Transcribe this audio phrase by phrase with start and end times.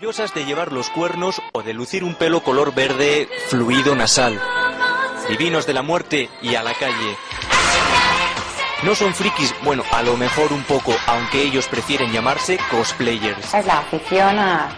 [0.00, 4.40] orgullosas de llevar los cuernos o de lucir un pelo color verde fluido nasal.
[5.28, 7.18] Divinos de la muerte y a la calle.
[8.82, 13.52] No son frikis, bueno, a lo mejor un poco, aunque ellos prefieren llamarse cosplayers.
[13.52, 14.70] Es la afición a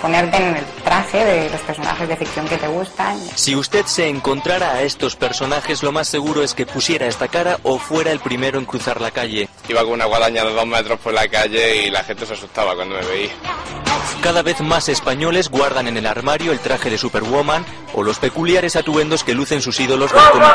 [0.00, 3.18] ponerte en el traje de los personajes de ficción que te gustan.
[3.34, 7.58] Si usted se encontrara a estos personajes, lo más seguro es que pusiera esta cara
[7.64, 9.50] o fuera el primero en cruzar la calle.
[9.68, 12.74] Iba con una guadaña de dos metros por la calle y la gente se asustaba
[12.74, 13.32] cuando me veía.
[14.22, 17.64] Cada vez más españoles guardan en el armario el traje de Superwoman
[17.94, 20.54] o los peculiares atuendos que lucen sus ídolos del cómic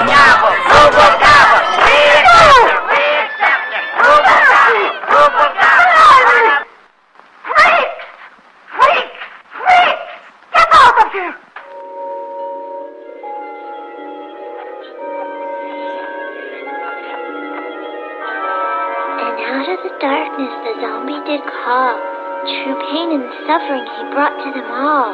[23.10, 25.14] pain and suffering he brought to them all.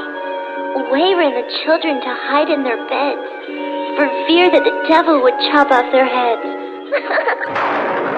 [0.86, 3.22] Away ran the children to hide in their beds,
[3.97, 6.45] for fear that the devil would chop off their heads.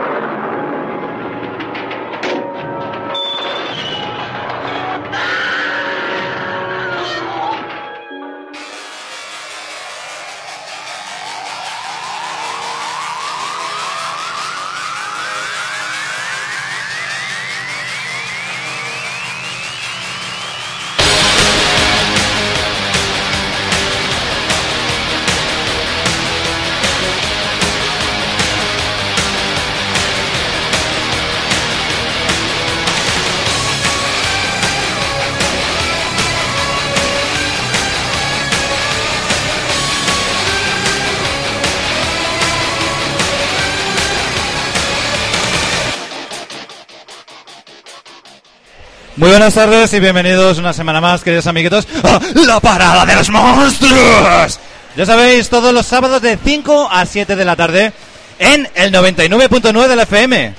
[49.48, 54.59] buenas tardes y bienvenidos una semana más, queridos amiguitos, a La Parada de los Monstruos.
[54.98, 57.94] Ya sabéis, todos los sábados de 5 a 7 de la tarde
[58.39, 60.54] en el 99.9 de la FM.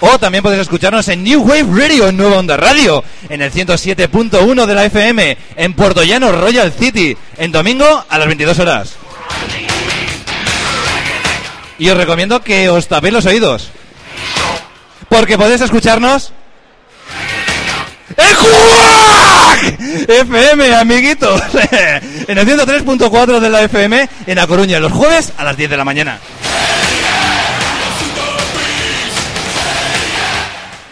[0.00, 4.66] O también podéis escucharnos en New Wave Radio, en Nueva Onda Radio, en el 107.1
[4.66, 8.94] de la FM, en Puerto Llano, Royal City, en domingo a las 22 horas.
[11.78, 13.70] Y os recomiendo que os tapéis los oídos.
[15.08, 16.32] Porque podéis escucharnos...
[18.16, 18.36] ¡En!
[20.08, 21.42] FM, amiguitos.
[22.28, 25.76] en el 103.4 de la FM, en A Coruña, los jueves a las 10 de
[25.76, 26.18] la mañana.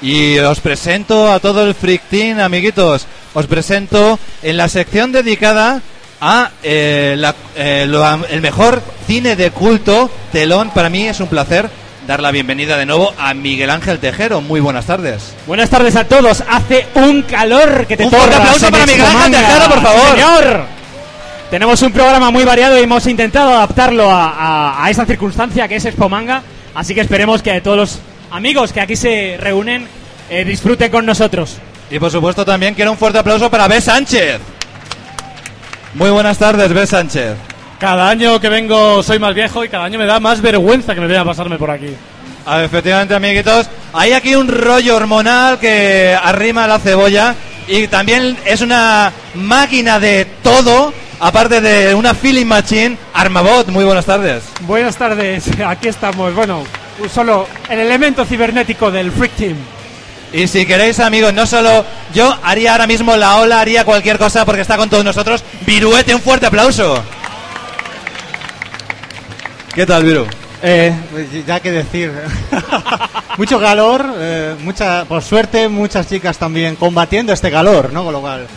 [0.00, 3.06] Y os presento a todo el Freak Team, amiguitos.
[3.34, 5.81] Os presento en la sección dedicada
[6.20, 10.70] a eh, la- eh, lo- el mejor cine de culto, Telón.
[10.70, 11.69] Para mí es un placer
[12.06, 14.41] dar la bienvenida de nuevo a Miguel Ángel Tejero.
[14.41, 15.34] Muy buenas tardes.
[15.47, 16.42] Buenas tardes a todos.
[16.48, 19.32] Hace un calor que te Un fuerte aplauso para Miguel Ángel.
[19.32, 20.10] Tejero, por favor.
[20.12, 20.64] Señor.
[21.50, 25.76] Tenemos un programa muy variado y hemos intentado adaptarlo a, a, a esta circunstancia que
[25.76, 26.42] es Expo Manga.
[26.75, 27.98] Así que esperemos que todos los
[28.31, 29.87] amigos que aquí se reúnen
[30.31, 31.56] eh, disfruten con nosotros.
[31.91, 33.81] Y por supuesto también quiero un fuerte aplauso para B.
[33.81, 34.41] Sánchez.
[35.94, 36.87] Muy buenas tardes, B.
[36.87, 37.37] Sánchez.
[37.78, 41.00] Cada año que vengo soy más viejo y cada año me da más vergüenza que
[41.00, 41.94] me vean pasarme por aquí.
[42.44, 47.35] Ah, efectivamente, amiguitos, hay aquí un rollo hormonal que arrima la cebolla
[47.67, 53.69] y también es una máquina de todo, aparte de una filling machine, Armabot.
[53.69, 54.44] Muy buenas tardes.
[54.62, 56.35] Buenas tardes, aquí estamos.
[56.35, 56.64] Bueno,
[57.12, 59.56] solo el elemento cibernético del Freak Team.
[60.33, 64.45] Y si queréis, amigos, no solo yo haría ahora mismo la ola, haría cualquier cosa
[64.45, 65.43] porque está con todos nosotros.
[65.67, 67.03] Viruete, un fuerte aplauso.
[69.75, 70.27] ¿Qué tal, Viru?
[70.62, 72.12] Eh, pues ya que decir.
[73.39, 78.03] Mucho calor, eh, mucha, por suerte muchas chicas también combatiendo este calor, ¿no?
[78.03, 78.49] Con lo cual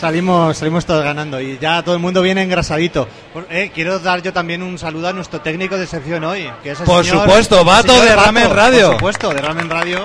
[0.00, 3.06] salimos, salimos todos ganando y ya todo el mundo viene engrasadito.
[3.50, 6.80] Eh, quiero dar yo también un saludo a nuestro técnico de sección hoy, que es
[6.80, 8.86] el Por señor- supuesto, Vato de Ramen Radio.
[8.88, 10.02] Por supuesto, de Ramen Radio.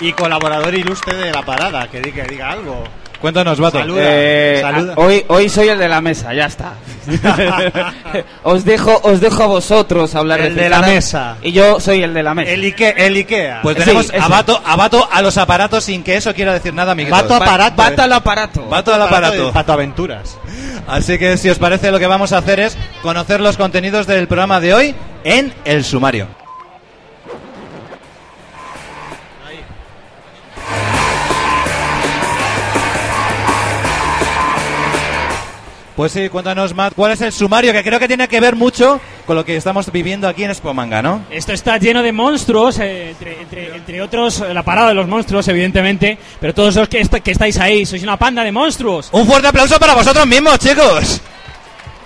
[0.00, 2.82] Y colaborador ilustre de la parada, que diga, que diga algo.
[3.24, 3.78] Cuéntanos, Vato.
[3.78, 4.02] Saluda.
[4.04, 4.92] Eh, Saluda.
[4.92, 6.74] a- hoy, hoy soy el de la mesa, ya está.
[8.42, 11.38] os dejo, os dejo a vosotros hablar El de la mesa.
[11.40, 12.50] Y yo soy el de la mesa.
[12.50, 13.60] El, Ike- el Ikea.
[13.62, 14.18] Pues Sí, tenemos ese.
[14.18, 17.22] a Vato, a Vato a los aparatos sin que eso quiera decir nada, amiguitos.
[17.22, 17.76] Vato aparato.
[17.76, 18.04] Vato eh.
[18.04, 18.66] al aparato.
[18.68, 19.52] Vato al aparato.
[19.52, 20.36] Pato Aventuras.
[20.86, 24.28] Así que si os parece lo que vamos a hacer es conocer los contenidos del
[24.28, 24.94] programa de hoy
[25.24, 26.28] en el sumario.
[35.96, 37.72] Pues sí, cuéntanos, Matt, ¿cuál es el sumario?
[37.72, 41.00] Que creo que tiene que ver mucho con lo que estamos viviendo aquí en Spomanga,
[41.00, 41.22] ¿no?
[41.30, 45.46] Esto está lleno de monstruos, eh, entre, entre- entre otros la parada de los monstruos,
[45.46, 49.08] evidentemente, pero todos los que, est- que estáis ahí, sois una panda de monstruos.
[49.12, 51.20] Un fuerte aplauso para vosotros mismos, chicos.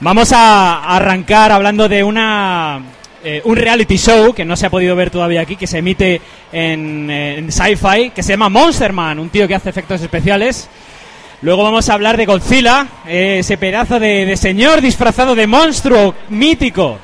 [0.00, 2.80] Vamos a arrancar hablando de una
[3.24, 6.20] eh, un reality show que no se ha podido ver todavía aquí, que se emite
[6.52, 10.68] en, eh, en Sci-Fi, que se llama Monster Man, un tío que hace efectos especiales.
[11.40, 16.98] Luego vamos a hablar de Godzilla, ese pedazo de, de señor disfrazado de monstruo mítico.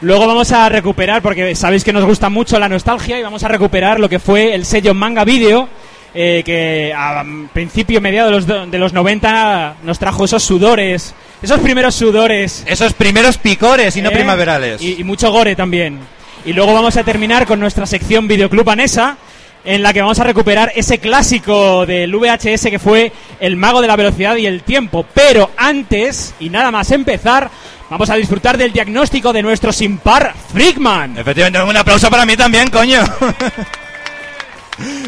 [0.00, 3.48] Luego vamos a recuperar, porque sabéis que nos gusta mucho la nostalgia, y vamos a
[3.48, 5.68] recuperar lo que fue el sello Manga Video,
[6.14, 11.60] eh, que a principio, mediados de los, de los 90 nos trajo esos sudores, esos
[11.60, 12.64] primeros sudores.
[12.66, 14.14] Esos primeros picores y no ¿eh?
[14.14, 14.80] primaverales.
[14.80, 15.98] Y, y mucho gore también.
[16.46, 19.18] Y luego vamos a terminar con nuestra sección Videoclub Anesa,
[19.68, 23.86] en la que vamos a recuperar ese clásico del VHS que fue El Mago de
[23.86, 25.04] la Velocidad y el Tiempo.
[25.12, 27.50] Pero antes, y nada más empezar,
[27.90, 31.18] vamos a disfrutar del diagnóstico de nuestro sin par Freakman.
[31.18, 33.00] Efectivamente, un aplauso para mí también, coño.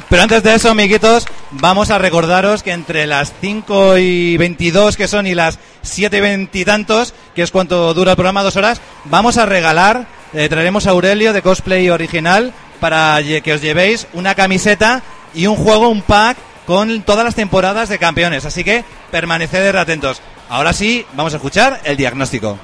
[0.08, 5.08] Pero antes de eso, amiguitos, vamos a recordaros que entre las 5 y 22 que
[5.08, 8.56] son y las 7 y 20 y tantos, que es cuánto dura el programa, dos
[8.56, 14.06] horas, vamos a regalar, eh, traeremos a Aurelio de cosplay original para que os llevéis
[14.12, 15.02] una camiseta
[15.34, 16.36] y un juego, un pack
[16.66, 18.44] con todas las temporadas de campeones.
[18.44, 20.20] Así que permaneced atentos.
[20.48, 22.58] Ahora sí, vamos a escuchar el diagnóstico.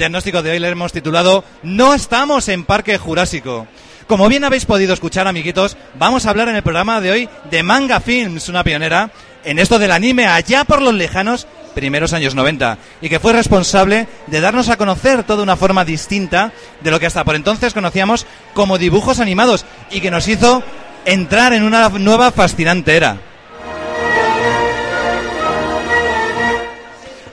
[0.00, 3.66] Diagnóstico de hoy le hemos titulado No estamos en Parque Jurásico.
[4.06, 7.62] Como bien habéis podido escuchar, amiguitos, vamos a hablar en el programa de hoy de
[7.62, 9.10] Manga Films, una pionera
[9.44, 14.08] en esto del anime allá por los lejanos primeros años 90 y que fue responsable
[14.26, 16.50] de darnos a conocer toda una forma distinta
[16.80, 20.62] de lo que hasta por entonces conocíamos como dibujos animados y que nos hizo
[21.04, 23.18] entrar en una nueva fascinante era.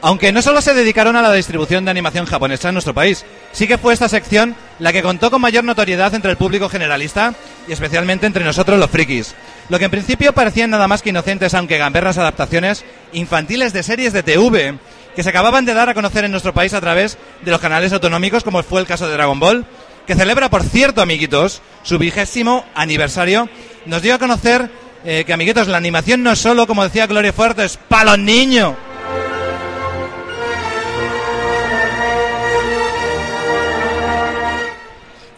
[0.08, 3.68] Aunque no solo se dedicaron a la distribución de animación japonesa en nuestro país, sí
[3.68, 7.34] que fue esta sección la que contó con mayor notoriedad entre el público generalista
[7.68, 9.36] y especialmente entre nosotros los frikis.
[9.68, 14.14] Lo que en principio parecían nada más que inocentes, aunque gamberras adaptaciones infantiles de series
[14.14, 14.80] de TV,
[15.14, 17.92] que se acababan de dar a conocer en nuestro país a través de los canales
[17.92, 19.66] autonómicos, como fue el caso de Dragon Ball,
[20.06, 23.50] que celebra, por cierto, amiguitos, su vigésimo aniversario,
[23.86, 24.72] nos dio a conocer
[25.04, 28.76] eh, que, amiguitos, la animación no es solo, como decía Gloria Fuertes, para los niños.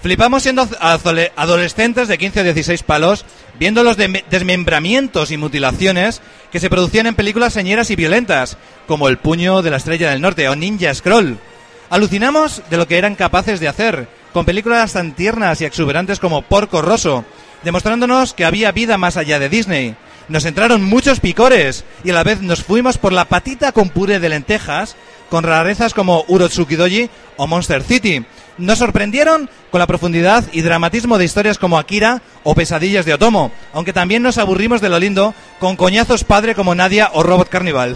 [0.01, 0.67] Flipamos siendo
[1.35, 3.25] adolescentes de 15 o 16 palos,
[3.59, 9.17] viendo los desmembramientos y mutilaciones que se producían en películas señeras y violentas, como El
[9.17, 11.37] puño de la estrella del norte o Ninja Scroll.
[11.89, 16.43] Alucinamos de lo que eran capaces de hacer, con películas tan tiernas y exuberantes como
[16.43, 17.25] Porco Rosso,
[17.63, 19.95] demostrándonos que había vida más allá de Disney.
[20.29, 24.19] Nos entraron muchos picores y a la vez nos fuimos por la patita con puré
[24.19, 24.95] de lentejas,
[25.29, 28.23] con rarezas como Urotsukidoji o Monster City.
[28.59, 33.53] Nos sorprendieron con la profundidad y dramatismo de historias como Akira o Pesadillas de Otomo,
[33.71, 37.95] aunque también nos aburrimos de lo lindo con coñazos padre como Nadia o Robot Carnival.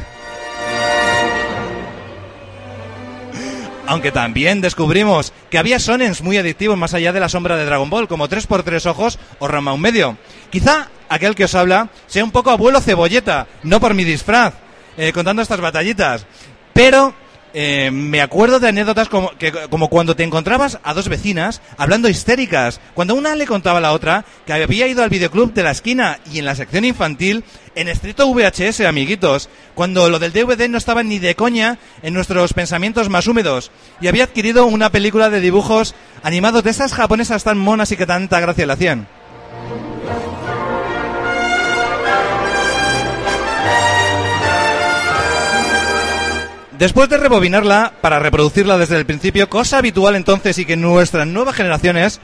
[3.87, 7.89] Aunque también descubrimos que había sonens muy adictivos más allá de la sombra de Dragon
[7.89, 10.17] Ball, como 3x3 ojos o Rama un medio.
[10.49, 14.53] Quizá aquel que os habla sea un poco abuelo cebolleta, no por mi disfraz,
[14.95, 16.25] eh, contando estas batallitas.
[16.71, 17.13] Pero
[17.53, 22.09] eh, me acuerdo de anécdotas como, que, como cuando te encontrabas a dos vecinas hablando
[22.09, 25.71] histéricas, cuando una le contaba a la otra que había ido al videoclub de la
[25.71, 27.43] esquina y en la sección infantil,
[27.75, 32.53] en estricto VHS, amiguitos, cuando lo del DVD no estaba ni de coña en nuestros
[32.53, 37.57] pensamientos más húmedos, y había adquirido una película de dibujos animados de esas japonesas tan
[37.57, 39.07] monas y que tanta gracia le hacían.
[46.83, 51.55] Después de rebobinarla para reproducirla desde el principio, cosa habitual entonces y que nuestras nuevas
[51.55, 52.19] generaciones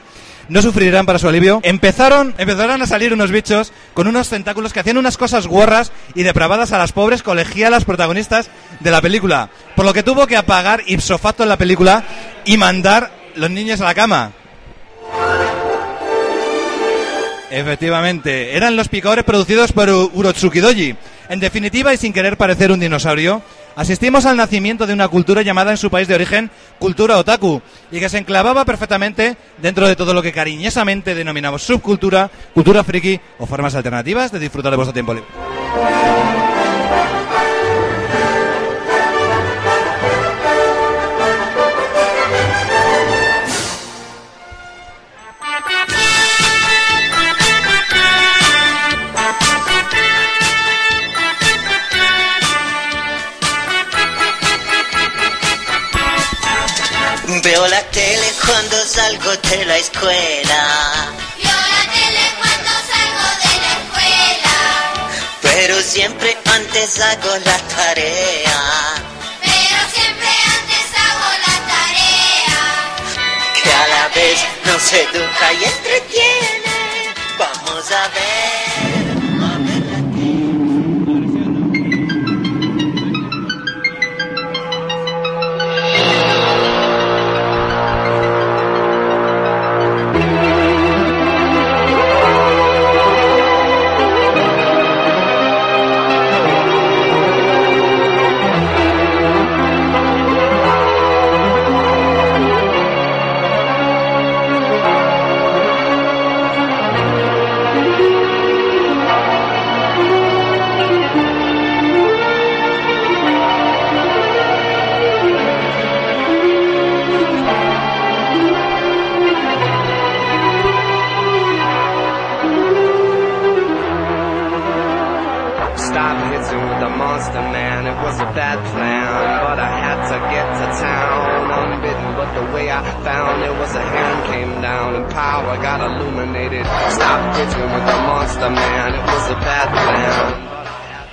[0.50, 1.60] no sufrirán para su alivio.
[1.62, 6.24] Empezaron, empezaron a salir unos bichos con unos tentáculos que hacían unas cosas guarras y
[6.24, 8.50] depravadas a las pobres colegialas protagonistas
[8.80, 9.48] de la película.
[9.76, 12.04] Por lo que tuvo que apagar ipso facto en la película
[12.44, 14.32] y mandar los niños a la cama.
[17.50, 20.94] Efectivamente, eran los picadores producidos por U- Urotsuki Doji.
[21.30, 23.40] En definitiva, y sin querer parecer un dinosaurio,
[23.76, 27.60] asistimos al nacimiento de una cultura llamada en su país de origen cultura otaku,
[27.90, 33.20] y que se enclavaba perfectamente dentro de todo lo que cariñosamente denominamos subcultura, cultura friki
[33.38, 35.28] o formas alternativas de disfrutar de vuestro tiempo libre.
[57.42, 60.62] Veo la tele cuando salgo de la escuela,
[61.42, 64.56] Veo la tele cuando salgo de la escuela,
[65.40, 68.60] pero siempre antes hago la tarea.
[69.40, 72.60] pero siempre antes hago la tarea.
[73.62, 77.14] Que a la vez nos educa y entretiene.
[77.38, 78.59] Vamos a ver.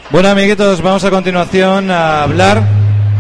[0.10, 2.64] Bueno, amiguitos, vamos a continuación a hablar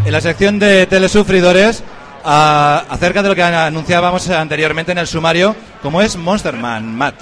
[0.05, 1.83] en la sección de telesufridores
[2.23, 7.15] acerca de lo que anunciábamos anteriormente en el sumario, como es Monster Man, Matt.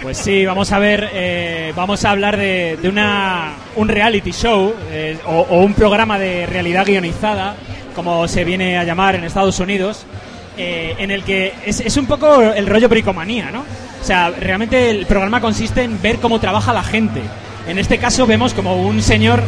[0.00, 5.18] Pues sí, vamos a ver, eh, vamos a hablar de, una, un reality show eh,
[5.26, 7.56] o, o un programa de realidad guionizada,
[7.96, 10.06] como se viene a llamar en Estados Unidos,
[10.56, 13.60] eh, en el que es, es un poco el rollo bricomanía, ¿no?
[14.00, 17.20] O sea, realmente el programa consiste en ver cómo trabaja la gente.
[17.70, 19.42] En este caso vemos como un señor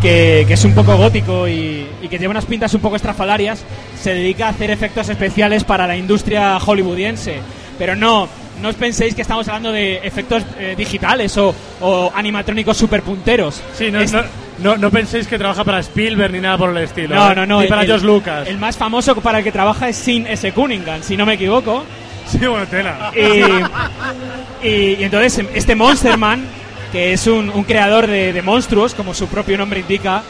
[0.00, 3.64] que, que es un poco gótico y, y que lleva unas pintas un poco estrafalarias,
[4.00, 7.38] se dedica a hacer efectos especiales para la industria hollywoodiense.
[7.78, 8.28] Pero no,
[8.62, 13.60] no os penséis que estamos hablando de efectos eh, digitales o, o animatrónicos super punteros.
[13.76, 14.22] Sí, no, no,
[14.60, 17.14] no, no penséis que trabaja para Spielberg ni nada por el estilo.
[17.16, 17.34] No, ¿eh?
[17.34, 17.56] no, no.
[17.58, 18.46] Ni el- para el- George Lucas.
[18.48, 20.52] El más famoso para el que trabaja es Sin S.
[20.52, 21.82] Cunningham, si no me equivoco.
[22.28, 23.10] Sí, bueno, tela.
[23.16, 26.44] Y, y- y entonces este Monster Man,
[26.94, 30.22] que es un, un creador de, de monstruos, como su propio nombre indica,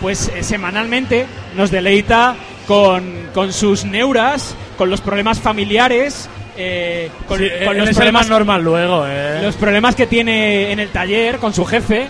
[0.00, 1.26] pues eh, semanalmente
[1.56, 2.36] nos deleita
[2.68, 3.02] con,
[3.34, 8.62] con sus neuras, con los problemas familiares, eh, con, Sí, con él los problemas normal
[8.62, 9.40] luego, ¿eh?
[9.42, 12.06] los problemas que tiene en el taller con su jefe.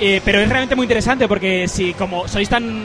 [0.00, 2.82] eh, pero es realmente muy interesante porque si como sois tan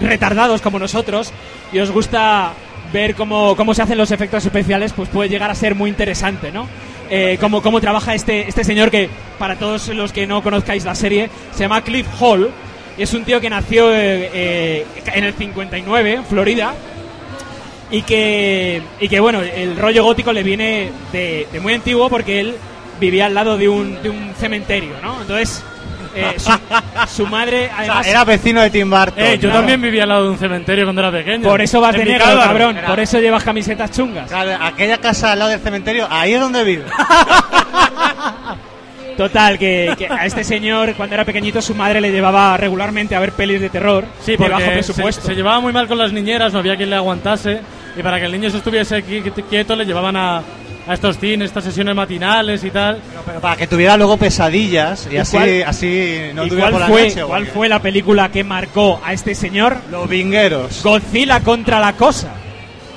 [0.00, 1.32] retardados como nosotros
[1.72, 2.54] y os gusta
[2.92, 6.50] ver cómo, cómo se hacen los efectos especiales, pues puede llegar a ser muy interesante,
[6.50, 6.66] ¿no?
[7.10, 10.94] Eh, cómo, cómo trabaja este, este señor que, para todos los que no conozcáis la
[10.94, 12.50] serie, se llama Cliff Hall.
[12.98, 16.74] Es un tío que nació eh, eh, en el 59, en Florida,
[17.90, 22.40] y que, y que bueno, el rollo gótico le viene de, de muy antiguo porque
[22.40, 22.56] él
[23.00, 25.20] vivía al lado de un, de un cementerio, ¿no?
[25.20, 25.62] Entonces,
[26.20, 26.50] eh, su,
[27.16, 28.06] su madre, O sea, además...
[28.06, 29.14] era vecino de Tim Burton.
[29.24, 29.56] Eh, yo Claro.
[29.58, 31.42] también vivía al lado de un cementerio cuando era pequeño.
[31.48, 32.76] Por eso vas de negro, cabrón.
[32.76, 34.28] Era- Por eso llevas camisetas chungas.
[34.28, 36.84] Claro, aquella casa al lado del cementerio, ahí es donde vive.
[39.16, 43.20] Total, que, que a este señor, cuando era pequeñito, su madre le llevaba regularmente a
[43.20, 45.22] ver pelis de terror Sí, de porque bajo se, presupuesto.
[45.26, 47.60] se llevaba muy mal con las niñeras, no había quien le aguantase.
[47.96, 50.40] Y para que el niño se estuviese qui- quieto, le llevaban a,
[50.88, 52.98] a estos cines, estas sesiones matinales y tal.
[53.26, 56.72] Pero para que tuviera luego pesadillas y, ¿Y así, cuál- así no ¿Y tuviera cuál,
[56.72, 57.24] por la fue, noche.
[57.24, 59.76] cuál porque- fue la película que marcó a este señor?
[59.90, 60.82] Los vingueros.
[60.82, 62.28] Godzilla contra la cosa.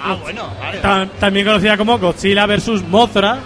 [0.04, 0.80] Ah, bueno, vale.
[0.80, 2.82] Ta- también conocida como Godzilla vs.
[2.90, 3.38] Mothra.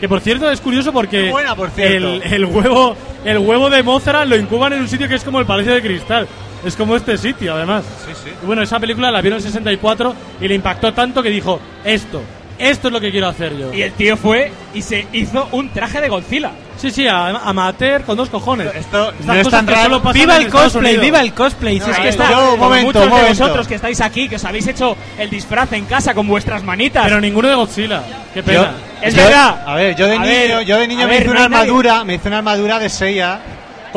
[0.00, 1.70] Que por cierto es curioso porque buena, por.
[1.78, 5.38] El, el huevo el huevo de Mothra lo incuban en un sitio que es como
[5.40, 6.26] el Palacio de Cristal.
[6.62, 7.84] Es como este sitio, además.
[8.04, 8.30] Sí, sí.
[8.42, 12.20] Y bueno, esa película la vieron en 64 y le impactó tanto que dijo, esto,
[12.58, 13.72] esto es lo que quiero hacer yo.
[13.74, 16.50] Y el tío fue y se hizo un traje de Godzilla.
[16.76, 18.74] Sí, sí, a- amateur con dos cojones.
[18.74, 20.00] Esto no es tan raro.
[20.12, 21.80] Viva el cosplay, viva el cosplay.
[21.80, 22.24] Si es que está.
[22.24, 22.30] está.
[22.36, 23.28] Yo, Como momento, muchos de momento.
[23.42, 27.04] vosotros que estáis aquí, que os habéis hecho el disfraz en casa con vuestras manitas.
[27.04, 28.02] Pero ninguno de Godzilla.
[28.34, 28.70] Qué Yo- pena.
[29.00, 29.62] es yo- verdad.
[29.66, 31.30] A ver, yo de A niño, ver, yo de niño a me ver, hice no
[31.32, 33.40] una hay nadie- armadura, me hice una armadura de Seiya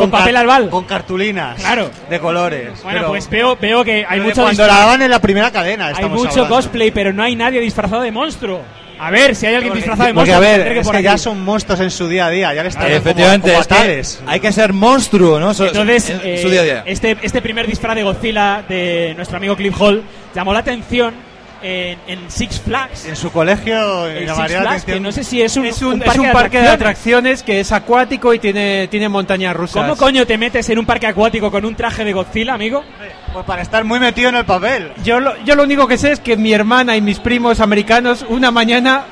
[0.01, 0.69] Con papel albal.
[0.69, 1.89] con cartulinas, Claro.
[2.09, 2.69] de colores.
[2.83, 5.87] Bueno, pero- pues veo, veo que hay mucho cuando la daban en la primera cadena.
[5.87, 6.49] Hay mucho hablando.
[6.55, 8.61] cosplay, pero no hay nadie disfrazado de monstruo.
[8.99, 10.49] A ver, si hay alguien Porque- disfrazado de Porque monstruo.
[10.53, 11.19] a ver, que es que ya aquí.
[11.21, 14.05] son monstruos en su día a día, ya le están como- Efectivamente, como es que
[14.25, 15.51] hay que ser monstruo, ¿no?
[15.51, 16.83] Entonces, en eh, su día a día.
[16.85, 20.01] Este, este primer disfraz de Godzilla de nuestro amigo Cliff Hall
[20.33, 21.13] llamó la atención
[21.61, 23.05] en, en Six Flags.
[23.05, 25.65] En su colegio En eh, Six llamaría la Flags, que no sé si es un,
[25.65, 26.73] Es un, un es un parque de atracciones.
[26.73, 29.81] atracciones que es acuático y tiene, tiene montañas rusas.
[29.83, 32.83] ¿Cómo coño te metes en un parque acuático con un traje de Godzilla, amigo?
[33.33, 34.91] Pues para estar muy metido en el papel.
[35.03, 38.25] Yo lo, yo lo único que sé es que mi hermana y mis primos americanos
[38.29, 39.03] una mañana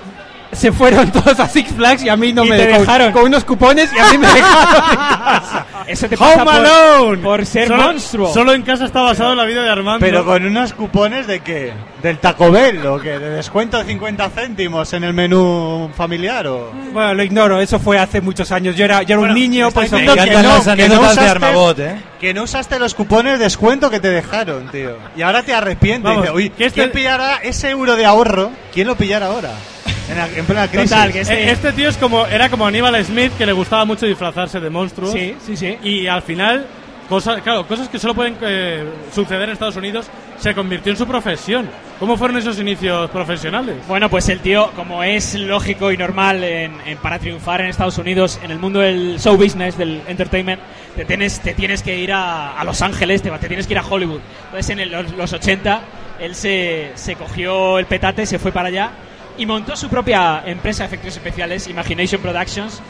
[0.56, 3.12] se fueron todos a Six Flags y a mí no Y me te dejaron.
[3.12, 5.66] con unos cupones y a mí me dejaron en casa.
[5.88, 7.18] Eso te pasa Home por, Alone.
[7.22, 8.34] por ser solo, monstruo.
[8.34, 10.00] Solo en casa está basado en la vida de Armando.
[10.06, 11.74] Pero con unos cupones de qué?
[12.02, 13.18] ¿Del Taco Bell o qué?
[13.20, 16.72] ¿De descuento de 50 céntimos en el menú familiar o...?
[16.94, 18.76] Bueno, lo ignoro, eso fue hace muchos años.
[18.76, 20.72] Yo era, yo era Bueno, un niño, pues Me que encantan no, las que no
[20.74, 21.96] anécdotas de usaste- Armabot, ¿eh?
[22.20, 24.98] Que no usaste los cupones de descuento que te dejaron, tío.
[25.16, 26.04] Y ahora te arrepientes.
[26.04, 28.52] Vamos, Dices, Uy, que este- ¿quién pillará ese euro de ahorro?
[28.74, 29.52] ¿Quién lo pillará ahora?
[30.10, 30.90] En, la- en plena crisis.
[30.90, 31.52] Total, que Eh, este...
[31.52, 35.12] Este tío es como, era como Aníbal Smith, que le gustaba mucho disfrazarse de monstruos.
[35.12, 35.78] Sí, sí, sí.
[35.84, 36.66] Y al final,
[37.10, 38.84] cosas, claro, cosas que solo pueden eh,
[39.14, 40.08] suceder en Estados Unidos,
[40.38, 41.70] se convirtió en su profesión.
[42.00, 43.78] ¿Cómo fueron esos inicios profesionales?
[43.88, 47.98] Bueno, pues el tío, como es lógico y normal en, en- para triunfar en Estados
[47.98, 50.60] Unidos, en el mundo del show business, del entertainment,
[50.96, 53.80] te tienes, te tienes que ir a, a Los Ángeles, te, te tienes que ir
[53.80, 54.20] a Hollywood.
[54.46, 55.82] Entonces, en el- los, los 80,
[56.20, 58.90] él se, se cogió el petate, se fue para allá
[59.38, 62.82] y montó su propia empresa de efectos especiales, Imagination Productions,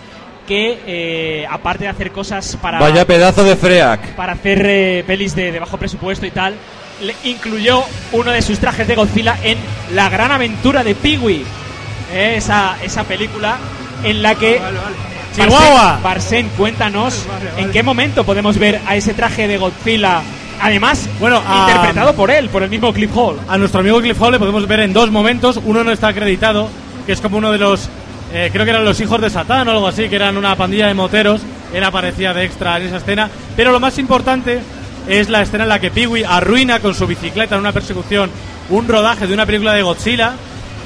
[0.47, 4.15] que eh, aparte de hacer cosas para Vaya pedazo de freak.
[4.15, 6.53] para hacer eh, pelis de, de bajo presupuesto y tal,
[7.01, 9.57] le incluyó uno de sus trajes de Godzilla en
[9.93, 11.43] La Gran Aventura de Pee-Wee.
[12.13, 13.57] Eh, esa, esa película
[14.03, 14.61] en la que...
[14.61, 15.99] Barsen- Chihuahua.
[16.01, 17.25] Barsen, cuéntanos
[17.57, 20.21] en qué momento podemos ver a ese traje de Godzilla,
[20.61, 23.37] además Bueno, a- interpretado por él, por el mismo Cliff Hall.
[23.47, 25.59] A nuestro amigo Cliff Hall le podemos ver en dos momentos.
[25.65, 26.69] Uno no está acreditado,
[27.05, 27.89] que es como uno de los.
[28.33, 30.87] eh, creo que eran los hijos de Satán o algo así, que eran una pandilla
[30.87, 31.41] de moteros.
[31.73, 33.29] Él aparecía de extra en esa escena.
[33.55, 34.59] Pero lo más importante
[35.07, 38.29] es la escena en la que Peewee arruina con su bicicleta en una persecución
[38.69, 40.33] un rodaje de una película de Godzilla.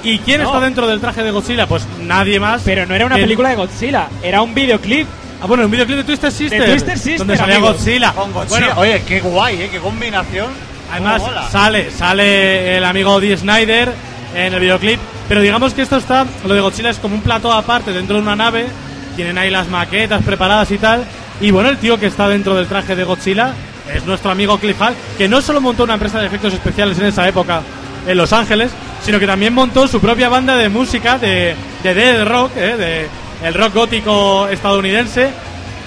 [0.04, 0.48] ¿Y quién No.
[0.48, 1.68] está dentro del traje de Godzilla?
[1.68, 2.62] Pues nadie más.
[2.66, 5.08] Pero no era una que- película de Godzilla, era un videoclip.
[5.42, 6.62] Ah, bueno, un videoclip de Twister Sister.
[6.62, 7.78] De Twisted Sister, Donde salía amigos.
[7.78, 8.12] Godzilla.
[8.14, 8.60] Con Godzilla.
[8.60, 9.70] Bueno, Oye, qué guay, ¿eh?
[9.72, 10.48] Qué combinación.
[10.92, 11.22] Además,
[11.52, 13.94] sale, sale el amigo Dee Snyder
[14.36, 15.00] en el videoclip.
[15.28, 18.22] Pero digamos que esto está, lo de Godzilla es como un plato aparte dentro de
[18.24, 18.66] una nave.
[19.16, 21.04] Tienen ahí las maquetas preparadas y tal.
[21.40, 23.54] Y bueno, el tío que está dentro del traje de Godzilla
[23.94, 27.06] es nuestro amigo Cliff Hall, que no solo montó una empresa de efectos especiales en
[27.06, 27.62] esa época
[28.08, 28.72] en Los Ángeles,
[29.04, 32.76] sino que también montó su propia banda de música de, de dead rock, ¿eh?
[32.78, 33.08] de
[33.44, 35.30] el rock gótico estadounidense.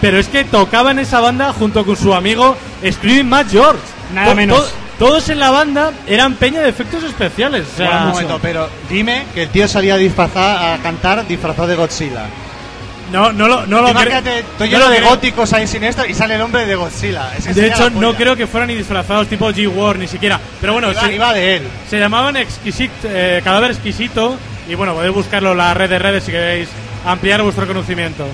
[0.00, 2.56] Pero es que tocaba en esa banda junto con su amigo
[2.90, 3.78] Screaming Matt George.
[4.14, 4.58] Nada To- menos.
[4.58, 7.66] to- todos en la banda eran peña de efectos especiales.
[7.72, 11.26] O sea, Bueno, un momento, pero dime que el tío salía a disfrazar, a cantar
[11.26, 12.24] disfrazado de Godzilla.
[13.12, 15.10] no, no lo, no lo cre- Imagínate, estoy no lleno lo de creo.
[15.10, 17.30] góticos ahí siniestros y sale el hombre de Godzilla.
[17.36, 20.40] Es que De hecho, no creo que fueran ni disfrazados tipo G-War ni siquiera.
[20.60, 21.62] Pero bueno, Iba, se, iba de él.
[21.88, 24.36] se llamaban exquisit, eh, Cadáver Exquisito.
[24.68, 26.68] Y bueno, podéis buscarlo en la red de redes si queréis
[27.04, 28.24] ampliar vuestro conocimiento.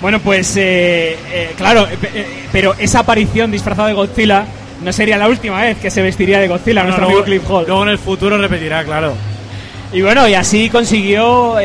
[0.00, 4.44] Bueno, pues eh, eh, claro, eh, pero esa aparición disfrazada de Godzilla
[4.82, 7.64] no sería la última vez que se vestiría de Godzilla nuestro luego, amigo Cliff Hall.
[7.66, 9.14] luego en el futuro repetirá, claro.
[9.92, 11.56] Y bueno, y así consiguió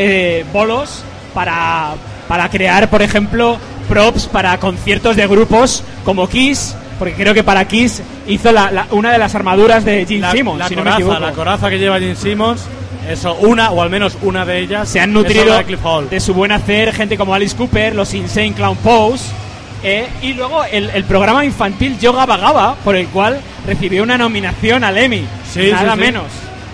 [0.53, 1.93] bolos para,
[2.27, 3.57] para crear, por ejemplo,
[3.89, 8.85] props para conciertos de grupos como Kiss, porque creo que para Kiss hizo la- la-
[8.91, 11.19] una de las armaduras de Gene La, Simmons, la si no me coraza, equivoco.
[11.19, 12.61] la coraza que lleva Gene Simmons,
[13.09, 14.89] eso, una o al menos una de ellas.
[14.89, 18.77] Se han nutrido de de su buen hacer gente como Alice Cooper, los Insane Clown
[18.77, 19.25] Pose,
[19.83, 24.83] eh, y luego el, el programa infantil Yoga Vagaba, por el cual recibió una nominación
[24.83, 26.05] al Emmy, Sí, nada sí, sí.
[26.05, 26.23] menos.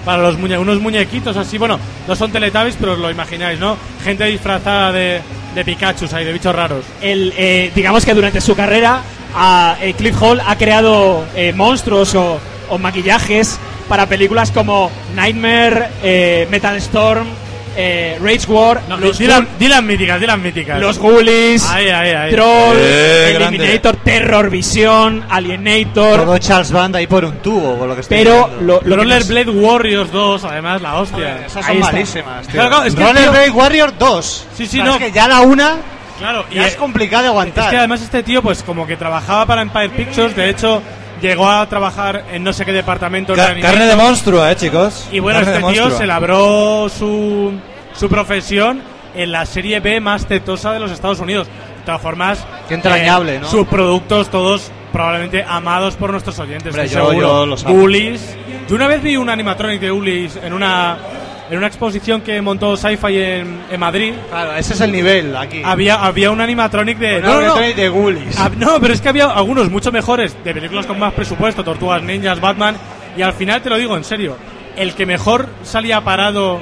[0.05, 3.77] Para los muñe unos muñequitos así, bueno, no son Teletubbies, pero os lo imagináis, ¿no?
[4.03, 5.21] Gente disfrazada de,
[5.55, 6.83] de Pikachu, ahí, de bichos raros.
[7.01, 9.01] el, eh, digamos que durante su carrera
[9.35, 12.37] a, eh, Cliff Hall ha creado eh, monstruos o,
[12.69, 17.27] o maquillajes para películas como Nightmare, eh, Metal Storm
[17.75, 20.79] eh, Rage War, No, los, di, la- di las míticas, di las míticas.
[20.79, 22.31] los Ghoulies, Ahí, ahí, ahí.
[22.31, 26.23] Troll, Eh, Eliminator, Terror Vision, Alienator.
[26.23, 29.19] Todo Charles Band ahí por un tubo, por lo que estoy Pero lo, lo Roller
[29.21, 31.45] nos- Blade Warriors 2, además, la hostia.
[31.47, 31.91] Esas Ahí son está.
[31.93, 32.51] malísimas, tío.
[32.53, 34.45] Claro, claro, es que Roller tío- Blade Warrior 2.
[34.55, 34.93] Sí, sí, O sea, no.
[34.93, 35.77] Es que ya la una
[36.19, 37.63] Claro, y ya es complicado de aguantar.
[37.65, 40.83] Es que además este tío, pues como que trabajaba para Empire Pictures, de hecho,
[41.29, 43.33] llegó a trabajar en no sé qué departamento.
[43.33, 45.07] Ca- carne de monstruo, eh, chicos.
[45.12, 45.97] Y bueno, Carne este tío monstruo.
[45.99, 47.53] se labró su,
[47.95, 48.81] su profesión
[49.15, 51.47] en la serie B más tetosa de los Estados Unidos.
[51.47, 53.47] De todas formas, eh, Qué entrañable, ¿no?
[53.47, 56.67] Sus productos todos probablemente amados por nuestros oyentes.
[56.73, 57.27] Hombre, yo- seguro.
[57.27, 57.75] yo los amo.
[57.75, 58.36] Ulis.
[58.69, 60.97] Yo una vez vi un animatronic de Ulis en una,
[61.49, 64.13] en una exposición que montó Sci-Fi en, en Madrid.
[64.29, 65.62] Claro, ese es el nivel aquí.
[65.63, 67.17] Había, había un animatronic de...
[67.17, 68.39] Un no, no, de Ghoulies.
[68.39, 72.01] Ah, no, pero es que había algunos mucho mejores de películas con más presupuesto, Tortugas
[72.01, 72.75] Ninjas, Batman,
[73.17, 74.38] y al final te lo digo en serio,
[74.75, 76.62] el que mejor salía parado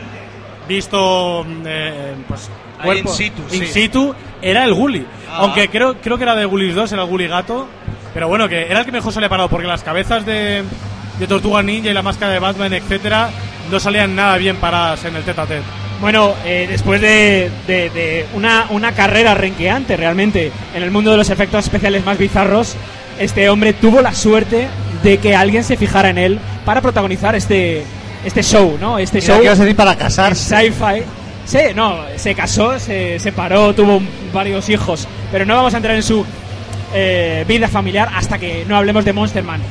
[0.67, 3.65] visto mm, eh, pues Ahí cuerpo- in situ, in sí.
[3.67, 5.05] situ, era el Gully.
[5.29, 5.37] Ah.
[5.41, 7.67] Aunque creo creo que era de Gullies 2, era el Gully Gato,
[8.13, 10.63] pero bueno, que era el que mejor salía parado porque las cabezas de
[11.19, 13.29] de Tortuga Ninja y la máscara de Batman, etcétera,
[13.71, 15.61] no salían nada bien paradas en el tete a tete.
[15.99, 21.17] Bueno, eh, después de, de- de una, una carrera renqueante realmente en el mundo de
[21.17, 22.75] los efectos especiales más bizarros,
[23.19, 24.67] este hombre tuvo la suerte
[25.03, 27.83] de que alguien se fijara en él para protagonizar este,
[28.25, 28.97] este show, ¿no?
[28.99, 30.55] Este Mira, show ¿qué vas a decir para casarse?
[30.55, 31.03] sci-fi.
[31.45, 34.01] Sí, no, se casó, se separó, tuvo
[34.33, 36.23] varios hijos, pero no vamos a entrar en su
[36.93, 39.61] eh, vida familiar hasta que no hablemos de Monster Man.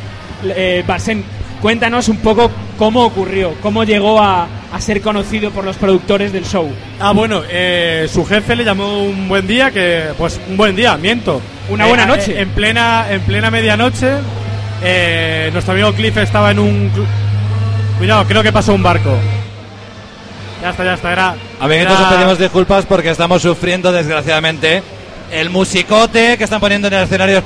[0.45, 1.23] Eh, Barsen,
[1.63, 6.45] cuéntanos un poco cómo ocurrió, cómo llegó a, a ser conocido por los productores del
[6.45, 6.71] show.
[6.99, 10.97] Ah, bueno, eh, su jefe le llamó un buen día, que pues un buen día,
[10.97, 11.41] miento.
[11.69, 12.41] Una Eh, buena eh, noche.
[12.41, 14.09] en plena, en plena medianoche,
[14.83, 16.91] eh, nuestro amigo Cliff estaba en un...
[17.99, 19.15] Cuidado, creo que pasó un barco.
[20.63, 21.35] Ya está, ya está, era...
[21.61, 24.83] Amiguitos, era- os pedimos disculpas porque estamos sufriendo, desgraciadamente,
[25.33, 27.43] el musicote que están poniendo en el escenario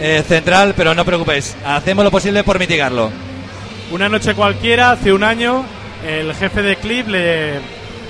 [0.00, 3.10] eh, central, pero no os preocupéis, hacemos lo posible por mitigarlo.
[3.90, 5.64] Una noche cualquiera, hace un año,
[6.06, 7.54] el jefe de Cliff le,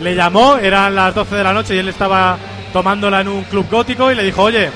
[0.00, 2.38] le llamó, eran las 12 de la noche y él estaba
[2.72, 4.70] tomándola en un club gótico y le dijo, oye,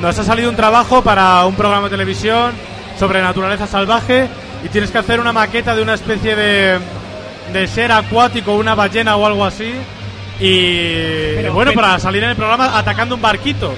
[0.00, 2.52] nos ha salido un trabajo para un programa de televisión
[2.98, 4.28] sobre naturaleza salvaje
[4.64, 6.78] y tienes que hacer una maqueta de una especie de,
[7.52, 9.72] de ser acuático, una ballena o algo así.
[10.40, 13.74] Y Pero- bueno, pero- para salir en el programa atacando un barquito.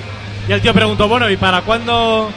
[0.49, 2.31] Y el tío preguntó, bueno, ¿y para cuándo,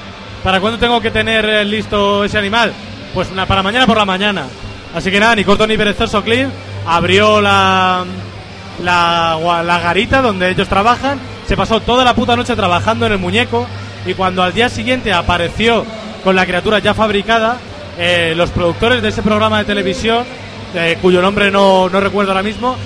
[0.47, 2.71] para cuándo tengo que tener eh, listo ese animal?
[3.13, 4.45] Pues para mañana por la mañana.
[4.95, 6.47] Así que nada, ni corto ni perezoso Cliff
[6.85, 8.05] abrió la,
[8.81, 13.67] la garita donde ellos trabajan, se pasó toda la puta noche trabajando en el muñeco
[14.05, 15.85] y cuando al día siguiente apareció
[16.23, 17.57] con la criatura ya fabricada,
[17.97, 20.23] eh, los productores de ese programa de televisión,
[20.73, 22.77] eh, cuyo nombre no, no recuerdo ahora mismo,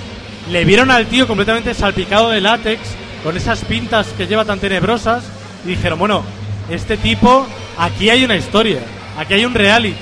[0.50, 2.80] le vieron al tío completamente salpicado de látex,
[3.22, 5.22] con esas pintas que lleva tan tenebrosas,
[5.64, 6.24] y dijeron, bueno,
[6.72, 7.46] este tipo,
[7.78, 8.78] aquí hay una historia,
[9.18, 9.96] aquí hay un reality.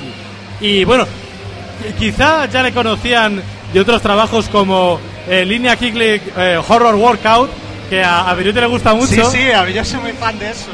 [0.61, 1.07] Y bueno,
[1.99, 7.51] quizá ya le conocían de otros trabajos como eh, Línea Kicklick eh, Horror Workout,
[7.89, 9.07] que a, a Virute le gusta mucho.
[9.31, 10.67] Sí, sí, a mí yo soy muy fan de eso.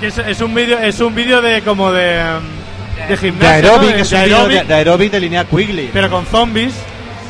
[0.00, 2.22] Que es, es un vídeo es un vídeo de como de
[3.06, 3.68] de De gimnasia, ¿no?
[3.68, 5.90] aeróbic, De- es de un vídeo de, aeróbic, de aeróbic de línea Quigley.
[5.92, 6.72] pero con zombies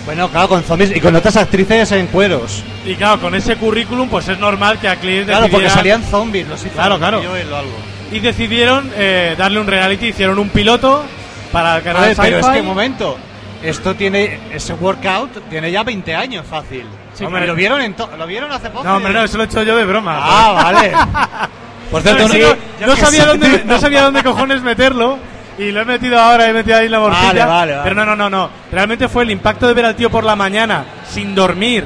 [0.06, 2.62] Bueno, claro, con zombies y con otras actrices en cueros.
[2.86, 6.02] y claro, con ese currículum pues es normal que a Cliff Claro, porque decidiera- salían
[6.04, 7.18] zombies, los hizo Claro, claro.
[7.18, 7.72] algo.
[8.10, 11.04] Y decidieron eh, darle un reality, hicieron un piloto
[11.52, 13.16] para el A canal ver, pero es que momento.
[13.62, 16.86] Esto tiene, ese workout tiene ya 20 años fácil.
[17.14, 18.84] Sí, Hombre, ¿lo vieron, en ¿lo vieron hace poco?
[18.84, 20.18] No, hombre, no, eso lo he hecho yo de broma.
[20.18, 20.92] Ah, vale.
[21.90, 25.18] Por cierto, No, un- no, sabía sé, dónde, no sabía dónde cojones meterlo.
[25.58, 27.26] Y lo he metido ahora, he metido ahí la bolsilla.
[27.26, 27.82] Vale, vale, vale.
[27.82, 28.50] Pero no, no, no, no.
[28.72, 31.84] Realmente fue el impacto de ver al tío por la mañana, sin dormir,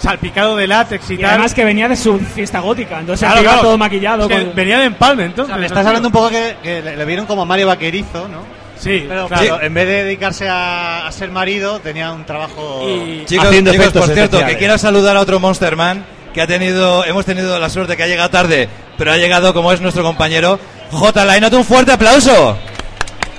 [0.00, 1.30] salpicado de látex y, Y tal.
[1.30, 3.66] además que venía de su fiesta gótica, entonces Claro, iba claro.
[3.68, 4.22] todo maquillado.
[4.22, 5.56] Es que con- venía de empalme, entonces.
[5.56, 8.58] Me estás hablando un poco que, que le, le vieron como a Mario Vaquerizo, ¿no?
[8.78, 9.44] Sí, Pero claro.
[9.44, 12.88] claro, en vez de dedicarse a, a ser marido, tenía un trabajo.
[12.88, 14.54] Y- Chicos, haciendo chicos, efectos por cierto, especiales.
[14.54, 18.06] que quiero saludar a otro Monsterman que ha tenido, hemos tenido la suerte que ha
[18.06, 20.60] llegado tarde, pero ha llegado como es nuestro compañero
[20.92, 21.24] J.
[21.24, 22.56] Lainot, un fuerte aplauso.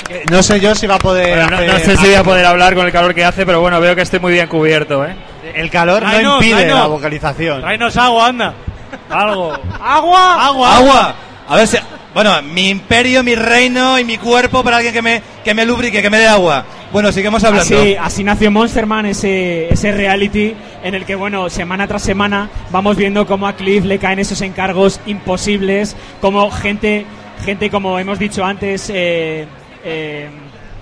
[0.09, 1.29] Eh, No sé yo si va a poder.
[1.37, 3.45] Bueno, no, hacer- no sé si voy a poder hablar con el calor que hace,
[3.45, 5.15] pero bueno, veo que estoy muy bien cubierto, ¿eh?
[5.55, 6.79] El calor no Tráenos, impide tráenos.
[6.79, 7.61] la vocalización.
[7.61, 8.53] Tráenos agua, anda.
[9.09, 9.53] Algo.
[9.81, 10.45] ¡Agua!
[10.45, 10.77] ¡Agua!
[10.77, 11.15] Agua.
[11.47, 11.77] A ver si,
[12.13, 16.01] bueno, mi imperio, mi reino y mi cuerpo para alguien que me, que me lubrique,
[16.01, 16.65] que me dé agua.
[16.91, 17.79] Bueno, sigamos hablando.
[17.79, 22.97] Así, así nació Monsterman, ese, ese reality en el que, bueno, semana tras semana vamos
[22.97, 27.05] viendo cómo a Cliff le caen esos encargos imposibles, como gente,
[27.45, 29.45] gente como hemos dicho antes, eh,
[29.83, 30.29] eh,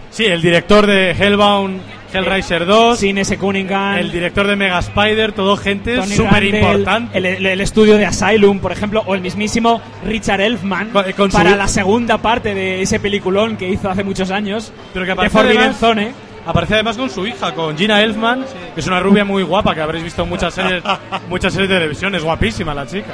[0.09, 1.81] Sí, el director de Hellbound
[2.13, 3.97] Hellraiser 2, Sin ese Cunningham.
[3.97, 7.17] el director de Mega Spider, todo gente súper importante.
[7.17, 11.31] El, el- el estudio de Asylum, por ejemplo, o el mismísimo Richard Elfman Con- con
[11.31, 14.71] su- para la segunda parte de ese peliculón que hizo hace muchos años.
[14.93, 16.11] Pero que de Forbidden además- Zone.
[16.45, 19.81] Aparece además con su hija, con Gina Elfman, que es una rubia muy guapa que
[19.81, 20.81] habréis visto en muchas series,
[21.29, 22.15] muchas series de televisión.
[22.15, 23.13] Es guapísima la chica.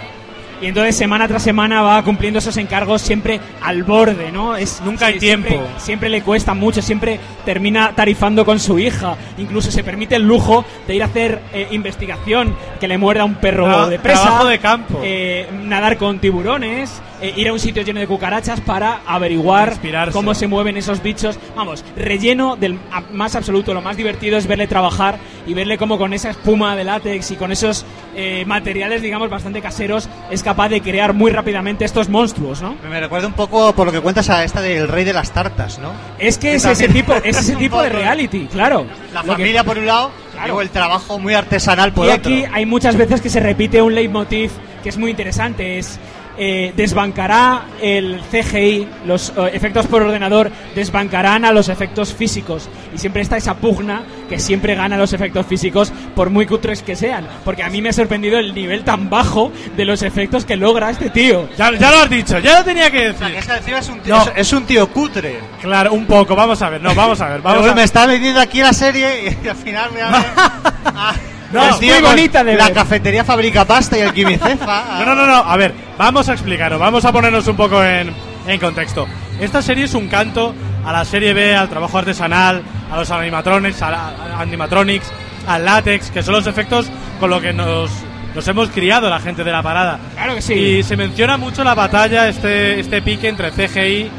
[0.64, 4.56] Y entonces semana tras semana va cumpliendo esos encargos siempre al borde, ¿no?
[4.56, 5.70] Es, Nunca hay siempre- tiempo.
[5.78, 9.16] Siempre, le cuesta mucho, siempre termina tarifando con su hija.
[9.38, 13.36] Incluso se permite el lujo de ir a hacer eh, investigación, que le muerda un
[13.36, 14.22] perro Tra- de presa.
[14.24, 15.02] trabajo de campo.
[15.04, 20.12] eh, nadar con tiburones, eh, ir a un sitio lleno de cucarachas para averiguar Inspirarse.
[20.14, 21.40] cómo se mueven esos bichos.
[21.56, 22.78] Vamos, relleno del
[23.12, 23.74] más absoluto.
[23.74, 27.36] Lo más divertido es verle trabajar y verle cómo con esa espuma de látex y
[27.36, 32.62] con esos eh, materiales, digamos, bastante caseros, es capaz de crear muy rápidamente estos monstruos,
[32.62, 32.76] ¿no?
[32.90, 35.80] Me recuerda un poco por lo que cuentas a esta del rey de las tartas,
[35.80, 35.92] ¿no?
[36.20, 38.86] Es que Que es ese tipo, es ese tipo de reality, claro.
[39.14, 40.12] La Lo que- familia por un lado,
[40.44, 42.32] luego el trabajo muy artesanal por y otro.
[42.34, 44.52] aquí hay muchas veces que se repite un leitmotiv
[44.84, 45.98] que es muy interesante, es
[46.38, 52.98] eh, desbancará el CGI, los eh, efectos por ordenador desbancarán a los efectos físicos y
[52.98, 57.28] siempre está esa pugna que siempre gana los efectos físicos por muy cutres que sean,
[57.46, 60.90] porque a mí me ha sorprendido el nivel tan bajo de los efectos que logra
[60.90, 61.48] este tío.
[61.58, 63.28] Ya, ya lo has dicho, ya lo tenía que decir.
[63.36, 64.24] Es que encima es un tío, No.
[64.24, 65.40] es, es un tío cutre.
[65.62, 68.06] Claro, un poco, vamos a ver, no, vamos a ver, Pero vamos a me está
[68.06, 70.14] vendiendo aquí la serie y al final me ver
[71.54, 72.74] No, es muy bonita de La ver.
[72.74, 74.84] cafetería fabrica pasta y el quimicefa.
[75.00, 78.12] No, no, no, no, a ver, vamos a explicarlo, vamos a ponernos un poco en,
[78.48, 79.08] en contexto.
[79.40, 80.54] Esta serie es un canto
[80.86, 82.62] a la serie B, al trabajo artesanal,
[82.92, 85.12] a los animatronics, a la- a animatronics,
[85.48, 86.88] al látex, que son los efectos
[87.20, 87.90] con lo que nos,
[88.36, 90.00] nos hemos criado la gente de la parada.
[90.16, 90.54] Claro que sí.
[90.54, 94.10] Y se menciona mucho la batalla, este, este pique entre CGI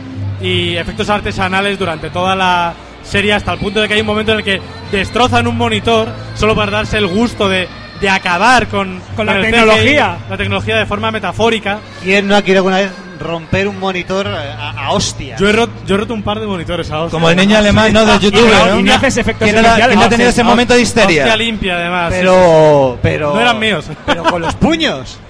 [0.40, 4.32] y efectos artesanales durante toda la serie, hasta el punto de que hay un momento
[4.32, 4.60] en el que
[4.92, 7.68] destrozan un monitor solo para darse el gusto de,
[8.00, 10.16] de acabar con, Con la tecnología.
[10.18, 11.78] CGI, la tecnología de forma metafórica.
[12.02, 12.90] ¿Quién no ha querido alguna vez
[13.20, 15.36] romper un monitor eh, a, a hostia?
[15.36, 17.12] Yo he, roto, yo he roto un par de monitores a hostia.
[17.12, 18.04] Como el niño alemán, ¿no?
[18.04, 18.80] Del youtuber, ¿no?
[18.80, 19.88] Y no haces efectos ¿Quién, especiales.
[19.88, 21.22] quién ha tenido ese momento de histeria?
[21.22, 22.12] Hostia limpia, además.
[22.12, 23.34] Pero, pero.
[23.34, 23.86] No eran míos.
[24.06, 25.18] Pero con los puños.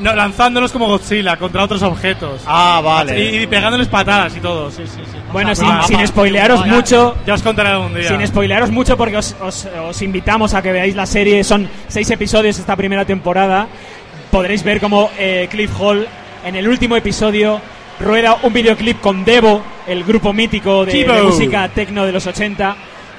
[0.00, 2.42] No, lanzándolos como Godzilla contra otros objetos.
[2.46, 3.18] Ah, vale.
[3.18, 5.18] Y, y pegándoles patadas y todo, sí, sí, sí.
[5.32, 8.08] Bueno, sin, ah, sin ah, spoilearos mucho, Ya os contaré algún día.
[8.08, 11.42] Sin spoilearos mucho porque os, os- os invitamos a que veáis la serie.
[11.44, 13.66] Son seis episodios esta primera temporada.
[14.30, 16.06] Podréis ver cómo eh, Cliff Hall
[16.44, 17.60] en el último episodio
[18.00, 22.76] rueda un videoclip con Devo, el grupo mítico de, de música techno de los 80.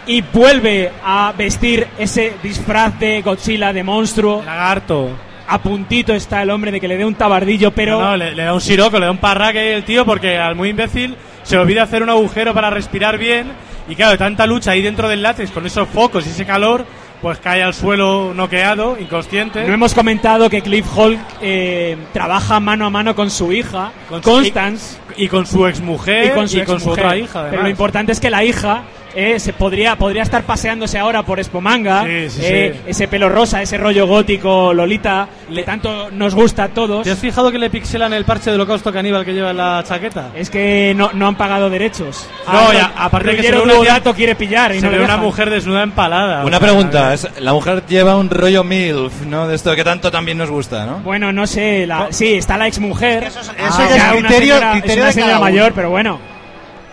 [0.07, 4.41] Y vuelve a vestir ese disfraz de Godzilla, de monstruo.
[4.43, 5.09] Lagarto.
[5.51, 7.99] A puntito está el hombre de que le dé un tabardillo, pero...
[7.99, 10.55] No, no, le, le da un siroco, le da un parraque el tío porque al
[10.55, 13.47] muy imbécil se olvida hacer un agujero para respirar bien
[13.87, 16.85] y claro, tanta lucha ahí dentro del látex con esos focos y ese calor,
[17.23, 19.65] pues cae al suelo noqueado, inconsciente.
[19.65, 24.21] No hemos comentado que Cliff Hall eh, trabaja mano a mano con su hija, Con
[24.21, 24.97] su- Constance.
[25.17, 26.77] y con su exmujer y con su, exmujer.
[26.83, 27.05] exmujer.
[27.05, 27.47] otra hija.
[27.49, 28.83] Pero lo importante es que la hija
[29.15, 32.03] eh, se podría, podría estar paseándose ahora por Espomanga.
[32.05, 32.89] Sí, sí, eh, sí.
[32.91, 37.03] Ese pelo rosa, ese rollo gótico, Lolita, que tanto nos gusta a todos.
[37.03, 39.83] ¿Te has fijado que le pixelan el parche de holocausto caníbal que lleva en la
[39.87, 40.29] chaqueta?
[40.35, 42.27] Es que no, no han pagado derechos.
[42.47, 45.05] No, Ah, ya, aparte que se una Duodato quiere pillar y se no le ve
[45.05, 46.45] una mujer desnuda empalada.
[46.45, 49.47] Una pregunta, es- la mujer lleva un rollo MILF, ¿no?
[49.47, 50.99] De esto que tanto también nos gusta, ¿no?
[50.99, 53.23] Bueno, no sé, la, sí, está la exmujer.
[53.25, 56.19] Eso, eso ya es una criterio- señora, es criterio una de señora mayor, pero bueno.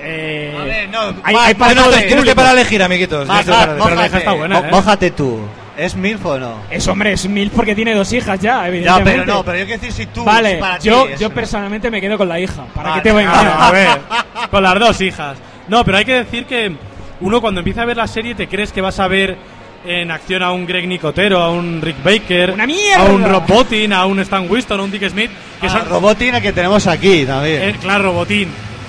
[0.00, 2.36] Eh, A ver, no, hay, hay para el Tienes que público.
[2.36, 3.26] para elegir, amiguitos.
[3.26, 3.66] Más, más.
[3.82, 4.68] Pero la hija está buena, ¿eh?
[4.70, 5.40] mójate tú.
[5.76, 6.54] ¿Es MILF o no?
[6.70, 9.10] Es hombre, es mil porque tiene dos hijas ya, Ya, evidentemente.
[9.12, 10.24] pero no, pero yo quiero decir si tú.
[10.24, 11.34] Vale, si para ti yo, es, yo ¿no?
[11.34, 12.64] personalmente me quedo con la hija.
[12.74, 13.02] ¿Para Vale.
[13.02, 13.56] qué te voy a engañar?
[13.60, 13.88] a ver,
[14.50, 15.36] con las dos hijas.
[15.68, 16.72] No, pero hay que decir que
[17.20, 19.36] uno cuando empieza a ver la serie te crees que vas a ver
[19.84, 23.02] en acción a un Greg Nicotero, a un Rick Baker, ¡Una mierda!
[23.06, 25.30] a un Rob Bottin, a un Stan Winston, a un Dick Smith,
[25.60, 27.62] que Ah, son Robotina que tenemos aquí también.
[27.62, 28.48] Eh, claro, Robotín.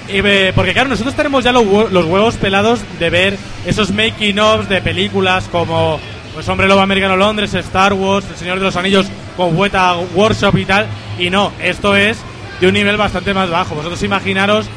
[0.10, 4.39] Eh, porque claro, nosotros tenemos ya los, hue- los huevos pelados de ver esos making
[4.39, 6.00] ofs de películas como
[6.34, 10.56] pues Hombre Lobo Americano Londres, Star Wars, El Señor de los Anillos con Weta Workshop
[10.58, 10.86] y tal.
[11.20, 12.17] Y no, esto es
[12.62, 13.76] de un nivel bastante más bajo.
[13.76, 14.67] Vosotros imaginaros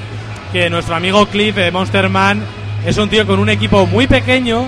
[0.53, 2.43] que nuestro amigo Cliff de Monster Man
[2.87, 4.64] es un tío con un equipo muy pequeño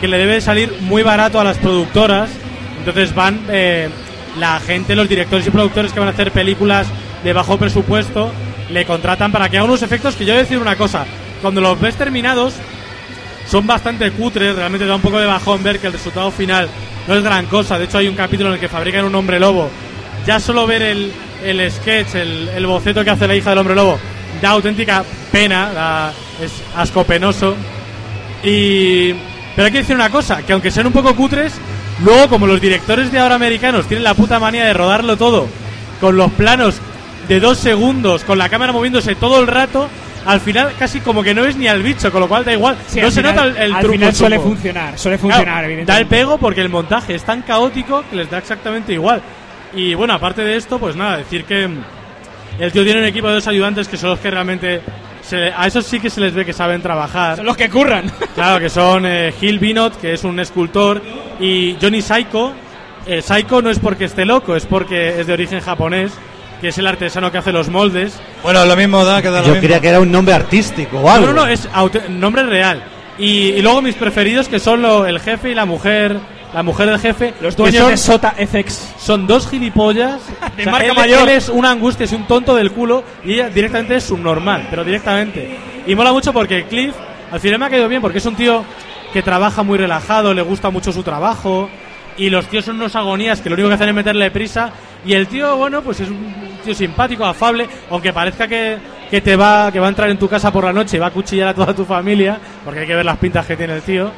[0.00, 2.30] que le debe salir muy barato a las productoras.
[2.78, 3.88] Entonces van eh,
[4.38, 6.86] la gente, los directores y productores que van a hacer películas
[7.22, 8.32] de bajo presupuesto,
[8.72, 11.04] le contratan para que haga unos efectos que yo voy a decir una cosa.
[11.42, 12.54] Cuando los ves terminados,
[13.46, 16.68] son bastante cutres, realmente da un poco de bajón ver que el resultado final
[17.08, 17.78] no es gran cosa.
[17.78, 19.68] De hecho, hay un capítulo en el que fabrican un hombre lobo.
[20.26, 23.74] Ya solo ver el, el sketch, el, el boceto que hace la hija del hombre
[23.74, 23.98] lobo,
[24.42, 25.02] da auténtica
[25.32, 27.56] pena, da- es asco penoso.
[28.42, 29.12] Y
[29.56, 31.54] Pero hay que decir una cosa, que aunque sean un poco cutres,
[32.04, 35.48] luego como los directores de ahora americanos tienen la puta manía de rodarlo todo
[36.00, 36.76] con los planos
[37.34, 39.88] de dos segundos, con la cámara moviéndose todo el rato,
[40.26, 42.76] al final casi como que no es ni al bicho, con lo cual da igual.
[42.88, 43.92] Sí, no se final- nota el, el al truco.
[43.94, 44.48] final suele truco.
[44.50, 46.16] funcionar, suele Claro, funcionar, Da el evidentemente.
[46.16, 49.22] pego porque el montaje es tan caótico que les da exactamente igual.
[49.74, 51.68] Y bueno, aparte de esto, pues nada, decir que
[52.58, 54.80] el tío tiene un equipo de dos ayudantes que son los que realmente.
[55.22, 57.36] se- a esos sí que se les ve que saben trabajar.
[57.36, 58.10] Son los que curran.
[58.34, 61.00] Claro, que son eh, Gil Binot, que es un escultor,
[61.38, 62.52] y Johnny Saiko.
[63.06, 66.12] Eh, Saiko no es porque esté loco, es porque es de origen japonés,
[66.60, 68.18] que es el artesano que hace los moldes.
[68.42, 69.62] Bueno, lo mismo da que da lo Yo mismo.
[69.66, 71.26] creía que era un nombre artístico o algo.
[71.28, 71.68] No, no, no, es
[72.08, 72.82] nombre real.
[73.18, 76.18] Y, y luego mis preferidos que son lo- el jefe y la mujer,
[76.54, 77.34] la mujer del jefe.
[77.40, 78.94] Los que dueños son- de Sota FX.
[78.98, 80.20] Son dos gilipollas.
[80.56, 81.22] De O sea, marca él, mayor.
[81.28, 84.84] él es una angustia, es un tonto del culo y ella directamente es subnormal, pero
[84.84, 85.58] directamente.
[85.86, 86.94] Y mola mucho porque Cliff
[87.30, 88.64] al final me ha caído bien porque es un tío
[89.12, 91.68] que trabaja muy relajado, le gusta mucho su trabajo
[92.20, 94.70] y los tíos son unos agonías que lo único que hacen es meterle prisa
[95.06, 98.76] y el tío, bueno, pues es un tío simpático, afable, aunque parezca que,
[99.10, 101.06] que te va que va a entrar en tu casa por la noche y va
[101.06, 103.80] a cuchillar a toda tu familia, porque hay que ver las pintas que tiene el
[103.82, 104.10] tío.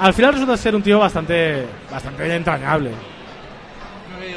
[0.00, 2.90] Al final resulta ser un tío bastante bastante entrañable.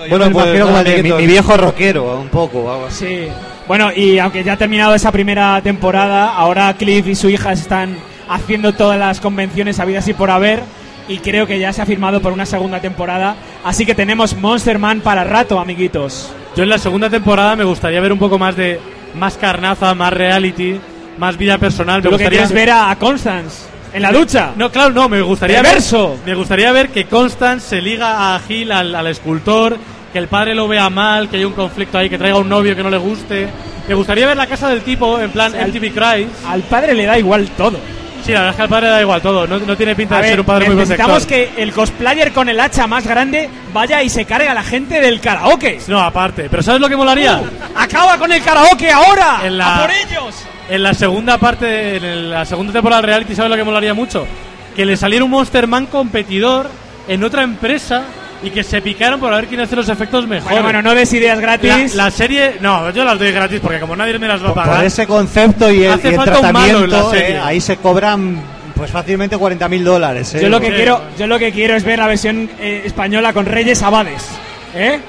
[0.08, 2.72] Bueno, pues de mi, mi viejo rockero, un poco.
[2.72, 3.06] algo así.
[3.06, 3.28] Sí.
[3.68, 7.98] Bueno, y aunque ya ha terminado esa primera temporada, ahora Cliff y su hija están
[8.30, 10.62] haciendo todas las convenciones habidas y por haber.
[11.10, 13.36] Y creo que ya se ha firmado por una segunda temporada.
[13.66, 16.32] Así que tenemos Monster Man para rato, amiguitos.
[16.56, 18.80] Yo en la segunda temporada me gustaría ver un poco más de
[19.16, 20.80] más carnaza, más reality,
[21.18, 22.02] más vida personal.
[22.02, 24.52] Tú Me que gustaría quieres ver a, a Constance en la ducha.
[24.56, 26.10] No, claro, no, me gustaría Reverso.
[26.10, 29.78] ver, me gustaría ver que Constance se liga a Gil, al, al escultor,
[30.14, 32.76] que el padre lo vea mal, que hay un conflicto ahí, que traiga un novio
[32.76, 33.48] que no le guste.
[33.88, 36.28] Me gustaría ver la casa del tipo en plan sea, al- MTV Cries.
[36.48, 37.80] Al padre le da igual todo.
[38.26, 40.18] Sí, la verdad es que al padre da igual todo, no, no tiene pinta A
[40.18, 41.56] de ver, ser un padre muy necesitamos protector.
[41.56, 45.00] que el cosplayer con el hacha más grande vaya y se cargue a la gente
[45.02, 45.80] del karaoke.
[45.88, 47.42] No, aparte, pero ¿sabes lo que molaría?
[47.76, 49.42] ¡Acaba con el karaoke ahora!
[49.44, 50.36] En la- ¡A por ellos!
[50.70, 54.28] En la segunda parte, en la segunda temporada del reality, ¿sabes lo que molaría mucho?
[54.76, 56.70] Que le saliera un Monster Man competidor
[57.08, 58.04] en otra empresa
[58.44, 60.50] y que se picaron por ver quién hace los efectos mejor.
[60.52, 61.96] Bueno, bueno, no des ideas gratis.
[61.96, 64.54] La, la serie, no, yo las doy gratis porque como nadie me las va a
[64.54, 64.76] pagar.
[64.78, 67.36] por ese concepto y el, Hace y el falta un malo en la tratamiento, serie.
[67.36, 68.42] eh, ahí se cobran
[68.76, 70.34] pues fácilmente 40 mil dólares.
[70.36, 70.40] eh.
[70.42, 70.74] Yo lo que Sí.
[70.74, 74.26] quiero, yo lo que quiero es ver la versión eh, española con Reyes Abades,
[74.74, 75.00] ¿eh?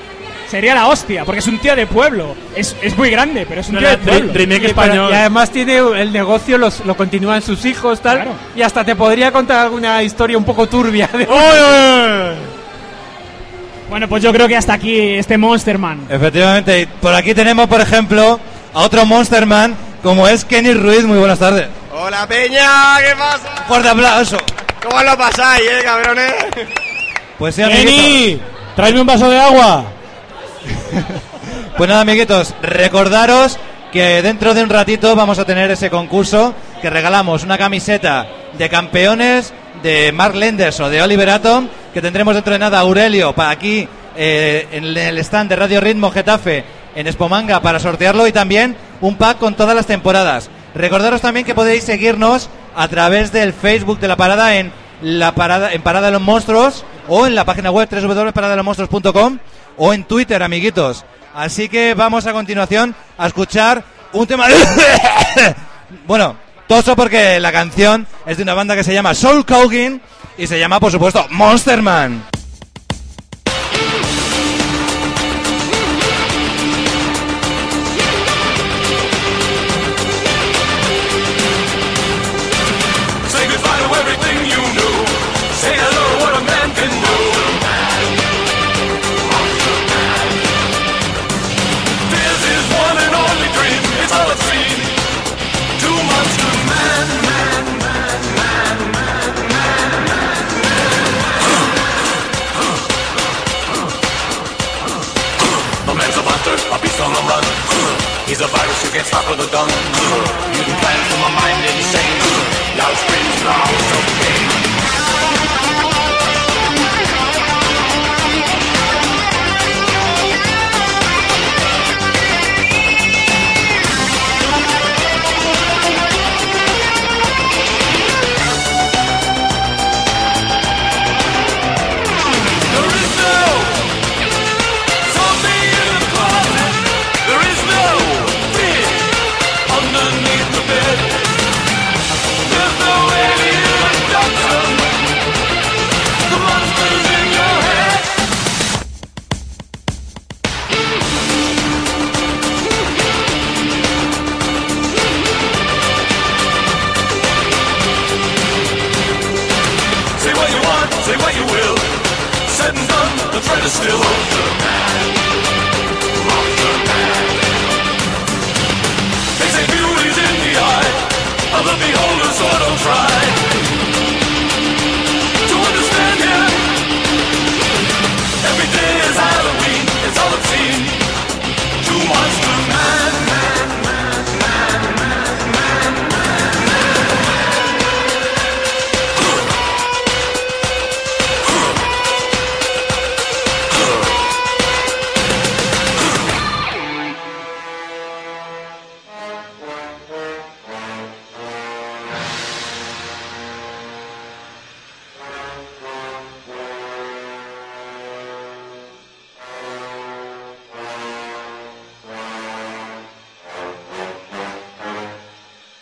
[0.49, 2.35] Sería la hostia, porque es un tío de pueblo.
[2.57, 4.33] Es, es muy grande, pero es un No, tío de pueblo.
[4.35, 5.09] remake español.
[5.13, 8.17] y además tiene el negocio, los, lo continúan sus hijos, tal.
[8.17, 8.33] Claro.
[8.57, 11.09] Y hasta te podría contar alguna historia un poco turbia.
[11.13, 11.29] de-
[13.91, 16.07] Bueno, pues yo creo que hasta aquí este Monster Man.
[16.09, 18.39] Efectivamente, y por aquí tenemos, por ejemplo,
[18.73, 21.03] a otro Monster Man, como es Kenny Ruiz.
[21.03, 21.67] Muy buenas tardes.
[21.93, 23.65] Hola Peña, ¿qué pasa?
[23.67, 24.39] Fuerte aplauso.
[24.81, 26.33] ¿Cómo lo pasáis, eh, cabrones?
[27.37, 27.63] Pues sí.
[27.65, 28.41] Kenny,
[28.77, 29.85] tráeme un vaso de agua.
[31.77, 33.59] Pues nada, amiguitos, recordaros
[33.91, 38.27] que dentro de un ratito vamos a tener ese concurso que regalamos una camiseta
[38.59, 43.35] de campeones de Mark Lenders o de Oliver Atom, que tendremos dentro de nada Aurelio
[43.35, 46.65] para aquí eh, en el stand de Radio Ritmo Getafe
[46.95, 50.51] en Espomanga para sortearlo y también un pack con todas las temporadas.
[50.75, 55.73] Recordaros también que podéis seguirnos a través del Facebook de la parada en la parada
[55.73, 59.39] en Parada de los Monstruos o en la página web www.paradadelosmonstruos.com
[59.79, 61.05] o en Twitter, amiguitos.
[61.35, 64.55] Así que vamos a continuación a escuchar un tema de...
[66.07, 66.37] bueno,
[66.71, 70.01] toso porque la canción es de una banda que se llama Soul Calling
[70.39, 71.83] y se llama, por supuesto, Monster
[108.41, 109.69] He's a virus you can't stop with a gun.
[109.69, 112.21] Mutant plans from a mind insane.
[112.79, 114.50] Loud screams, growls of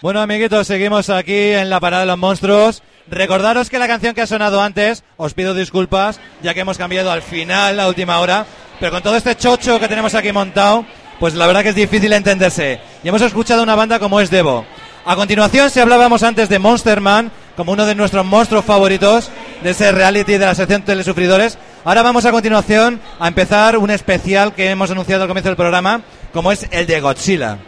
[0.00, 2.84] Bueno, amiguitos, seguimos aquí en la parada de los monstruos.
[3.08, 7.10] Recordaros que la canción que ha sonado antes, os pido disculpas, ya que hemos cambiado
[7.10, 8.46] al final, a última hora,
[8.78, 10.86] pero con todo este chocho que tenemos aquí montado,
[11.18, 12.78] pues la verdad que es difícil entenderse.
[13.02, 14.64] Y hemos escuchado una banda como es Devo.
[15.04, 19.32] A continuación, si hablábamos antes de Monster Man, como uno de nuestros monstruos favoritos
[19.64, 24.54] de ese reality de la sección Telesufridores, ahora vamos a continuación a empezar un especial
[24.54, 27.58] que hemos anunciado al comienzo del programa, como es el de Godzilla.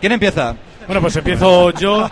[0.00, 0.56] ¿Quién empieza?
[0.90, 2.10] Bueno, pues empiezo yo.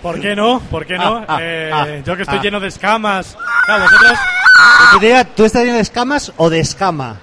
[0.00, 0.58] ¿Por qué no?
[0.70, 1.22] ¿Por qué no?
[1.38, 3.36] Eh, yo que estoy lleno de escamas.
[3.66, 5.28] Claro, vosotros.
[5.36, 7.18] ¿Tú estás lleno de escamas o de escama?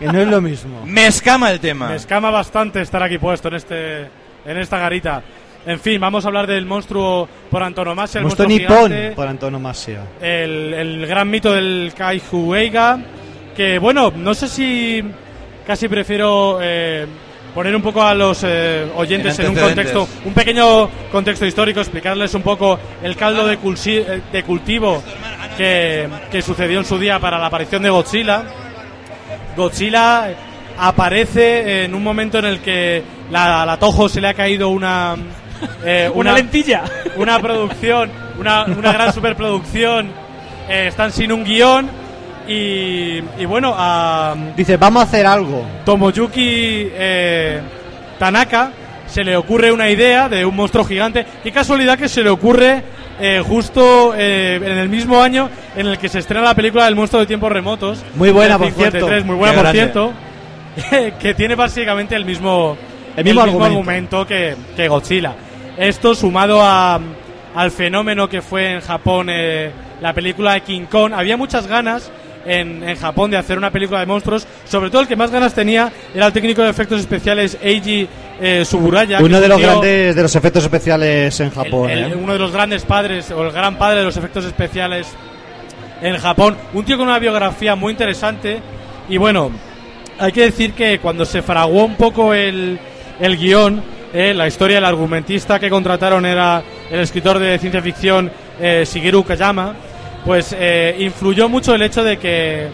[0.00, 0.84] Que no es lo mismo.
[0.84, 1.90] Me escama el tema.
[1.90, 4.00] Me escama bastante estar aquí puesto en este
[4.44, 5.22] en esta garita.
[5.64, 9.28] En fin, vamos a hablar del monstruo por antonomasia, el Monstruo monstruo nipón, gigante, por
[9.28, 10.00] antonomasia.
[10.20, 12.98] el, el gran mito del Kaiju Eiga,
[13.56, 15.04] que bueno, no sé si
[15.64, 17.06] casi prefiero eh,
[17.54, 21.80] poner un poco a los eh, oyentes En en un contexto, un pequeño contexto histórico,
[21.80, 25.02] explicarles un poco el caldo de, culsi- eh, de cultivo
[25.56, 28.44] que, que sucedió en su día para la aparición de Godzilla.
[29.56, 30.28] Godzilla
[30.78, 34.68] aparece en un momento en el que la, a la Toho se le ha caído
[34.68, 35.16] una
[35.84, 36.82] eh, Una lentilla.
[37.16, 40.08] una producción una, una gran superproducción
[40.68, 41.90] eh, están sin un guion
[42.48, 45.64] y, y bueno a Dice, vamos a hacer algo.
[45.84, 47.60] Tomoyuki eh,
[48.18, 48.72] Tanaka
[49.06, 51.26] se le ocurre una idea de un monstruo gigante.
[51.42, 52.82] Qué casualidad que se le ocurre
[53.20, 56.94] eh, justo eh, en el mismo año en el que se estrena la película del
[56.96, 58.02] monstruo de tiempos remotos.
[58.14, 58.98] Muy buena, por cierto.
[58.98, 59.78] 53, Muy buena, Qué por grande.
[59.80, 61.18] cierto.
[61.20, 62.76] que tiene básicamente el mismo,
[63.16, 63.66] El mismo argumento.
[63.66, 65.34] argumento que, que Godzilla.
[65.76, 67.00] Esto sumado a,
[67.54, 69.70] al fenómeno que fue en Japón eh,
[70.00, 71.12] la película de King Kong.
[71.14, 72.10] Había muchas ganas
[72.46, 74.46] en, en Japón de hacer una película de monstruos.
[74.68, 78.08] Sobre todo el que más ganas tenía era el técnico de efectos especiales Eiji
[78.40, 79.20] eh, Suburaya.
[79.20, 81.90] Uno de los grandes de los efectos especiales en Japón.
[81.90, 82.16] el- ¿eh?
[82.16, 85.06] uno de los grandes padres o el gran padre de los efectos especiales
[86.02, 86.56] en Japón.
[86.72, 88.60] Un tío con una biografía muy interesante.
[89.08, 89.50] Y bueno,
[90.18, 92.78] hay que decir que cuando se fraguó un poco el,
[93.20, 93.82] el guion,
[94.12, 98.30] eh, la historia, el argumentista que contrataron era el escritor de ciencia ficción
[98.60, 99.74] eh, Shigeru Kayama,
[100.24, 102.68] pues eh, influyó mucho el hecho de que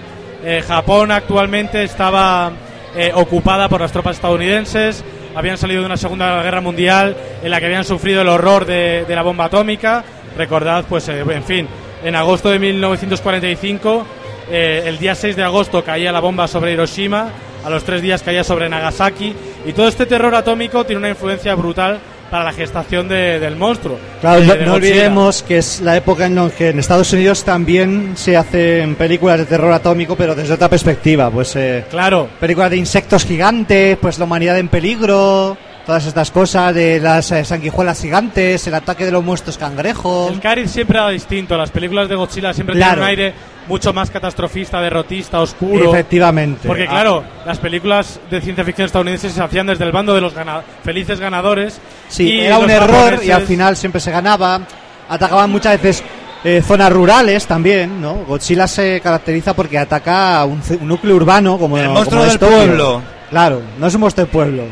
[0.44, 2.52] eh, Japón actualmente estaba
[2.94, 7.60] eh, ocupada por las tropas estadounidenses, habían salido de una Segunda Guerra Mundial en la
[7.60, 10.02] que habían sufrido el horror de, de la bomba atómica.
[10.36, 11.68] Recordad, pues, en fin,
[12.02, 14.06] en agosto de 1945,
[14.50, 17.30] eh, el día 6 de agosto caía la bomba sobre Hiroshima,
[17.64, 19.34] a los tres días caía sobre Nagasaki,
[19.64, 21.98] y todo este terror atómico tiene una influencia brutal
[22.30, 23.98] para la gestación de- del monstruo.
[24.20, 24.92] Claro, de- no, de no Godzilla.
[24.94, 29.38] olvidemos que es la época en la que en Estados Unidos también se hacen películas
[29.38, 31.30] de terror atómico, pero desde otra perspectiva.
[31.30, 32.28] Pues eh, Claro.
[32.40, 35.56] películas de insectos gigantes, pues la humanidad en peligro,
[35.86, 40.32] todas estas cosas de las eh, sanguijuelas gigantes, el ataque de los monstruos cangrejos.
[40.32, 41.56] El cariz siempre era distinto.
[41.56, 42.94] Las películas de Godzilla siempre Claro.
[43.02, 43.34] tienen un aire
[43.68, 45.90] mucho más catastrofista, derrotista, oscuro.
[45.92, 46.66] Efectivamente.
[46.68, 46.90] Porque Ah.
[46.90, 50.62] claro, las películas de ciencia ficción estadounidenses se hacían desde el bando de los gana-
[50.84, 51.80] felices ganadores.
[52.08, 54.60] Sí, y era un error y al final siempre se ganaba.
[55.08, 56.02] Atacaban muchas veces
[56.44, 58.14] eh, zonas rurales también, ¿no?
[58.26, 62.30] Godzilla se caracteriza porque ataca a un, un núcleo urbano como El como monstruo es
[62.30, 63.02] del pueblo.
[63.30, 64.62] Claro, no es un monstruo del pueblo.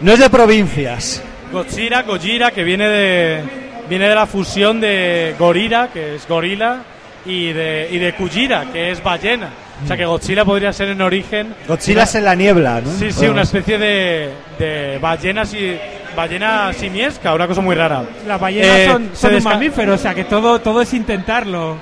[0.00, 1.22] No es de provincias.
[1.52, 3.42] Godzilla, Gojira, que viene de
[3.88, 6.82] viene de la fusión de Gorira, que es gorila,
[7.24, 9.48] y de y de Kujira, que es ballena.
[9.84, 12.90] O sea que Godzilla podría ser en origen Godzilla una- es en la niebla, ¿no?
[12.92, 15.76] Sí, sí, Bueno, una especie de, de ballena, si,
[16.16, 18.02] ballena simiesca, una cosa muy rara.
[18.26, 21.76] Las ballenas Eh, son, son un mamífero, o sea que todo, todo es intentarlo.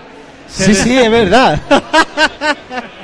[0.49, 1.61] Sí, sí, es verdad.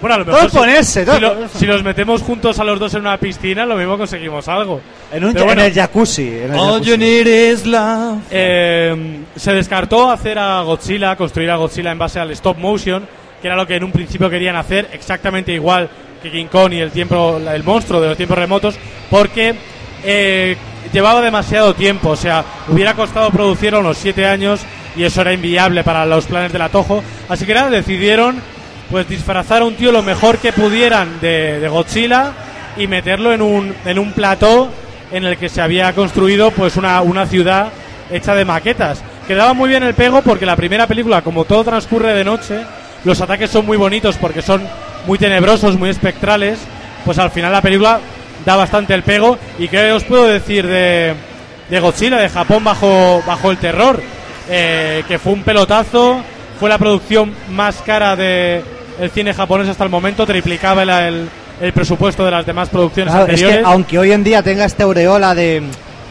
[0.00, 2.58] Bueno, a lo Todo mejor es si- ponerse, si, todo- lo- si los metemos juntos
[2.58, 4.80] a los dos en una piscina, lo mismo conseguimos algo.
[5.12, 6.26] En, un, Pero en bueno, el jacuzzi.
[6.28, 6.90] en el All jacuzzi.
[6.90, 8.18] you need is love.
[8.30, 13.06] eh, se descartó hacer a Godzilla, construir a Godzilla en base al stop motion,
[13.42, 15.88] que era lo que en un principio querían hacer, exactamente igual
[16.22, 18.76] que King Kong y el tiempo, el monstruo de los tiempos remotos,
[19.10, 19.54] porque
[20.04, 20.56] eh,
[20.92, 24.60] llevaba demasiado tiempo, o sea, hubiera costado producir unos 7 años
[24.96, 28.36] y eso era inviable para los planes del Atojo, así que nada, decidieron
[28.90, 32.32] pues disfrazar a un tío lo mejor que pudieran de, Godzilla
[32.76, 34.68] y meterlo en un, en un plató
[35.12, 37.68] en el que se había construido pues una, una ciudad
[38.10, 39.02] hecha de maquetas.
[39.26, 42.60] Quedaba muy bien el pego porque la primera película, como todo transcurre de noche,
[43.04, 44.62] los ataques son muy bonitos porque son
[45.06, 46.58] muy tenebrosos, muy espectrales,
[47.04, 48.00] pues al final la película
[48.44, 49.38] da bastante el pego.
[49.58, 51.14] ¿Y qué os puedo decir de,
[51.68, 54.02] de Godzilla, de Japón bajo, bajo el terror?
[54.48, 56.20] Eh, que fue un pelotazo,
[56.58, 58.64] fue la producción más cara de
[59.00, 61.28] el cine japonés hasta el momento, triplicaba el, el,
[61.60, 63.58] el presupuesto de las demás producciones Claro, es anteriores.
[63.58, 65.62] que aunque hoy en día tenga esta aureola de,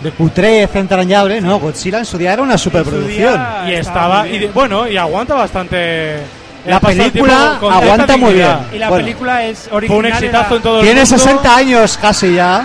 [0.01, 3.39] de cutrez entrañable, no, Godzilla en su día era una superproducción.
[3.67, 6.17] y estaba, y bueno, y aguanta bastante.
[6.65, 8.49] La pasado el película aguanta muy bien.
[8.73, 9.05] Y la Bueno.
[9.05, 10.11] película es Fue un original.
[10.11, 11.17] exitazo en todo el Tiene mundo.
[11.17, 12.63] 60 años casi ya,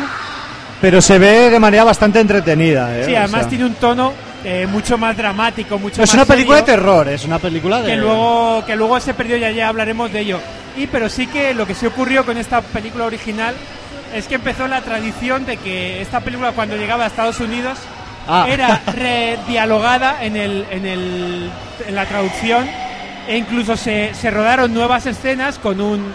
[0.80, 2.90] pero se ve de manera bastante entretenida.
[2.98, 3.04] ¿eh?
[3.06, 4.12] Sí, O además sea, tiene un tono
[4.44, 7.90] eh, mucho más dramático, mucho es más una película de terror, es una película de...
[7.90, 10.40] que luego que luego se perdió y ya hablaremos de ello.
[10.76, 13.54] Y pero sí que lo que se ocurrió con esta película original
[14.14, 17.78] es que empezó la tradición de que esta película cuando llegaba a Estados Unidos
[18.26, 18.46] Ah.
[18.48, 21.50] era redialogada en el en el
[21.86, 22.66] en la traducción
[23.28, 26.14] e incluso se, se rodaron nuevas escenas con un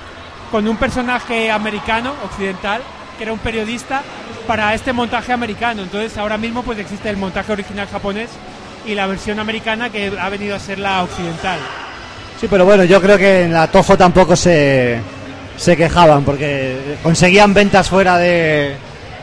[0.51, 2.81] con un personaje americano occidental
[3.17, 4.01] que era un periodista
[4.49, 8.29] para este montaje americano entonces ahora mismo pues existe el montaje original japonés
[8.83, 11.59] y la versión americana que ha venido a ser la occidental
[12.41, 14.97] Sí, pero bueno, yo creo que en la Tojo tampoco se,
[15.55, 18.73] se quejaban porque conseguían ventas fuera de,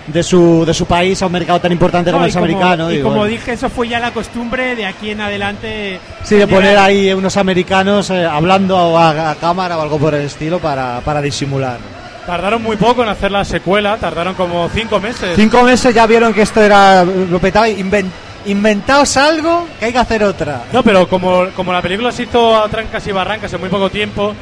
[0.07, 2.93] de, su, de su país a un mercado tan importante No, como es americano.
[2.93, 3.31] y y como bueno.
[3.31, 7.37] dije eso fue ya la costumbre de aquí en adelante Sí, de poner ahí unos
[7.37, 11.79] americanos eh, hablando a, a cámara o algo por el estilo para, para disimular.
[12.27, 15.37] Tardaron muy poco en hacer la secuela, tardaron como cinco meses.
[15.37, 18.11] Cinco meses ya vieron que esto era lo inven-
[18.47, 20.63] inventaos algo que hay que hacer otra.
[20.73, 23.91] No, pero como, como la película se hizo a trancas y barrancas en muy poco
[23.91, 24.35] tiempo,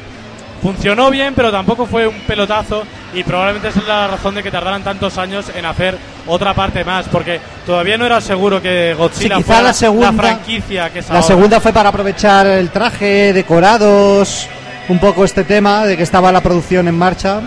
[0.63, 2.83] funcionó bien, pero tampoco fue un pelotazo
[3.13, 6.83] y probablemente esa es la razón de que tardaran tantos años en hacer otra parte
[6.83, 11.07] más, porque todavía no era seguro que Godzilla Sí, fuera la segunda- franquicia que es
[11.09, 11.27] La ahora.
[11.27, 14.47] segunda fue para aprovechar el traje, decorados,
[14.89, 17.41] un poco este tema de que estaba la producción en marcha.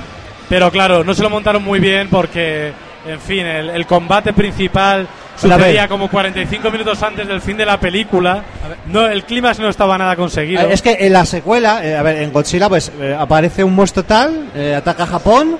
[0.48, 2.72] Pero claro, no se lo montaron muy bien porque,
[3.06, 7.78] en fin, el, el combate principal sucedía como 45 minutos antes del fin de la
[7.78, 8.42] película.
[8.86, 10.62] No, el clímax no estaba nada conseguido.
[10.62, 13.74] Eh, Es que en la secuela, eh, a ver, en Godzilla, pues eh, aparece un
[13.74, 15.58] monstruo tal, eh, ataca a Japón,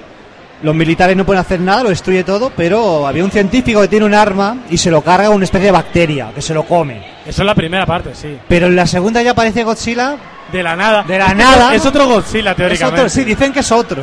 [0.63, 4.07] los militares no pueden hacer nada, lo destruye todo, pero había un científico que tiene
[4.07, 6.97] un arma y se lo carga una especie de bacteria, que se lo come.
[7.27, 8.37] Eso es la primera parte, sí.
[8.49, 10.17] Pero en la segunda ya aparece Godzilla.
[10.51, 11.03] De la nada.
[11.03, 11.75] De la Es nada.
[11.75, 13.01] Es otro Godzilla, Es teóricamente.
[13.03, 14.03] otro, sí, dicen que es otro.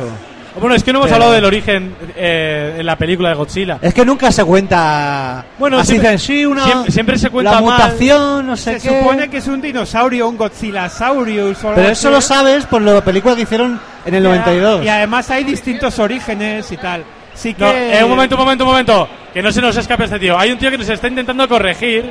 [0.60, 3.78] Bueno, es que no hemos Pero- hablado del origen eh, en la película de Godzilla.
[3.82, 5.44] Es que nunca se cuenta.
[5.58, 6.64] Bueno, así siempre- dicen, sí, una.
[6.64, 7.72] siempre- siempre se cuenta La mal.
[7.72, 8.98] mutación, no sé se qué.
[9.00, 12.14] supone que es un dinosaurio un Godzillasaurus o algo Pero eso así.
[12.14, 14.84] lo sabes por la película que hicieron en el Ya, 92.
[14.84, 17.04] Y además hay distintos orígenes y tal.
[17.34, 17.62] Sí que.
[17.64, 19.08] No, eh, un momento, un momento, un momento.
[19.34, 20.38] Que no se nos escape este tío.
[20.38, 22.10] Hay un tío que nos está intentando corregir.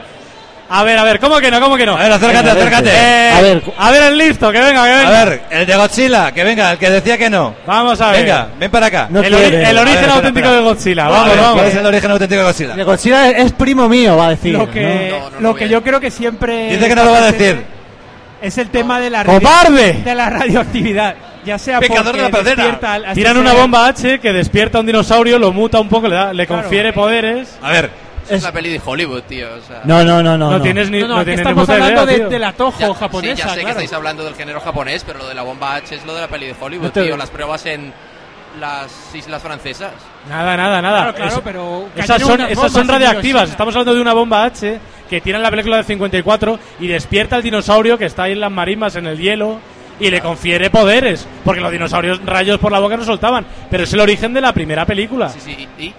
[0.68, 1.61] A ver, a ver, ¿cómo que no?
[1.61, 1.95] ¿Cómo que no?
[1.95, 2.89] A ver, acércate, acércate.
[2.91, 3.63] Eh, A ver.
[3.78, 5.22] a ver el listo, que venga, que venga.
[5.22, 7.53] A ver, el de Godzilla, que venga, el que decía que no.
[7.68, 8.22] Vamos a ver.
[8.24, 9.07] Venga, ven para acá.
[9.11, 9.70] No el, ori- quiere.
[9.70, 10.55] el A origen ver, auténtico espera.
[10.55, 11.07] de Godzilla.
[11.07, 11.53] Vamos, ver, vamos.
[11.53, 12.76] ¿Cuál es el origen auténtico de Godzilla?
[12.76, 14.53] De Godzilla es, es primo mío, va a decir.
[14.57, 16.70] Lo que, No, lo que yo creo que siempre.
[16.72, 17.63] Dice que no lo va a decir.
[18.41, 20.01] Es el tema de la, ¡Cobarde!
[20.03, 21.16] de la radioactividad.
[21.45, 24.88] Ya sea Pecador porque de la al- Tiran una bomba H que despierta a un
[24.88, 26.63] dinosaurio, lo muta un poco, le, da, le Claro.
[26.63, 27.55] confiere poderes.
[27.61, 27.91] A ver,
[28.30, 29.47] Es la peli de Hollywood, tío.
[29.55, 30.51] O sea, No, no, no, no.
[30.51, 32.30] No, tienes ni, No, no, no aquí tienes ni estamos hablando idea, de, tío.
[32.30, 33.36] de la tojo ya, japonesa.
[33.36, 35.95] sí, ya sé que estáis hablando del género japonés, pero lo de la bomba H
[35.95, 37.17] es lo de la peli de Hollywood, No te- tío.
[37.17, 37.93] Las pruebas en
[38.59, 39.91] las islas francesas.
[40.30, 41.13] Nada, nada, nada.
[41.13, 42.89] Claro, pero esas son, esas son.
[42.89, 47.36] Estamos hablando de una bomba H que tira en la película del 54 y despierta
[47.36, 49.59] al dinosaurio que está ahí en las marismas en el hielo
[49.99, 51.28] y le confiere poderes.
[51.43, 53.45] Porque los dinosaurios rayos por la boca no soltaban.
[53.69, 55.30] Pero es el origen de la primera película.
[55.30, 55.95] Sí, sí, y, y ¿Qué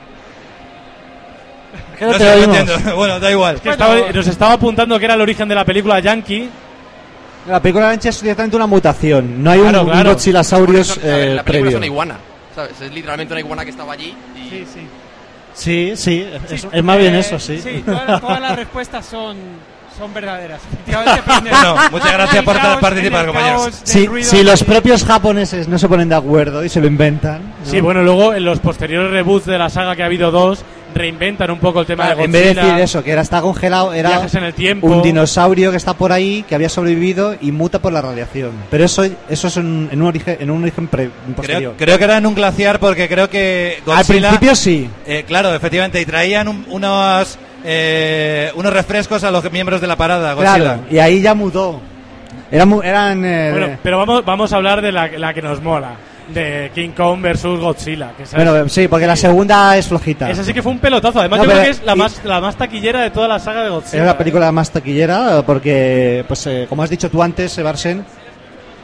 [2.04, 2.56] no no te sé, oímos?
[2.58, 2.96] entiendo.
[2.96, 3.60] Bueno, da igual.
[3.60, 6.48] Que estaba- nos estaba apuntando que era el origen de la película Yankee.
[7.48, 9.42] La película de Ancha es directamente una mutación.
[9.42, 10.18] No hay Claro, un, claro.
[10.18, 11.68] Son- a ver, eh, la película previo.
[11.70, 12.16] es una iguana.
[12.54, 12.72] ¿sabes?
[12.80, 14.14] Es literalmente una iguana que estaba allí.
[14.36, 14.48] Y...
[14.50, 14.80] Sí, sí.
[15.54, 17.58] Sí, sí, es, Sí, es más bien eh, eso, sí.
[17.62, 19.36] Sí, todas, todas las respuestas son,
[19.96, 20.60] son verdaderas.
[20.72, 23.62] Efectivamente, Bueno, muchas gracias por caos- participar, en el compañeros.
[23.62, 26.80] caos del Si, ruido si los propios japoneses no se ponen de acuerdo y se
[26.80, 27.40] lo inventan.
[27.64, 27.70] ¿no?
[27.70, 30.62] Sí, bueno, luego en los posteriores reboots de la saga que ha habido dos,
[30.96, 32.48] reinventan un poco el tema Claro, de en Godzilla.
[32.48, 34.86] vez de decir eso, que era está congelado, era Viajes en el tiempo.
[34.88, 38.50] un dinosaurio que está por ahí, que había sobrevivido y muta por la radiación.
[38.70, 41.74] Pero eso, eso es en, en un origen, en un origen pre- posterior.
[41.76, 44.88] Creo, creo que era en un glaciar porque creo que Al principio sí.
[45.06, 49.96] Eh, claro, efectivamente, y traían un- unos eh, unos refrescos a los miembros de la
[49.96, 50.56] parada, Godzilla.
[50.56, 51.80] Claro, y ahí ya mutó.
[52.50, 55.60] Eran, mu- eran eh, Bueno, pero vamos, vamos a hablar de la, la que nos
[55.60, 55.96] mola,
[56.28, 58.12] de King Kong versus Godzilla.
[58.16, 60.30] Que bueno, sí, porque la segunda es flojita.
[60.30, 61.20] esa sí que fue un pelotazo.
[61.20, 63.38] Además, No, yo creo que es la y- más, la más taquillera de toda la
[63.38, 63.96] saga de Godzilla.
[64.02, 68.04] Era la película más taquillera porque, pues, eh, como has dicho tú antes, Ebarsen,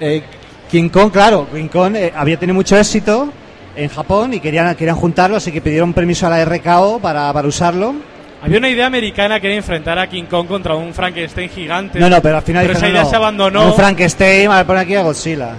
[0.00, 0.22] eh,
[0.70, 3.30] King Kong, claro, King Kong eh, había tenido mucho éxito
[3.76, 7.48] en Japón y querían, querían juntarlo, así que pidieron permiso a la RKO para, para
[7.48, 7.94] usarlo.
[8.42, 11.98] Había una idea americana que era enfrentar a King Kong contra un Frankenstein gigante.
[12.00, 14.76] No, no, pero al final Pero esa idea no, se abandonó Un Frankenstein, vale, pon
[14.78, 15.50] aquí a Godzilla.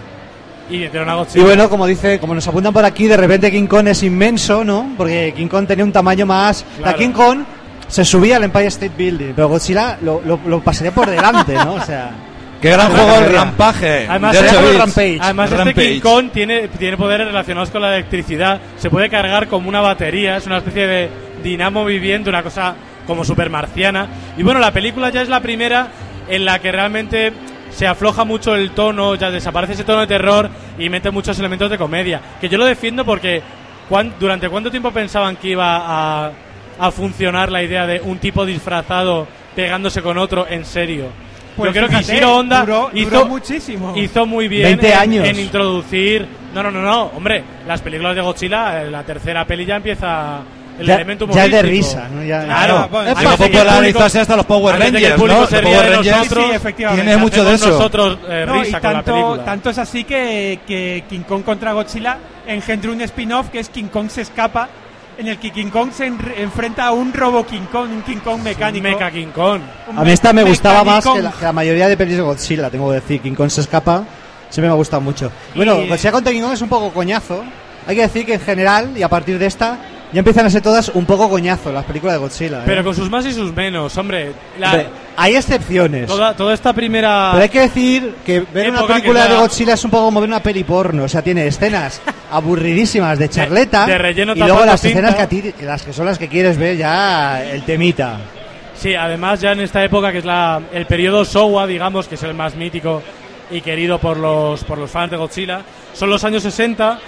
[0.69, 4.01] Y Y bueno, como dice, como nos apuntan por aquí, de repente King Kong es
[4.03, 4.93] inmenso, ¿no?
[4.97, 6.65] Porque King Kong tenía un tamaño más.
[6.77, 6.97] La Claro.
[6.97, 7.39] King Kong
[7.87, 11.73] se subía al Empire State Building, pero Godzilla lo, lo, lo pasaría por delante, ¿no?
[11.75, 12.11] O sea.
[12.61, 13.33] Qué gran juego el.
[13.33, 14.07] Rampaje.
[14.07, 14.77] Además, de este- 8 bits.
[14.79, 15.17] Rampage.
[15.21, 15.89] Además este Rampage.
[15.93, 18.61] King Kong tiene, tiene poderes relacionados con la electricidad.
[18.77, 21.09] Se puede cargar como una batería, es una especie de
[21.43, 22.73] dinamo viviente, una cosa
[23.05, 24.07] como super marciana.
[24.37, 25.89] Y bueno, la película ya es la primera
[26.29, 27.33] en la que realmente
[27.73, 31.69] se afloja mucho el tono, ya desaparece ese tono de terror y mete muchos elementos
[31.69, 32.21] de comedia.
[32.39, 33.41] Que yo lo defiendo porque
[33.89, 35.77] ¿cuán- ¿durante cuánto tiempo pensaban que iba
[36.25, 36.31] a,
[36.79, 41.07] a funcionar la idea de un tipo disfrazado pegándose con otro en serio?
[41.55, 43.93] Pues yo creo que Ishiro Honda duró- hizo, duró muchísimo.
[43.95, 45.27] hizo muy bien 20 en, años.
[45.27, 46.27] en introducir.
[46.53, 50.39] No, no, no, no, hombre, las películas de Godzilla, eh, la tercera peli ya empieza
[50.79, 52.23] el Ya- elemento ya es de risa, ¿no?
[52.23, 55.27] Ya- claro, Ah, bueno, público- hasta los Power Rangers, ¿no?
[55.27, 57.03] Los Power Rangers nosotros, Sí, efectivamente.
[57.05, 57.67] tiene mucho de eso.
[57.69, 61.43] nosotros eh, No, y risa con la tanto, tanto es así que, que King Kong
[61.43, 62.17] contra Godzilla
[62.47, 64.67] engendró un spin-off que es King Kong se escapa,
[65.17, 68.17] en el que King Kong se en- enfrenta a un robo King Kong, un King
[68.23, 68.83] Kong mecánico.
[68.83, 69.61] Mecha King Kong.
[69.89, 72.23] Un A mí esta me gustaba más que la, que la mayoría de pelis de
[72.23, 73.21] Godzilla, tengo que decir.
[73.21, 74.03] King Kong se escapa,
[74.49, 75.31] siempre me ha gustado mucho.
[75.55, 77.43] Bueno, Y- Godzilla contra King Kong es un poco coñazo.
[77.85, 79.77] Hay que decir que en general, y a partir de esta,
[80.13, 82.59] ya empiezan a ser todas un poco coñazo las películas de Godzilla.
[82.59, 82.63] ¿eh?
[82.65, 84.31] Pero con sus más y sus menos, hombre.
[84.59, 84.87] La- Hombre,
[85.17, 86.07] hay excepciones.
[86.07, 87.29] toda, toda esta primera.
[87.31, 90.29] Pero hay que decir que ver una película de Godzilla es un poco como ver
[90.29, 91.03] una peli porno.
[91.03, 92.01] O sea, tiene escenas
[92.31, 93.85] aburridísimas de charleta.
[93.85, 94.99] de relleno y luego las cinta.
[94.99, 98.17] escenas que, a ti- las que son las que quieres ver ya el temita.
[98.75, 102.23] Sí, además ya en esta época que es la, el periodo Showa, digamos, que es
[102.23, 103.01] el más mítico
[103.51, 105.61] y querido por los, por los fans de Godzilla,
[105.93, 106.99] son los años 60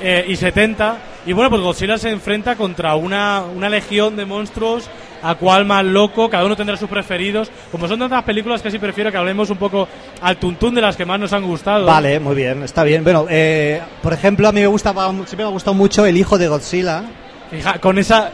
[0.00, 0.96] eh, y 70.
[1.24, 4.90] Y bueno, pues Godzilla se enfrenta contra una, una legión de monstruos,
[5.22, 7.48] a cual más loco, cada uno tendrá sus preferidos.
[7.70, 9.88] Como son tantas películas, casi prefiero que hablemos un poco
[10.20, 11.86] al tuntún de las que más nos han gustado.
[11.86, 13.04] Vale, muy bien, está bien.
[13.04, 16.38] Bueno, eh, por ejemplo, a mí me gustaba, siempre me ha gustado mucho El hijo
[16.38, 17.04] de Godzilla.
[17.50, 18.32] Fija, con esa...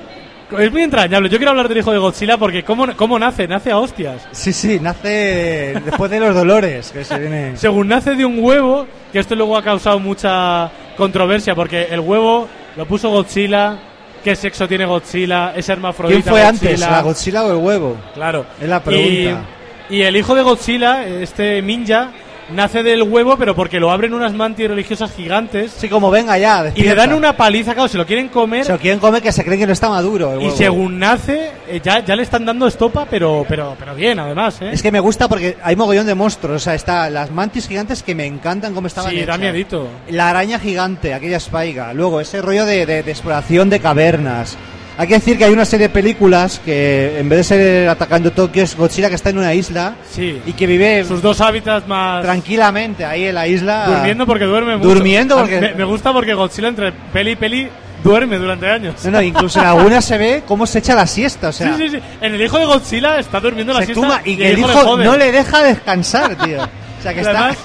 [0.59, 1.29] Es muy entrañable.
[1.29, 3.47] Yo quiero hablar del hijo de Godzilla porque ¿cómo, cómo nace?
[3.47, 4.27] Nace a hostias.
[4.33, 7.55] Sí, sí, nace después de los dolores que se viene.
[7.59, 12.49] Según nace de un huevo, que esto luego ha causado mucha controversia, porque el huevo
[12.79, 13.77] lo puso Godzilla,
[14.23, 16.91] qué sexo tiene Godzilla, es hermafrodita ¿Quién fue antes, Godzilla.
[16.91, 17.97] la Godzilla o el huevo?
[18.15, 18.47] Claro.
[18.61, 19.45] Es la pregunta.
[19.91, 22.13] Y, y el hijo de Godzilla, este ninja,
[22.51, 25.73] nace del huevo, pero porque lo abren unas mantis religiosas gigantes.
[25.77, 28.65] Sí, como venga ya, Y le dan una paliza, claro, se lo quieren comer.
[28.65, 30.33] Se lo quieren comer que se creen que no está maduro.
[30.33, 34.19] el y según nace, eh, ya, ya le están dando estopa, pero, pero, pero bien,
[34.19, 34.71] además, ¿eh?
[34.73, 36.57] Es que me gusta porque hay mogollón de monstruos.
[36.57, 39.39] O sea, está las mantis gigantes que me encantan como estaban sí, da hechas.
[39.41, 39.89] miedito.
[40.11, 41.93] La araña gigante, aquella spaiga.
[41.93, 44.57] Luego, ese rollo de, de- de exploración de cavernas.
[45.01, 48.33] Hay que decir que hay una serie de películas que en vez de ser atacando
[48.33, 50.43] Tokio es Godzilla que está en una isla Sí.
[50.45, 52.21] y que vive Sus dos hábitats más...
[52.23, 53.87] tranquilamente ahí en la isla.
[53.87, 54.89] Durmiendo porque duerme mucho.
[54.89, 57.69] Durmiendo porque- Me, me gusta porque Godzilla entre peli y peli
[58.03, 58.97] duerme durante años.
[59.05, 61.51] No, no, incluso en algunas se ve cómo se echa la siesta.
[61.51, 62.03] O sea, sí, sí, sí.
[62.21, 65.05] En el hijo de Godzilla está durmiendo la siesta y que el le hijo jode.
[65.05, 66.59] no le deja descansar, tío.
[66.65, 67.39] O sea, que Y está.
[67.39, 67.59] además,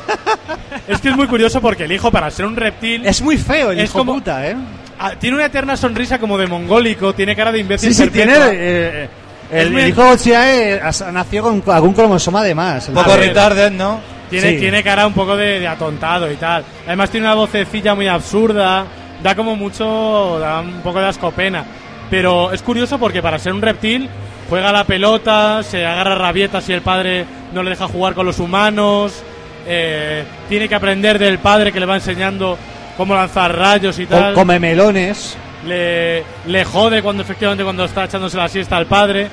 [0.87, 3.71] es que es muy curioso porque el hijo, para ser un reptil, Es muy feo
[3.71, 4.55] el Es hijo como- puta, ¿eh?
[4.99, 7.93] Ah, tiene una eterna sonrisa como de mongólico, tiene cara de imbécil.
[7.93, 8.33] Sí, sí, tiene.
[8.37, 9.09] eh,
[9.51, 12.87] Es el, el hijo Godzilla eh, has- nació con algún cromosoma de más.
[12.89, 13.99] Un poco retarded, ¿no?
[14.29, 14.57] Tiene, Sí.
[14.57, 16.63] tiene cara un poco de, de atontado y tal.
[16.87, 18.85] Además tiene una vocecilla muy absurda.
[19.21, 21.63] Da como mucho, da un poco de ascopena.
[22.09, 24.09] Pero es curioso porque para ser un reptil
[24.49, 28.25] juega a la pelota, se agarra rabietas si el padre no le deja jugar con
[28.25, 29.23] los humanos.
[29.65, 32.57] eh, tiene que aprender del padre que le va enseñando
[32.97, 34.33] cómo lanzar rayos y tal.
[34.33, 35.35] Co- come melones.
[35.67, 39.27] le, le jode cuando efectivamente cuando está echándose la siesta al padre.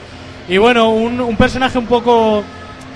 [0.48, 2.42] Y bueno, un, un personaje un poco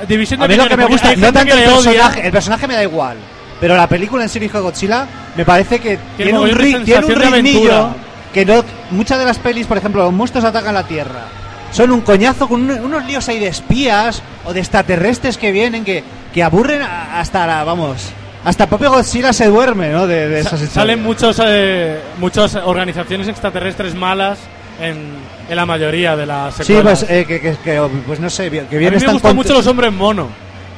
[0.08, 2.74] división de A mí lo que me gusta, no tanto el personaje, el personaje me
[2.74, 3.16] da igual.
[3.60, 5.06] Pero la película en sí, hijo de Godzilla,
[5.36, 7.88] me parece que tiene un, ri- tiene un ritmillo.
[8.32, 11.22] que no muchas de las pelis, por ejemplo, los monstruos atacan la Tierra.
[11.70, 15.84] Son un coñazo con un- unos líos ahí de espías o de extraterrestres que vienen
[15.84, 16.02] que,
[16.32, 18.08] que aburren hasta la, vamos,
[18.44, 20.06] hasta el propio Godzilla se duerme, ¿no?
[20.06, 24.38] De, de esas Salen muchos, eh, muchas organizaciones extraterrestres malas
[24.80, 25.14] en,
[25.48, 27.00] en la mayoría de las Sí, secuelas.
[27.04, 29.54] pues, eh, que, que- que, pues no sé, que A mí bien me gustan mucho
[29.54, 30.28] los hombres mono.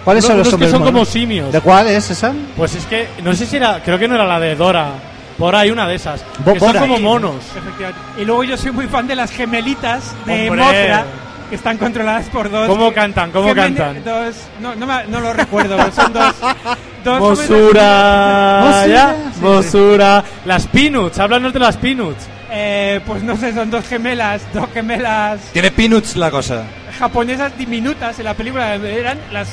[0.05, 0.93] ¿Cuáles Unos- son los hombres que son monos?
[0.93, 1.53] como simios.
[1.53, 2.33] ¿De cuál es esa?
[2.57, 4.91] Pues es que, no sé si era, creo que no era la de Dora.
[5.37, 6.25] Por ahí una de esas.
[6.45, 7.35] Bo- que son como monos.
[7.57, 8.01] Efectivamente.
[8.23, 10.49] Y luego yo soy muy fan de las gemelitas de.
[10.51, 11.05] Mothra,
[11.49, 12.69] que están controladas por dos.
[12.69, 13.31] ¿Cómo cantan?
[13.31, 14.03] ¿Cómo cantan?
[14.05, 16.35] Dos, no, no, me- no lo recuerdo, pero son dos.
[17.05, 19.41] dos Mosura, Mosura, ya, sí, sí.
[19.41, 20.25] Mosura.
[20.45, 22.27] Las Peanuts, háblanos de las Peanuts.
[22.51, 26.63] Eh, pues no sé, son dos gemelas, dos gemelas Tiene peanuts la cosa.
[26.99, 28.75] japonesas diminutas en la película.
[28.77, 29.49] Eran las.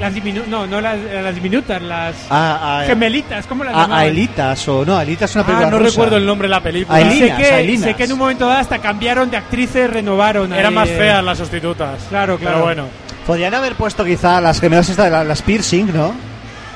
[0.00, 3.98] Las diminu no, no las, las diminutas, las A- a- gemelitas, ¿cómo las A, llamaban?
[4.06, 5.90] Aelitas o no, Aelitas es una Ah, película no rusa.
[5.90, 7.00] recuerdo el nombre de la película.
[7.00, 7.84] Y sé Aelinas, que, Aelinas.
[7.84, 10.52] sé que en un momento dado hasta cambiaron de actrices, renovaron.
[10.52, 10.96] Eran ahí, más eh.
[10.96, 12.00] feas las sustitutas.
[12.08, 12.54] Claro, claro.
[12.56, 12.84] Pero bueno.
[13.26, 16.14] Podrían haber puesto quizá las gemelas estas, las, las piercing, ¿no?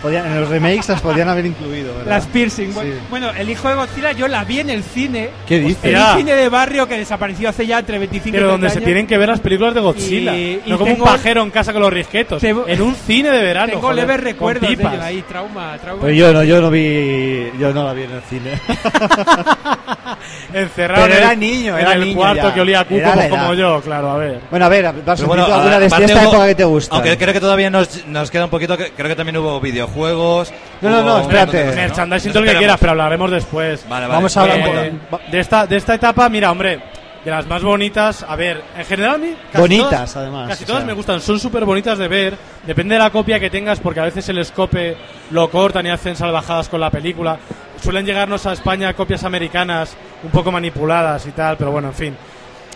[0.02, 2.10] Podían- en los remakes las podrían haber incluido, ¿verdad?
[2.10, 2.72] Las piercing.
[2.72, 2.92] Sí.
[3.08, 5.30] Bueno, el hijo de Godzilla yo la vi en el cine.
[5.46, 5.84] ¿Qué dices?
[5.84, 8.72] En un cine de barrio que desapareció hace ya entre 25 Pero y donde 30
[8.72, 8.84] se años.
[8.86, 10.34] tienen que ver las películas de Godzilla.
[10.34, 12.40] Y- y no como un pajero en casa con los risquetos.
[12.40, 13.72] Te- En un cine de verano.
[13.72, 16.00] Tengo leves recuerdos de ello ahí, trauma, trauma.
[16.00, 18.60] Pues yo no, yo no vi, yo no la vi en el cine.
[20.52, 22.54] Encerrado Pero en era el- niño, en era el niño cuarto ya.
[22.54, 24.40] que olía a cuco, como yo, claro, a ver.
[24.50, 26.94] bueno, a ver, vas Pero bueno, alguna de, esta hubo- época que te gusta.
[26.96, 29.91] Aunque creo que todavía nos, nos queda un poquito, que- creo que también hubo videojuegos.
[29.96, 31.64] No, no, no, un espérate.
[31.66, 31.72] ¿no?
[31.74, 33.88] Merchandising, todo lo que quieras, pero hablaremos después.
[33.88, 34.14] Vale, vale.
[34.16, 35.22] Vamos a hablar un Eh, poco.
[35.30, 36.80] de esta de esta etapa, mira, hombre,
[37.24, 40.64] de las más bonitas, a ver, en general a mí casi Bonitas, todas- además, Casi
[40.64, 40.86] todas sea.
[40.88, 42.36] me gustan, son súper bonitas de ver,
[42.66, 44.96] depende de la copia que tengas porque a veces el escope
[45.30, 47.38] lo cortan y hacen salvajadas con la película.
[47.80, 52.16] Suelen llegarnos a España copias americanas un poco manipuladas y tal, pero bueno, en fin.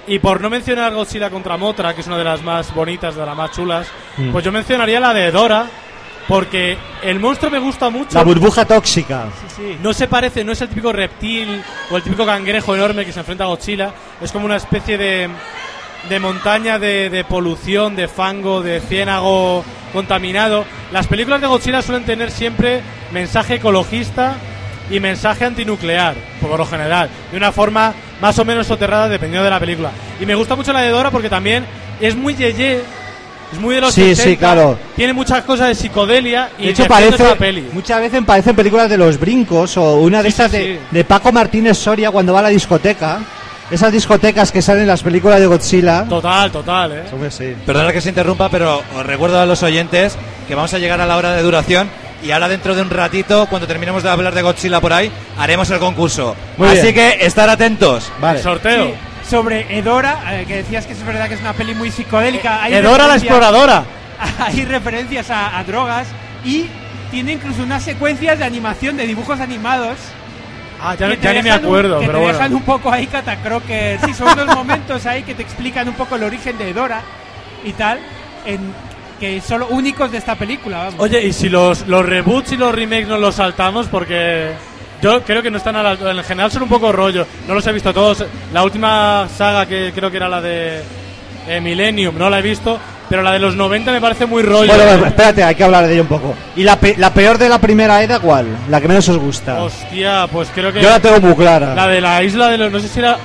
[0.08, 3.26] Y por no mencionar Godzilla contra Motra, que es una de las más bonitas, de
[3.26, 4.30] las más chulas, Mm.
[4.30, 5.66] pues yo mencionaría la de Dora,
[6.28, 8.16] porque el monstruo me gusta mucho.
[8.18, 9.26] La burbuja tóxica.
[9.82, 13.20] No se parece, no es el típico reptil o el típico cangrejo enorme que se
[13.20, 13.92] enfrenta a Godzilla.
[14.20, 15.28] Es como una especie de,
[16.08, 20.64] de montaña de, de polución, de fango, de ciénago contaminado.
[20.92, 24.36] Las películas de Godzilla suelen tener siempre mensaje ecologista
[24.90, 29.50] y mensaje antinuclear, por lo general, de una forma más o menos soterrada dependiendo de
[29.50, 29.90] la película.
[30.20, 31.64] Y me gusta mucho la de Dora porque también
[32.00, 32.82] es muy yeye,
[33.52, 34.78] es muy de los Sí, 60, sí, claro.
[34.96, 37.68] tiene muchas cosas de psicodelia y De hecho, parece, esa peli.
[37.72, 40.80] muchas veces parecen películas de los brincos o una de Sí, sí, estas de, sí.
[40.90, 43.20] de Paco Martínez Soria cuando va a la discoteca.
[43.68, 46.04] Esas discotecas que salen en las películas de Godzilla.
[46.08, 47.02] Total, total, eh.
[47.30, 47.52] Sí.
[47.66, 50.16] Perdona que se interrumpa, pero os recuerdo a los oyentes
[50.46, 51.88] que vamos a llegar a la hora de duración
[52.22, 55.68] y ahora dentro de un ratito, cuando terminemos de hablar de Godzilla por ahí, haremos
[55.70, 56.36] el concurso.
[56.56, 56.94] Muy Así bien.
[56.94, 58.10] que estar atentos.
[58.20, 58.40] Vale.
[58.40, 58.92] Sorteo.
[59.28, 62.62] Sobre Edora, eh, que decías que es verdad que es una peli muy psicodélica.
[62.62, 63.84] hay Edora la exploradora.
[64.38, 66.06] Hay referencias a, a drogas
[66.42, 66.66] y
[67.10, 69.98] tiene incluso unas secuencias de animación de dibujos animados.
[70.80, 72.38] Ah, ya, ya ni me un- acuerdo, que pero te bueno.
[72.38, 73.98] dejan un poco ahí catacroker.
[74.06, 77.02] Sí, son unos momentos ahí que te explican un poco el origen de Edora
[77.64, 77.98] y tal,
[78.46, 78.60] en,
[79.20, 80.84] que son únicos de esta película.
[80.84, 80.94] Vamos.
[81.00, 84.52] Oye, y si los, los reboots y los remakes nos los saltamos, porque
[85.12, 86.10] yo creo que no están a la altura.
[86.12, 87.26] En general son un poco rollo.
[87.48, 88.24] No los he visto todos.
[88.52, 90.82] La última saga que creo que era la de
[91.48, 92.78] eh, Millennium, no la he visto.
[93.08, 94.66] Pero la de los 90 me parece muy rollo.
[94.66, 96.34] Bueno, bueno, espérate, hay que hablar de ello un poco.
[96.56, 98.46] ¿Y la, pe- la peor de la primera era cuál?
[98.68, 99.62] La que menos os gusta.
[99.62, 100.82] Hostia, pues creo que.
[100.82, 101.72] Yo la tengo muy clara.
[101.74, 102.72] La de la isla de los.
[102.72, 103.16] No sé si era.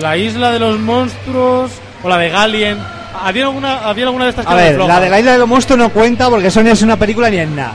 [0.00, 1.70] La isla de los monstruos.
[2.02, 2.78] O la de Galien.
[3.22, 5.48] ¿Había alguna, había alguna de estas que A ver, la de la isla de los
[5.48, 7.72] monstruos no cuenta porque eso ni es una película ni es nada.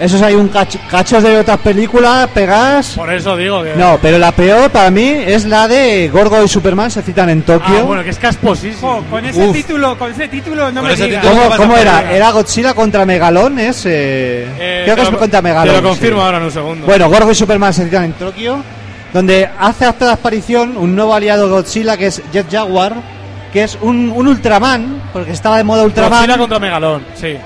[0.00, 2.90] Eso es hay un cacho, cachos de otras películas pegadas.
[2.96, 3.74] Por eso digo que.
[3.76, 7.42] No, pero la peor para mí es la de Gorgo y Superman se citan en
[7.42, 7.78] Tokio.
[7.78, 9.04] Ah, bueno, que es casposísimo.
[9.08, 9.54] Con ese Uf.
[9.54, 11.24] título, con ese título no Con me ese digas.
[11.24, 12.10] ¿Cómo, cómo era?
[12.12, 13.58] ¿Era Godzilla contra Megalón?
[13.60, 15.76] Es, eh, Eh, creo que es lo- contra Megalón.
[15.76, 16.24] Te lo confirmo sí.
[16.26, 16.86] ahora en un segundo.
[16.86, 18.64] Bueno, Gorgo y Superman se citan en Tokio,
[19.12, 22.94] donde hace hasta la aparición un nuevo aliado de Godzilla que es Jet Jaguar,
[23.52, 26.18] que es un, un Ultraman, porque estaba de moda Ultraman.
[26.18, 27.36] Godzilla contra Megalón, sí.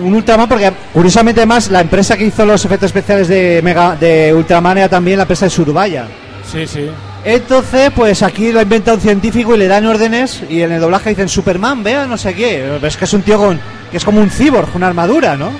[0.00, 4.32] Un Ultraman porque curiosamente más la empresa que hizo los efectos especiales de Mega, de
[4.34, 6.06] Ultraman era también la empresa de Surubaya.
[6.50, 6.88] Sí, sí.
[7.24, 11.10] Entonces, pues aquí lo inventa un científico y le dan órdenes y en el doblaje
[11.10, 12.78] dicen Superman, vea, no sé qué.
[12.82, 15.50] Es que es un tío con que es como un cyborg, una armadura, ¿no?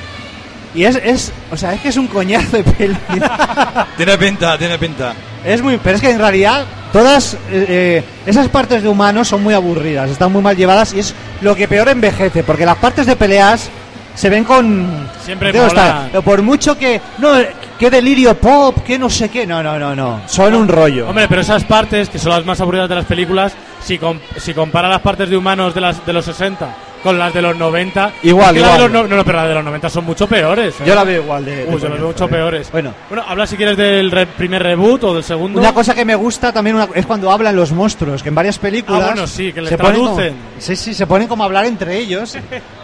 [0.75, 2.97] Y es, es o sea, es que es un coñazo de peli.
[3.97, 5.15] Tiene pinta, tiene pinta.
[5.45, 9.43] es muy, pero es que en realidad todas eh, eh, esas partes de humanos son
[9.43, 13.07] muy aburridas, están muy mal llevadas y es lo que peor envejece, porque las partes
[13.07, 13.71] de peleas
[14.19, 16.07] se ven con Siempre mola.
[16.11, 17.35] pero por mucho que no
[17.79, 19.47] qué delirio pop, qué no sé qué.
[19.47, 20.21] No, no, no, no.
[20.27, 21.09] Son un rollo.
[21.09, 24.53] Hombre, pero esas partes, que son las más aburridas de las películas, si, com- si
[24.55, 26.69] compara las partes de humanos de, las, de los 60
[27.03, 28.13] con las de los 90...
[28.23, 28.93] Igual, es que las de igual.
[28.93, 30.75] los no, no, pero las de los 90 son mucho peores.
[30.81, 30.85] ¿eh?
[30.87, 32.71] Yo la veo igual de- de Uy, yo las veo mucho peores.
[32.73, 32.95] Bueno.
[33.09, 35.59] Bueno, habla si quieres del re- primer reboot o del segundo.
[35.61, 38.59] Una cosa que me gusta también una- es cuando hablan los monstruos, que en varias
[38.59, 39.03] películas.
[39.03, 40.37] Ah, bueno, sí, que les se ponen como- traducen.
[40.59, 42.37] sí, sí, se ponen como a hablar entre ellos.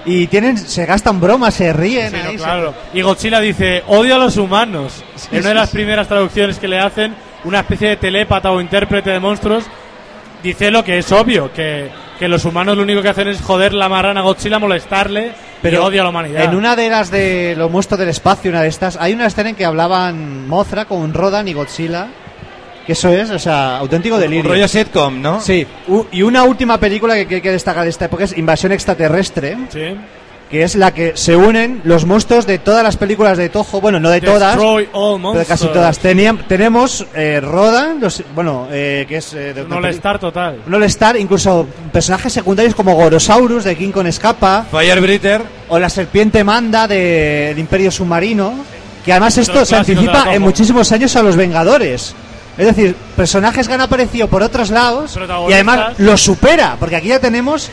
[0.07, 2.11] y tienen, se gastan bromas, se ríen.
[2.11, 2.75] Sí, no, ahí, se- claro.
[2.93, 5.03] Y Godzilla dice, odio a los humanos.
[5.33, 5.77] en una sí, de las sí.
[5.77, 9.65] primeras traducciones que le hacen, una especie de telépata o intérprete de monstruos,
[10.43, 13.73] dice lo que es obvio, que, que los humanos lo único que hacen es joder
[13.75, 16.45] la marrana a Godzilla, molestarle, pero odia a la humanidad.
[16.45, 19.51] En una de las de los monstruos del espacio, una de estas, hay una escena
[19.51, 22.09] en que hablaban Mothra con Rodan y Godzilla.
[22.87, 24.43] Que eso es, o sea, auténtico delirio.
[24.45, 25.41] Un rollo sitcom, ¿no?
[25.41, 25.67] Sí.
[25.89, 28.73] U- y una última película que que hay que destacar de esta época es Invasión
[28.73, 29.57] Extraterrestre.
[29.71, 29.97] Sí.
[30.55, 33.81] Que es la que se unen los monstruos de todas las películas de Toho.
[33.81, 34.55] Bueno, no de todas.
[34.55, 35.99] Pero de casi todas.
[35.99, 39.35] Tenían, tenemos eh, Rodan, los, bueno, eh, que es...
[39.35, 40.61] eh, de- Un all-star total.
[40.65, 44.65] un All-Star, incluso personajes secundarios como Gorosaurus de King Kong Escapa.
[44.71, 45.43] Firebreather.
[45.71, 48.55] O la serpiente Manda de, del Imperio Submarino.
[49.05, 52.15] Que además esto se de anticipa en muchísimos años a los Vengadores.
[52.57, 57.09] Es decir, personajes que han aparecido por otros lados y además los supera, porque aquí
[57.09, 57.71] ya tenemos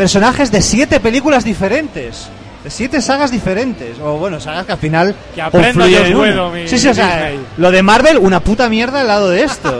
[0.00, 2.28] personajes de siete películas diferentes.
[2.64, 3.98] De siete sagas diferentes.
[4.02, 7.40] O bueno, sagas que al final Que aprenda mi- Sí, sí, o sea, Disney.
[7.58, 9.78] lo de Marvel, una puta mierda al lado de esto.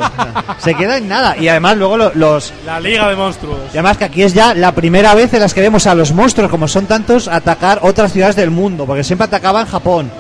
[0.59, 1.39] Se queda en nada.
[1.39, 3.59] Y además luego lo- los, La Liga de Monstruos.
[3.73, 6.12] y además que aquí es ya la primera vez en las que vemos a los
[6.12, 10.11] monstruos, como son tantos, atacar otras ciudades del mundo, porque siempre atacaban Japón.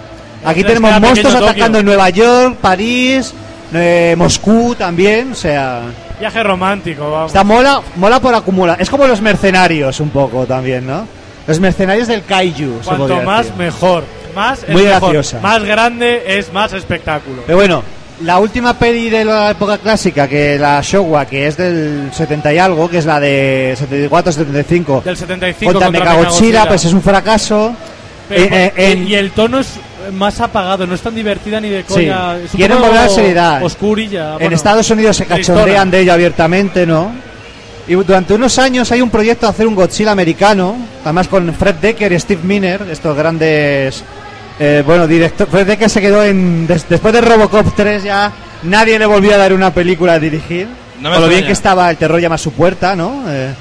[0.44, 1.80] Aquí tenemos queda monstruos pequeño atacando Tokio.
[1.80, 3.34] en Nueva York, París,
[3.74, 5.82] eh, Moscú también, o sea...
[6.20, 7.26] Viaje romántico, vamos.
[7.32, 8.80] Está mola, mola por acumular.
[8.80, 11.06] Es como los mercenarios un poco también, ¿no?
[11.46, 12.80] Los mercenarios del kaiju.
[12.84, 13.58] Cuanto más, decir.
[13.58, 14.04] mejor.
[14.34, 15.00] Más es Muy mejor.
[15.00, 15.40] graciosa.
[15.40, 17.42] Más grande es más espectáculo.
[17.46, 17.82] Pero bueno,
[18.22, 22.58] la última peli de la época clásica, que la Showa, que es del 70 y
[22.58, 26.68] algo, que es la de 74-75, Del 75 contra contra Mechagodzilla, Mechagodzilla.
[26.68, 27.74] pues es un fracaso.
[28.28, 29.68] Pero- Eh, eh, en- y el tono es
[30.12, 31.94] más apagado, no es tan divertida ni de Sí.
[31.94, 32.36] coña.
[32.36, 33.62] Es un Quieren poco volver a la seriedad.
[33.64, 34.32] Oscurilla.
[34.34, 35.58] en bueno, Estados Unidos se tristona.
[35.60, 37.12] cachondean de ello abiertamente, ¿no?
[37.88, 41.76] Y durante unos años hay un proyecto de hacer un Godzilla americano, además con Fred
[41.76, 44.04] Decker y Steve Miner, estos grandes.
[44.62, 45.48] eh, bueno, director.
[45.48, 46.66] Fred Decker se quedó en.
[46.66, 48.30] des- después de Robocop 3 ya
[48.64, 50.68] nadie le volvió a dar una película a dirigir.
[51.00, 53.24] No me Con lo bien que estaba El terror llama a su puerta, ¿no?
[53.26, 53.54] Eh,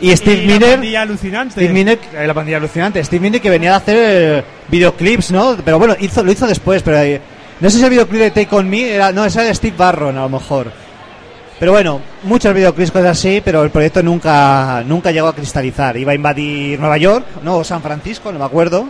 [0.00, 0.70] y Steve Y la Miner.
[0.72, 1.52] pandilla alucinante.
[1.52, 3.04] Steve Miner, eh, la pandilla alucinante.
[3.04, 5.56] Steve Miner que venía de hacer eh, videoclips, ¿no?
[5.64, 7.20] Pero bueno, hizo, lo hizo después, pero eh,
[7.60, 9.76] no sé si el videoclip de Take On Me era, no, ese era de Steve
[9.76, 10.70] Barron a lo mejor.
[11.58, 15.96] Pero bueno, muchos videoclips cosas así, pero el proyecto nunca nunca llegó a cristalizar.
[15.96, 18.88] Iba a invadir Nueva York, no, o San Francisco, no me acuerdo.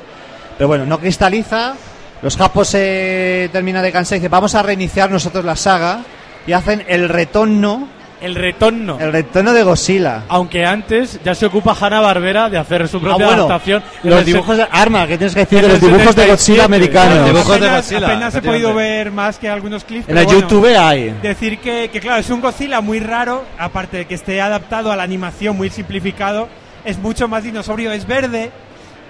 [0.57, 1.75] Pero bueno, no cristaliza.
[2.23, 6.01] Los japos se terminan de cansar y dicen, vamos a reiniciar nosotros la saga.
[6.47, 7.87] Y hacen el retorno,
[8.21, 8.99] El retorno.
[9.01, 10.23] el retorno de Godzilla.
[10.29, 13.83] Aunque antes ya se ocupa Hanna Barbera de hacer su Ah, propia bueno, adaptación.
[14.03, 17.17] Los dibujos de Arma, ¿qué tienes que decir de los dibujos de 77, Godzilla americanos?
[17.19, 20.09] Los dibujos de apenas, Godzilla, apenas he podido ver más que algunos clips.
[20.09, 21.11] En la bueno, YouTube hay.
[21.23, 24.97] Decir que, que, claro, es un Godzilla muy raro, aparte de que esté adaptado a
[24.97, 26.49] la animación muy simplificado,
[26.85, 28.51] es mucho más dinosaurio, es verde,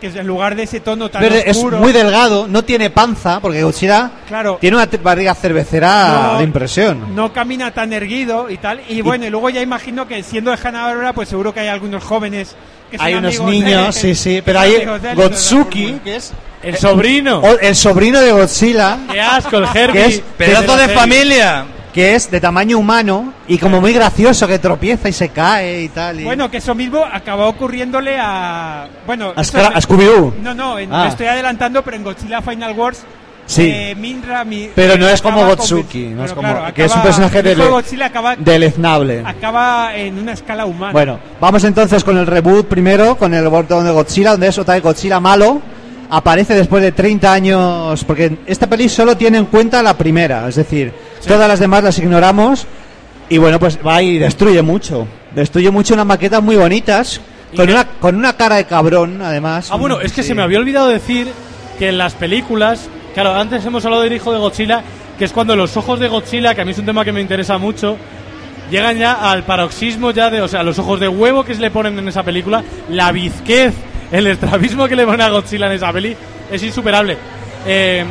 [0.01, 3.41] que es en lugar de ese tono tan Verde, es muy delgado, no tiene panza,
[3.41, 4.59] porque Godzilla Claro.
[4.61, 7.15] tiene una barriga cervecera No, de impresión.
[7.15, 8.81] No camina tan erguido y tal.
[8.89, 12.03] Y bueno, y luego ya imagino que siendo de Hanna pues seguro que hay algunos
[12.05, 12.55] jóvenes
[12.91, 16.33] que son Hay unos de- niños, sí, sí, pero hay Gotsuki, que es
[16.63, 17.39] El sobrino.
[17.41, 19.93] o- el sobrino de Godzilla, Qué asco, el Herbie.
[20.03, 21.65] que es Pedazo de familia.
[21.95, 25.89] Que es de tamaño humano y como muy gracioso, que tropieza y se cae y
[25.89, 26.21] tal.
[26.21, 28.89] y- Bueno, que eso mismo acabó ocurriéndole a.
[29.07, 29.45] Bueno, A a
[29.81, 30.35] Scooby-Doo.
[30.43, 31.05] No, no, en- Ah.
[31.05, 33.05] me estoy adelantando, pero en Godzilla Final Wars.
[33.47, 33.71] Sí.
[33.71, 36.83] eh, Minra, mi- Pero no es como acaba Gotsuki, conven- no es como- claro, que
[36.85, 39.23] es un acaba- personaje el hijo dele- de Godzilla acaba, deleznable.
[39.27, 40.93] acaba en una escala humana.
[40.93, 44.75] Bueno, vamos entonces con el reboot primero, con el botón de Godzilla, donde es otra
[44.75, 45.61] vez Godzilla malo.
[46.09, 50.55] Aparece después de 30 años, porque esta peli solo tiene en cuenta la primera, es
[50.55, 50.91] decir,
[51.25, 52.67] todas las demás las ignoramos.
[53.29, 55.07] Y bueno, pues va y destruye mucho.
[55.35, 57.21] Destruye mucho unas maquetas muy bonitas,
[57.57, 59.69] con una, con una cara de cabrón, además.
[59.73, 60.29] Ah, bueno, es que Sí.
[60.29, 61.29] se me había olvidado decir
[61.79, 64.83] que en las películas, claro, antes hemos hablado del hijo de Godzilla,
[65.19, 67.21] que es cuando los ojos de Godzilla, que a mí es un tema que me
[67.21, 67.97] interesa mucho,
[68.71, 71.71] llegan ya al paroxismo ya de, o sea, los ojos de huevo que se le
[71.71, 73.73] ponen en esa película, la bizquez,
[74.13, 76.17] el estrabismo que le ponen a Godzilla en esa peli,
[76.51, 77.17] es insuperable.
[77.67, 78.05] Eh,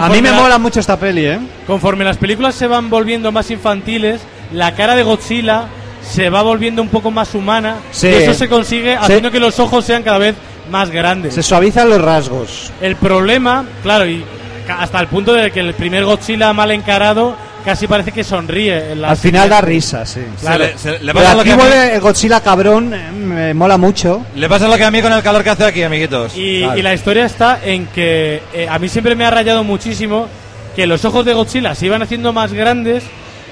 [0.00, 1.38] A mí me la- mola mucho esta peli, ¿eh?
[1.66, 4.20] Conforme las películas se van volviendo más infantiles,
[4.52, 5.66] la cara de Godzilla
[6.02, 8.08] se va volviendo un poco más humana Sí.
[8.08, 8.98] y eso se consigue Sí.
[9.00, 10.34] haciendo que los ojos sean cada vez
[10.70, 11.34] más grandes.
[11.34, 12.72] Se suavizan los rasgos.
[12.80, 14.24] El problema, claro, y
[14.68, 18.92] hasta el punto de que el primer Godzilla mal encarado casi parece que sonríe.
[18.92, 20.20] en la Al final da risa, sí.
[20.40, 20.64] Claro.
[20.82, 24.24] Pero aquí vuelve el Godzilla cabrón, eh, me mola mucho.
[24.36, 26.32] Le pasa lo que a mí con el calor que hace aquí, amiguitos.
[26.36, 26.78] Y, Claro.
[26.78, 30.28] y la historia está en que eh, a mí siempre me ha rayado muchísimo
[30.76, 33.04] que los ojos de Godzilla se iban haciendo más grandes,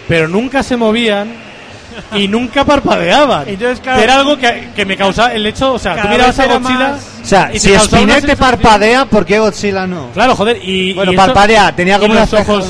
[0.08, 1.28] pero nunca se movían
[2.16, 3.48] y nunca parpadeaban.
[3.48, 6.38] Entonces, claro, Que era algo que, que me causaba el hecho, o sea, tú mirabas
[6.38, 10.08] a Godzilla más- O sea, y si Spinette parpadea, ¿por qué Godzilla no?
[10.12, 10.92] Claro, joder, y.
[10.94, 12.66] Bueno, y eso- parpadea, tenía como unos ojos.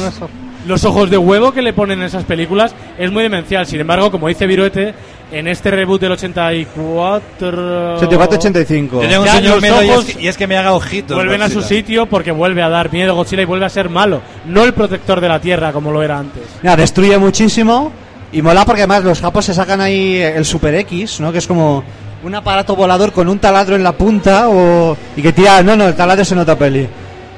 [0.66, 3.66] Los ojos de huevo que le ponen en esas películas es muy demencial.
[3.66, 4.94] Sin embargo, como dice Viruete,
[5.32, 7.98] en este reboot del 84.
[8.00, 8.90] 74-85.
[8.90, 10.72] Yo tengo un Ya señor los miedo y es, que, y es que me haga
[10.72, 11.16] ojitos.
[11.16, 11.80] vuelven a su Godzilla.
[11.80, 14.20] sitio porque vuelve a dar miedo Godzilla y vuelve a ser malo.
[14.46, 16.42] No el protector de la Tierra como lo era antes.
[16.62, 17.92] Mira, destruye muchísimo
[18.32, 21.32] y mola porque además los japos se sacan ahí el Super X, ¿no?
[21.32, 21.82] Que es como
[22.24, 25.62] un aparato volador con un taladro en la punta o y que tira...
[25.62, 26.86] No, no, el taladro es en otra peli.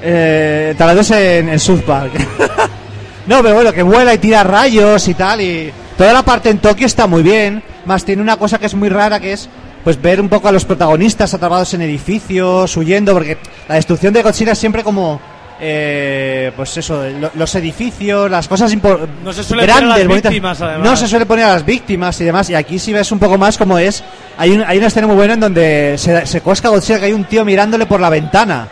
[0.02, 2.12] Eh, el taladro es en, en South Park.
[3.26, 5.72] no, pero bueno, que vuela y tira rayos y tal y...
[5.96, 8.88] Toda la parte en Tokio está muy bien, más tiene una cosa que es muy
[8.88, 9.48] rara que es
[9.84, 14.22] pues ver un poco a los protagonistas atrapados en edificios, huyendo, porque la destrucción de
[14.22, 15.20] Godzilla es siempre como
[15.60, 18.74] eh, pues eso, lo- los edificios, las cosas
[19.22, 20.30] No se suele poner a grandes, las bonitas.
[20.32, 20.84] víctimas, además.
[20.90, 22.50] No se suele poner a las víctimas y demás.
[22.50, 24.02] Y aquí si ves un poco más como es,
[24.36, 27.12] hay, un- hay una escena muy buena en donde se, se cosca Godzilla que hay
[27.12, 28.66] un tío mirándole por la ventana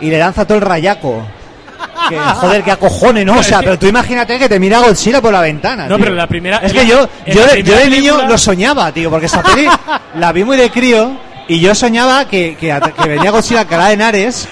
[0.00, 1.26] y le lanza todo el rayaco.
[2.08, 3.38] Que, joder, que acojone, ¿no?
[3.38, 5.86] O sea, pero tú imagínate que te mira Godzilla por la ventana.
[5.86, 6.04] No, tío.
[6.06, 8.92] pero la primera- Es que yo, yo, de- primera yo de niño película- lo soñaba,
[8.92, 9.68] tío, porque esa peli
[10.16, 11.12] la vi muy de crío
[11.48, 12.76] y yo soñaba que, que,
[13.08, 14.48] venía Godzilla Alcalá de Henares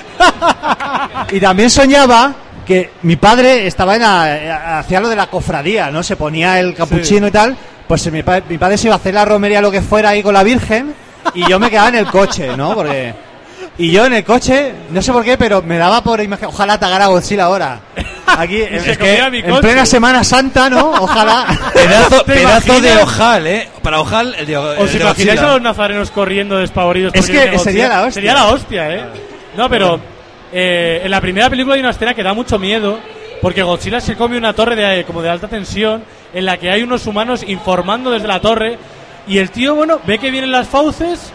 [1.31, 2.35] y también soñaba
[2.67, 6.03] que mi padre estaba en la, hacía lo de la cofradía, ¿no?
[6.03, 7.57] Se ponía el capuchino y tal.
[7.87, 10.23] Pues mi, pa- mi padre se iba a hacer la romería lo que fuera ahí
[10.23, 10.95] con la Virgen
[11.35, 12.75] y yo me quedaba en el coche, ¿no?
[12.75, 13.15] Porque
[13.79, 16.81] y yo en el coche, no sé por qué, pero me daba por imaginar, ojalá
[16.81, 17.81] tagara Godzilla ahora.
[18.27, 20.91] Aquí, en, se es que en plena Semana Santa, ¿no?
[21.01, 21.47] Ojalá.
[21.73, 23.69] Pedazo, ¿Te pedazo de ojal, ¿eh?
[23.81, 25.45] Para ojal, el de, el ¿Os imagináis Godzilla.
[25.45, 27.15] a los nazarenos corriendo despavoridos?
[27.15, 28.13] Es que sería la hostia.
[28.13, 29.05] Sería la hostia, ¿eh?
[29.57, 30.01] No, pero
[30.53, 32.99] eh, en la primera película hay una escena que da mucho miedo
[33.41, 36.03] porque Godzilla se come una torre de, como de alta tensión
[36.35, 38.77] en la que hay unos humanos informando desde la torre
[39.29, 41.33] y el tío, bueno, ve que vienen las fauces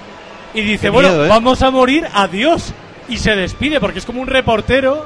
[0.54, 1.30] y dice, Qué bueno, miedo, ¿eh?
[1.30, 2.74] vamos a morir, adiós.
[3.10, 5.06] Y se despide porque es como un reportero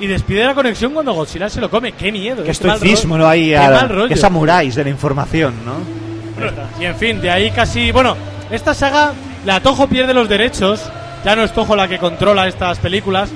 [0.00, 1.92] y despide la conexión cuando Godzilla se lo come.
[1.92, 2.38] ¡Qué miedo!
[2.38, 3.18] Que qué estoicismo.
[3.18, 3.28] ¿no?
[3.88, 4.08] Rollo.
[4.08, 5.98] que samuráis de la información, ¿no?
[6.80, 7.90] Y en fin, de ahí casi.
[7.90, 8.16] Bueno,
[8.50, 9.12] esta saga,
[9.44, 10.82] la Toho pierde los derechos.
[11.24, 13.30] Ya no es Toho la que controla estas películas.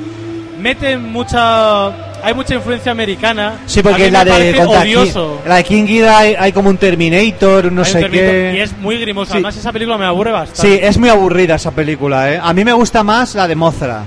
[0.58, 2.11] Mete mucha.
[2.22, 3.58] Hay mucha influencia americana.
[3.66, 5.40] Sí, porque la de, parece contra odioso.
[5.42, 8.54] Ki- la de King Ghidorah hay, hay como un Terminator, no un sé Terminator, qué.
[8.56, 9.32] Y es muy grimosa.
[9.32, 9.36] Sí.
[9.38, 10.60] Además, esa película me aburre bastante.
[10.60, 12.40] Sí, es muy aburrida esa película, ¿eh?
[12.42, 14.02] A mí me gusta más la de Mothra.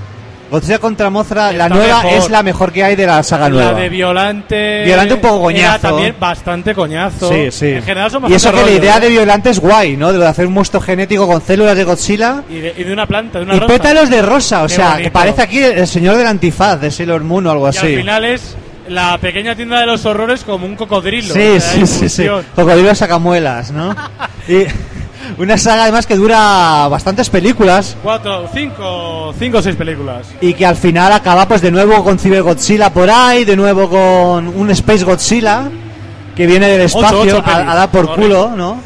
[0.50, 2.18] Godzilla contra Mothra, la nueva mejor.
[2.18, 3.80] es la mejor que hay de la saga La nueva.
[3.80, 4.84] de Violante.
[4.84, 5.88] Violante un poco Era coñazo.
[5.88, 7.28] también bastante coñazo.
[7.32, 7.66] Sí, sí.
[7.66, 9.10] En general son y eso que bastante la idea de ¿eh?
[9.10, 10.12] Violante es guay, ¿no?
[10.12, 12.92] De lo de hacer un monstruo genético con células de Godzilla Y de, y de
[12.92, 13.72] una planta, de una y rosa.
[13.72, 15.02] pétalos de rosa, o Qué sea, bonito.
[15.04, 17.86] que parece aquí el señor del antifaz de Sailor Moon o algo Y así.
[17.86, 18.56] al final es
[18.88, 21.34] la pequeña tienda de los horrores como un cocodrilo.
[21.34, 22.26] Sí, sí, sí, sí.
[22.54, 23.94] Cocodrilo sacamuelas, ¿no?
[24.48, 24.64] y
[25.38, 30.26] una saga además que dura bastantes películas Cuatro, cinco, cinco o seis películas.
[30.40, 33.88] y que al final acaba pues de nuevo con Cyber Godzilla por ahí, de nuevo
[33.88, 35.70] con un Space Godzilla
[36.34, 38.22] que viene del espacio ocho a, dar por Correcto.
[38.22, 38.80] culo, ¿no?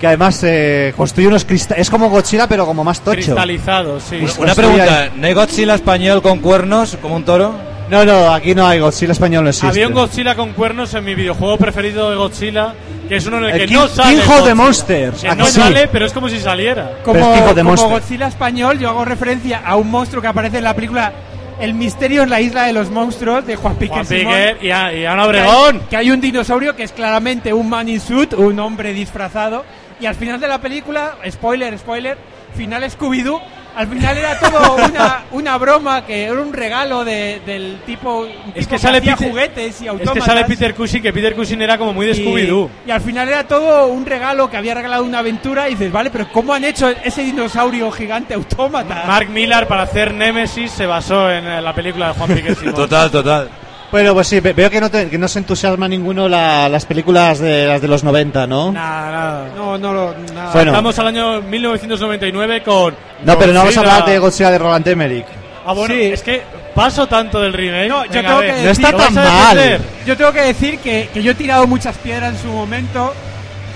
[0.00, 1.82] Que además eh, construye unos cristales.
[1.82, 3.16] Es como Godzilla, pero como más tocho.
[3.16, 4.16] Cristalizados, sí.
[4.16, 5.08] Una Construye pregunta.
[5.16, 7.54] ¿no hay Godzilla español con cuernos como un toro?
[7.90, 9.68] No, no, aquí no hay Godzilla español, no existe.
[9.68, 12.72] Había un Godzilla con cuernos en mi videojuego preferido de Godzilla,
[13.08, 14.16] que es uno en el, El que King- no sale.
[14.22, 15.52] King of the Monsters, Que ¿a no sí?
[15.60, 16.98] sale, pero es como si saliera.
[17.04, 17.20] Como,
[17.54, 17.88] como.
[17.88, 21.12] Godzilla español, yo hago referencia a un monstruo que aparece en la película
[21.60, 24.34] El misterio en la isla de los monstruos de Juan Piquer Juan Simón.
[24.60, 25.76] Y, a, y Ana Que Obregón.
[25.76, 29.64] hay, que hay un dinosaurio que es claramente un man in suit, un hombre disfrazado.
[30.00, 32.18] Y al final de la película, spoiler, spoiler,
[32.56, 33.40] final Scooby-Doo,
[33.76, 38.52] al final era todo una, una broma, que era un regalo de- del tipo, un
[38.54, 40.14] Es que sale hacía Peter- juguetes y Es autómatas.
[40.14, 42.70] que sale Peter Cushing, que Peter Cushing era como muy de Y- Scooby-Doo.
[42.86, 46.10] Y, al final era todo un regalo que había regalado una aventura y dices, vale,
[46.10, 49.04] pero ¿cómo han hecho ese dinosaurio gigante autómata?
[49.06, 52.74] Mark Millar, para hacer Nemesis, se basó en la película de Juan Piquer Simón.
[52.74, 53.48] Total, total.
[53.94, 56.84] Bueno, pues sí, ve- veo que no, te- que no se entusiasma ninguno la- las
[56.84, 58.72] películas de las de los 90, ¿no?
[58.72, 59.48] Nada, nada.
[59.54, 60.12] No, no.
[60.34, 60.50] Nada.
[60.52, 60.72] Bueno.
[60.72, 62.92] Estamos al año 1999 con.
[63.24, 65.26] No, pero no vamos a hablar de Godzilla de Roland Emmerich.
[65.64, 66.02] Ah, bueno, Sí.
[66.12, 66.42] es que
[66.74, 67.88] paso tanto del remake.
[67.88, 68.54] No, yo Venga, tengo a ver.
[68.56, 69.80] que No está decir- ¿Lo tan mal.
[70.04, 73.14] Yo tengo que decir que, que yo he tirado muchas piedras en su momento.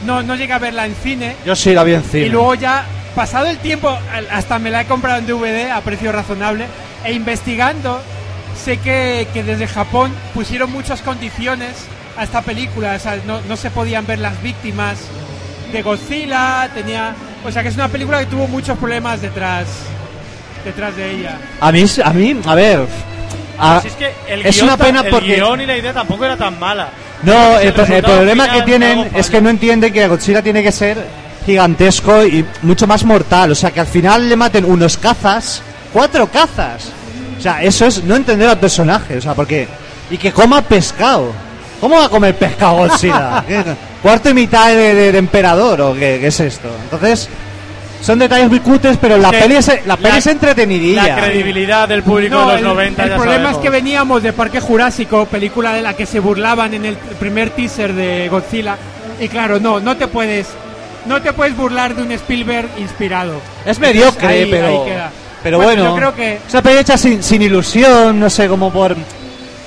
[0.05, 1.37] No, no llegué a verla en cine.
[1.47, 2.27] Yo sí la vi en cine.
[2.27, 3.97] Y luego ya, pasado el tiempo,
[4.33, 6.67] hasta me la he comprado en DVD a precio razonable.
[7.05, 8.01] E investigando,
[8.59, 11.71] sé que, que desde Japón pusieron muchas condiciones
[12.17, 12.95] a esta película.
[12.97, 14.99] O sea, no, no se podían ver las víctimas
[15.73, 17.15] de Godzilla, tenía...
[17.45, 19.67] O sea, que es una película que tuvo muchos problemas detrás,
[20.65, 21.39] detrás de ella.
[21.61, 22.81] A mí, a mí, a ver.
[23.59, 25.35] a- Si es que el es guion una pena el porque.
[25.37, 26.89] guion y la idea tampoco era tan mala.
[27.23, 30.73] No, el, el problema final que tienen es que no entienden que Godzilla tiene que
[30.73, 30.99] ser
[31.47, 33.53] gigantesco y mucho más mortal.
[33.53, 36.91] O sea, que al final le maten unos cazas, cuatro cazas.
[37.39, 39.17] O sea, eso es no entender al personaje.
[39.17, 39.69] O sea, porque.
[40.11, 41.33] Y que coma pescado.
[41.81, 43.45] ¿Cómo va a comer pescado Godzilla?
[44.03, 46.69] ¿Cuarto y mitad de, de- de emperador o qué, qué es esto?
[46.85, 47.29] Entonces.
[48.01, 51.17] Son detalles muy cutres, pero la peli es, la peli la- es entretenidilla.
[51.17, 53.59] La credibilidad del público No, de los el, 90 el ya problema sabemos.
[53.59, 57.51] es que veníamos de Parque Jurásico, película de la que se burlaban en el primer
[57.51, 58.77] teaser de Godzilla.
[59.19, 60.47] Y claro, no, no te puedes,
[61.07, 63.33] no te puedes burlar de un Spielberg inspirado.
[63.67, 64.67] Es Entonces, mediocre, ahí- pero.
[64.69, 65.11] ahí queda.
[65.43, 68.73] Pero bueno, yo creo que es una peli hecha sin, sin ilusión, no sé, como
[68.73, 68.97] por.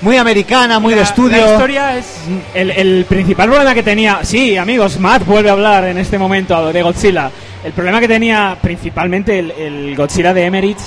[0.02, 1.46] Muy americana, muy de estudio.
[1.46, 2.06] la historia es
[2.56, 6.74] El, el principal problema que tenía, sí, amigos, Matt vuelve a hablar en este momento
[6.74, 7.30] de Godzilla.
[7.64, 10.80] El problema que tenía principalmente el, el Godzilla de Emmerich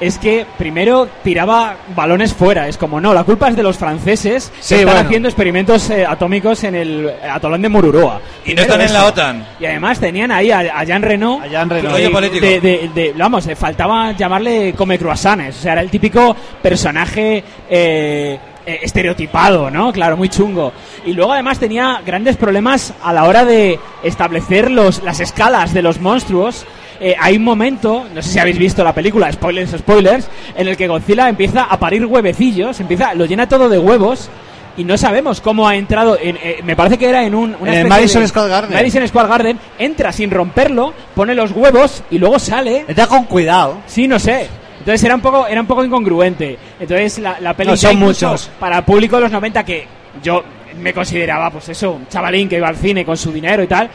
[0.00, 2.68] es que primero tiraba balones fuera.
[2.68, 5.00] Es como, no, la culpa es de los franceses que Sí, están bueno.
[5.06, 8.20] haciendo experimentos eh, atómicos en el atolón de Mururoa.
[8.44, 9.06] Y no están en la.
[9.06, 9.46] OTAN.
[9.60, 11.40] Y además tenían ahí a, a Jean Reno.
[11.42, 15.58] De, de- de- vamos, eh, faltaba llamarle come croissants.
[15.58, 19.92] O sea, era el típico personaje eh, eh, estereotipado, ¿no?
[19.92, 20.72] Claro, muy chungo.
[21.04, 25.82] Y luego además tenía grandes problemas a la hora de establecer los, las escalas de
[25.82, 26.66] los monstruos.
[27.00, 30.76] Eh, hay un momento, no sé si habéis visto la película, spoilers, spoilers, en el
[30.76, 34.28] que Godzilla empieza a parir huevecillos, empieza, lo llena todo de huevos
[34.76, 36.18] y no sabemos cómo ha entrado.
[36.20, 37.56] En, eh, me parece que era en un.
[37.60, 38.72] una En el especie Madison de- Square Garden.
[38.74, 42.84] Madison Square Garden, entra sin romperlo, pone los huevos y luego sale.
[42.88, 43.78] Está con cuidado.
[43.86, 44.48] Sí, no sé.
[44.80, 46.58] Entonces era un poco, era un poco incongruente.
[46.80, 48.50] Entonces la, la peli No, son muchos.
[48.58, 49.86] para el público de los 90 que
[50.22, 50.42] yo
[50.80, 53.88] me consideraba, pues eso, un chavalín que iba al cine con su dinero y tal,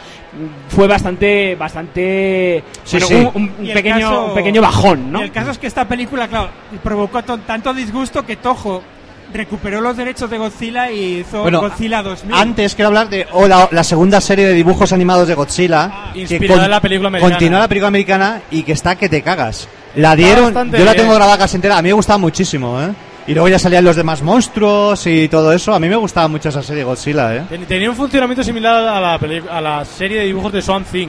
[0.70, 3.28] fue bastante, bastante, Sí, bueno, sí.
[3.34, 5.20] un, pequeño, caso- un pequeño bajón, ¿no?
[5.22, 6.50] Y el caso es que esta película, claro,
[6.84, 8.82] provocó to- tanto disgusto que Toho
[9.34, 12.36] recuperó los derechos de Godzilla y hizo Bueno, Godzilla 2000.
[12.36, 16.12] Antes quiero hablar de o la, la segunda serie de dibujos animados de Godzilla.
[16.14, 17.34] que Inspirada en la película americana.
[17.36, 19.68] Continúa la película americana y que está que te cagas.
[19.96, 20.96] La dieron, yo la bien.
[20.98, 22.90] tengo grabada casi entera, a mí me gustaba muchísimo, ¿eh?
[23.26, 25.74] Y luego ya salían los demás monstruos y todo eso.
[25.74, 27.44] A mí me gustaba mucho esa serie Godzilla, ¿eh?
[27.50, 30.84] Ten- Tenía un funcionamiento similar a la, peli- a la serie de dibujos de Swan
[30.84, 31.08] Thing.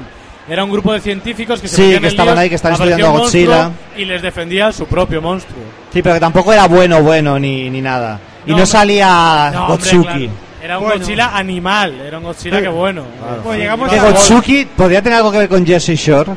[0.48, 3.06] Era un grupo de científicos que se Sí, que estaban líos, ahí, que estaban estudiando
[3.06, 3.70] a Godzilla.
[3.96, 5.58] Y les defendía su propio monstruo.
[5.92, 8.20] Sí, pero que tampoco era bueno, bueno, ni, ni nada.
[8.44, 8.66] Y no, hombre.
[8.66, 10.02] salía No, hombre, Gotsuki.
[10.04, 10.30] claro.
[10.62, 11.00] Era un Bueno.
[11.00, 11.94] Godzilla animal.
[12.06, 13.04] Era un Godzilla que bueno.
[13.42, 16.32] Pues llegamos Que a Gotsuki podría tener algo que ver con Jesse Shore,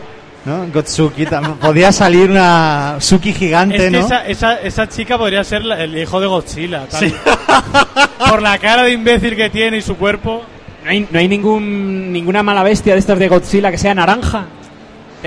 [0.48, 0.66] ¿no?
[0.74, 1.26] Gotsuki,
[1.62, 4.00] podría salir una Suki gigante, Es que ¿no?
[4.00, 6.88] esa, esa, esa chica podría ser la- el hijo de Godzilla.
[6.88, 7.14] tal.
[8.30, 10.44] Por la cara de imbécil que tiene y su cuerpo.
[10.84, 14.46] No hay, no hay ningún, ninguna mala bestia de estas de Godzilla que sea naranja.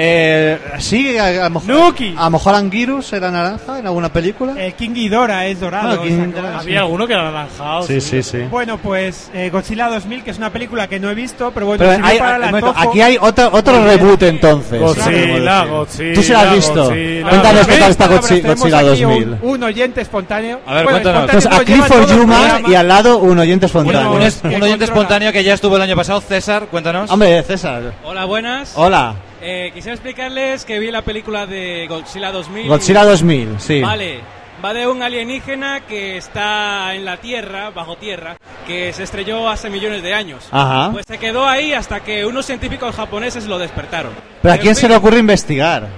[0.02, 2.14] Eh, sí, a, a lo mejor, Nuki.
[2.16, 4.54] a lo mejor Anguirus era naranja en alguna película.
[4.56, 6.00] Eh, King Ghidorah es dorado.
[6.00, 6.58] Ah, King esa Ghidorah.
[6.60, 7.82] Había alguno que era anaranjado.
[7.86, 8.38] Sí, sí, sí.
[8.50, 11.84] Bueno, pues eh, Godzilla 2000, que es una película que no he visto, pero bueno,
[11.86, 14.80] Pero hay- para hay- la un momento, aquí hay otro, otro reboot entonces.
[14.80, 15.70] Godzilla, podemos decir.
[15.70, 16.84] Godzilla, Tú sí la has visto.
[16.84, 17.28] Godzilla.
[17.28, 19.28] Cuéntanos qué tal está Godzi- tenemos Godzilla aquí 2000.
[19.42, 20.60] Un, un oyente espontáneo.
[20.66, 21.44] A ver, Bueno, cuéntanos.
[21.44, 22.68] espontáneo no, a lleva Clifford todo el Yuma programa.
[22.70, 24.12] y al lado un oyente espontáneo.
[24.12, 27.10] un es- Que un oyente espontáneo que ya estuvo el año pasado, César, cuéntanos.
[27.10, 27.92] Hombre, César.
[28.04, 28.72] Hola, buenas.
[28.76, 29.14] Hola.
[29.42, 32.68] Eh, quisiera explicarles que vi la película de Godzilla 2000.
[32.68, 33.80] Godzilla 2000, sí.
[33.80, 34.20] Vale,
[34.62, 38.36] va de un alienígena que está en la Tierra, bajo tierra,
[38.66, 40.46] que se estrelló hace millones de años.
[40.50, 40.90] Ajá.
[40.92, 44.12] Pues se quedó ahí hasta que unos científicos japoneses lo despertaron.
[44.42, 45.88] Pero a En quién fin, se le ocurre investigar?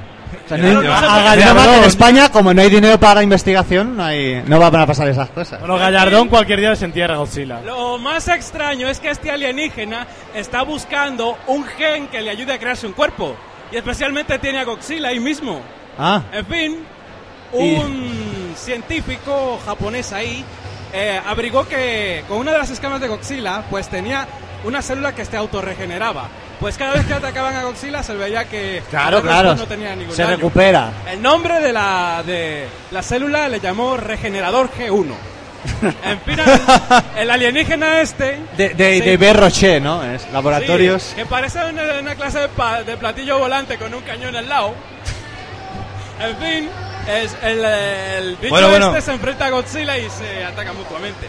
[0.54, 1.74] A Gallardón.
[1.74, 5.08] en España, como no hay dinero para la investigación, no, hay, no van a pasar
[5.08, 5.60] esas cosas.
[5.60, 7.60] Bueno, Gallardón cualquier día se entierra a Godzilla.
[7.62, 12.58] Lo más extraño es que este alienígena está buscando un gen que le ayude a
[12.58, 13.34] crearse un cuerpo.
[13.70, 15.60] Y especialmente tiene a Godzilla ahí mismo.
[15.98, 16.78] Ah, En fin,
[17.54, 20.44] Y- un científico japonés ahí
[20.94, 24.26] eh, averigó que con una de las escamas de Godzilla, pues tenía
[24.64, 26.28] una célula que se autorregeneraba.
[26.62, 29.54] Pues cada vez que atacaban a Godzilla se veía que claro, claro.
[29.56, 30.36] no tenía ningún Se daño.
[30.36, 30.92] recupera.
[31.10, 35.12] El nombre de la, de la célula le llamó regenerador G1.
[36.04, 38.40] En fin, el, el alienígena este...
[38.56, 39.00] De, de, Sí.
[39.00, 39.80] de B.
[39.80, 40.02] ¿no?
[40.04, 41.02] Es laboratorios.
[41.02, 44.48] Sí, que parece una, una clase de, pa- de platillo volante con un cañón al
[44.48, 44.74] lado.
[46.20, 46.68] En fin,
[47.08, 48.88] es el, el bicho Bueno, bueno.
[48.90, 51.26] este se enfrenta a Godzilla y se atacan mutuamente.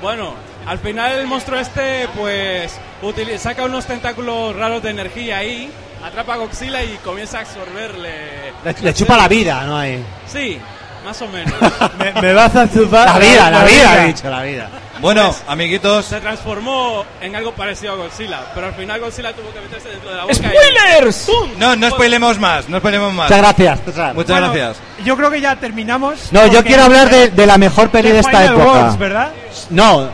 [0.00, 0.34] Bueno,
[0.66, 5.70] al final el monstruo este pues utili- saca unos tentáculos raros de energía ahí,
[6.04, 8.52] atrapa a Godzilla y comienza a absorberle...
[8.64, 10.04] Le, le chupa la vida, ¿no hay.
[10.30, 10.58] Sí,
[11.04, 11.54] más o menos.
[11.98, 13.06] Me, me vas a chupar.
[13.08, 14.68] La vida, la vida, he dicho, la vida.
[15.00, 16.06] Bueno, Pues, amiguitos.
[16.06, 20.08] Se transformó en algo parecido a Godzilla, pero al final Godzilla tuvo que meterse dentro
[20.10, 20.34] de la boca.
[20.34, 21.30] ¡Spoilers!
[21.58, 23.28] No, no spoilemos más, no spoilemos más.
[23.30, 24.14] Muchas gracias, César.
[24.14, 24.78] Muchas Bueno, gracias.
[25.04, 26.32] Yo creo que ya terminamos.
[26.32, 28.64] No, yo quiero hablar de, de la mejor peli de esta Final época.
[28.72, 29.32] Wars, ¿verdad?
[29.70, 30.08] No,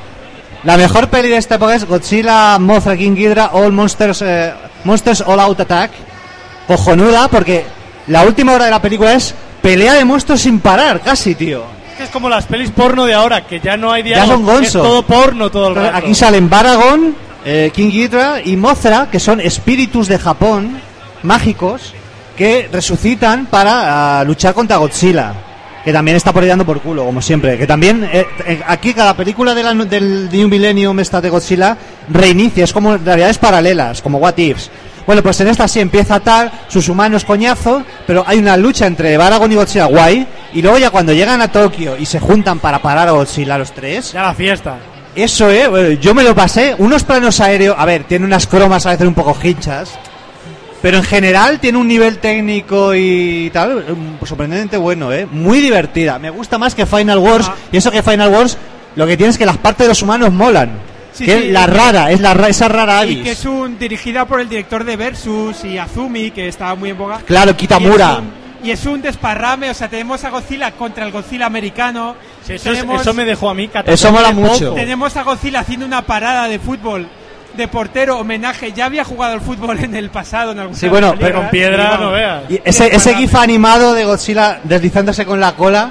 [0.64, 4.52] la mejor peli de esta época es Godzilla, Mothra, King Ghidorah, All Monsters, eh,
[4.84, 5.90] Monsters All Out Attack.
[6.66, 7.64] Cojonuda, porque
[8.06, 11.64] la última hora de la película es pelea de monstruos sin parar, casi, tío.
[11.90, 14.32] Es que es como las pelis porno de ahora, que ya no hay Ya diálogo.
[14.32, 14.78] son gonzo.
[14.78, 15.96] Es todo porno todo el rato.
[15.96, 20.80] Aquí salen Baragon, eh, King Ghidorah y Mothra, que son espíritus de Japón,
[21.24, 21.92] mágicos,
[22.36, 25.34] que resucitan para ah, luchar contra Godzilla.
[25.84, 27.58] Que también está por ahí dando por culo, como siempre.
[27.58, 31.76] Que también, eh, eh, aquí cada película de la- del New Millennium esta de Godzilla
[32.08, 34.70] reinicia, es como realidades paralelas, como What Ifs.
[35.06, 39.16] Bueno, pues en esta sí empieza tal, sus humanos coñazo, pero hay una lucha entre
[39.16, 42.78] Baragon y Godzilla guay, y luego ya cuando llegan a Tokio y se juntan para
[42.80, 44.76] parar a Godzilla los tres, Ya la fiesta.
[45.16, 46.76] eso, eh, bueno, yo me lo pasé.
[46.78, 49.90] Unos planos aéreos, a ver, tiene unas cromas a veces un poco hinchas.
[50.82, 55.26] Pero en general tiene un nivel técnico y tal um, sorprendentemente bueno, ¿eh?
[55.30, 56.18] Muy divertida.
[56.18, 57.46] Me gusta más que Final Wars.
[57.48, 57.54] Ah.
[57.70, 58.58] Y eso que Final Wars,
[58.96, 60.70] lo que tiene es que las partes de los humanos molan.
[61.12, 63.22] Sí, que sí, es la y rara, es la ra- esa rara Y avis.
[63.22, 66.98] que es un dirigida por el director de Versus y Azumi, que estaba muy en
[66.98, 67.18] boga.
[67.26, 68.08] Claro, Kitamura.
[68.08, 71.46] Y es, un, y es un desparrame, o sea, tenemos a Godzilla contra el Godzilla
[71.46, 72.16] americano.
[72.44, 74.72] Sí, eso, es- tenemos, eso me dejó a mí Eso mola mucho.
[74.72, 77.06] tenemos a Godzilla haciendo una parada de fútbol
[77.56, 78.72] de portero, homenaje.
[78.72, 81.98] Ya había jugado al fútbol en el pasado en algún Sí, bueno, pero con piedra
[81.98, 82.42] no veas.
[82.48, 85.90] Y ese, ese gif animado de Godzilla deslizándose con la cola,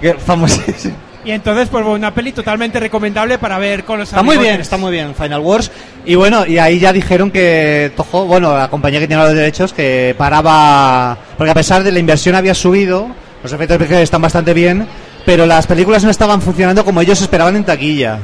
[0.00, 1.08] que famosísimo.
[1.24, 4.60] Y entonces, pues bueno, una peli totalmente recomendable para ver con los Está muy bien,
[4.60, 5.70] está muy bien Final Wars.
[6.06, 9.74] Y bueno, y ahí ya dijeron que Toho, bueno, la compañía que tiene los derechos,
[9.74, 11.18] que paraba.
[11.36, 13.08] Porque a pesar de la inversión había subido,
[13.42, 14.86] los efectos especiales están bastante bien,
[15.26, 18.18] pero las películas no estaban funcionando como ellos esperaban en taquilla.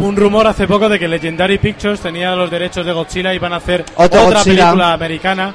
[0.00, 3.52] Un rumor hace poco de que Legendary Pictures tenía los derechos de Godzilla y van
[3.52, 5.52] a hacer otra película americana.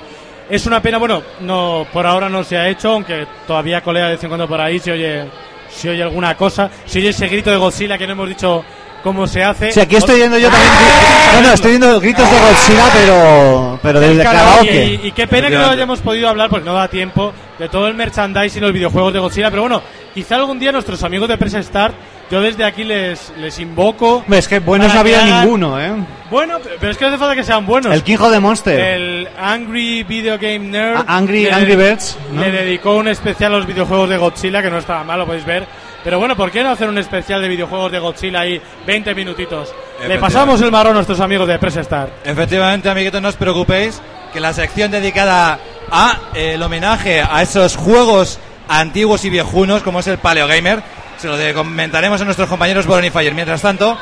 [0.50, 4.12] Es una pena, bueno, no por ahora no se ha hecho, aunque todavía colea de
[4.12, 5.26] vez en cuando por ahí se oye,
[5.70, 8.66] se oye alguna cosa, se oye ese grito de Godzilla que no hemos dicho
[9.04, 9.72] cómo se hace.
[9.72, 10.72] Sí, aquí estoy viendo yo también.
[11.34, 15.00] No, no, estoy viendo gritos de Godzilla, pero, pero desde karaoke.
[15.04, 17.88] y, y qué pena que no hayamos podido hablar, porque no da tiempo, de todo
[17.88, 19.50] el merchandising y los videojuegos de Godzilla.
[19.50, 19.82] Pero bueno,
[20.14, 21.96] quizá algún día nuestros amigos de Press Start,
[22.30, 24.24] yo desde aquí les, les invoco.
[24.30, 25.92] Es que buenos no había ninguno, ¿eh?
[26.30, 27.92] Bueno, pero es que no hace falta que sean buenos.
[27.92, 28.80] El King of the Monster.
[28.80, 30.98] El Angry Video Game Nerd.
[30.98, 32.42] A- Angry- le Angry dedi- Birds, ¿no?
[32.42, 35.46] Le dedicó un especial a los videojuegos de Godzilla, que no estaba mal, lo podéis
[35.46, 35.66] ver.
[36.04, 39.70] Pero bueno, ¿por qué no hacer un especial de videojuegos de Godzilla ahí 20 minutitos?
[39.70, 40.20] Le Efectivamente.
[40.20, 42.12] pasamos el marrón a nuestros amigos de Press Start.
[42.26, 44.02] Efectivamente, amiguitos, no os preocupéis
[44.34, 45.60] que la sección dedicada
[45.90, 50.82] a eh, el homenaje a esos juegos antiguos y viejunos, como es el Paleo Gamer,
[51.18, 53.34] se lo comentaremos a nuestros compañeros Boroni Fire.
[53.34, 53.98] Mientras tanto,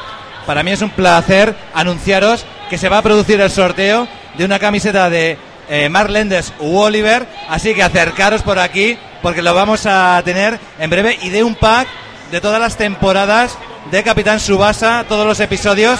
[0.47, 4.07] para mí es un placer anunciaros que se va a producir el sorteo
[4.37, 5.37] de una camiseta de
[5.69, 10.59] eh, Mark Lendes u Oliver, así que acercaros por aquí porque lo vamos a tener
[10.79, 11.87] en breve y de un pack
[12.31, 13.57] de todas las temporadas
[13.89, 15.99] de Capitán Subasa, todos los episodios.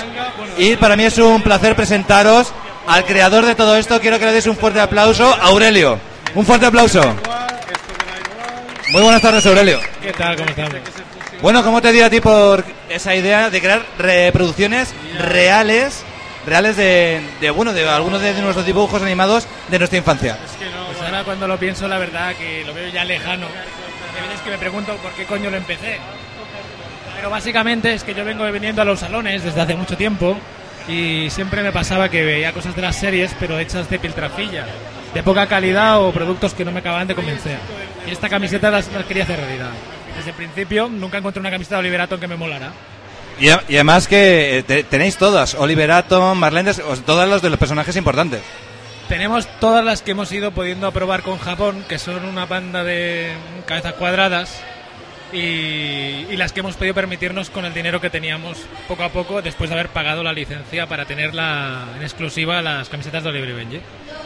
[0.57, 2.51] Y para mí es un placer presentaros
[2.87, 3.99] al creador de todo esto.
[3.99, 5.99] Quiero que le deis un fuerte aplauso a Aurelio.
[6.35, 7.01] Un fuerte aplauso.
[8.91, 9.79] Muy buenas tardes, Aurelio.
[10.01, 10.35] ¿Qué tal?
[10.35, 10.73] ¿Cómo estamos?
[11.41, 16.03] Bueno, ¿cómo te dio a ti por esa idea de crear reproducciones reales,
[16.45, 20.37] reales de, de, bueno, de algunos de nuestros dibujos animados de nuestra infancia?
[20.37, 23.47] Pues ahora cuando lo pienso, la verdad que lo veo ya lejano.
[23.47, 25.97] Hay veces que me pregunto por qué coño lo empecé.
[27.15, 30.37] Pero básicamente es que yo vengo viniendo a los salones desde hace mucho tiempo
[30.87, 34.65] y siempre me pasaba que veía cosas de las series pero hechas de piltrafilla,
[35.13, 37.57] de poca calidad o productos que no me acababan de convencer.
[38.07, 39.69] Y esta camiseta las, las quería hacer realidad.
[40.17, 42.71] Desde el principio nunca encontré una camiseta de Oliver Atom que me molara.
[43.39, 47.49] Y, además que eh, te- tenéis todas, Oliver Atom, Marlendes, o sea, todas las de
[47.49, 48.41] los personajes importantes.
[49.11, 53.33] Tenemos todas las que hemos ido pudiendo probar con Japón, que son una banda de
[53.65, 54.61] cabezas cuadradas,
[55.33, 55.37] y,
[56.29, 59.69] y las que hemos podido permitirnos con el dinero que teníamos poco a poco después
[59.69, 63.81] de haber pagado la licencia para tenerla en exclusiva las camisetas de Oliver y Benji.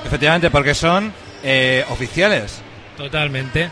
[0.06, 1.12] Efectivamente, porque son
[1.44, 2.62] eh, oficiales.
[2.96, 3.70] Totalmente.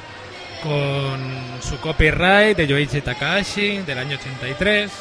[0.63, 4.91] Con su copyright de Yoichi Takahashi del año 83.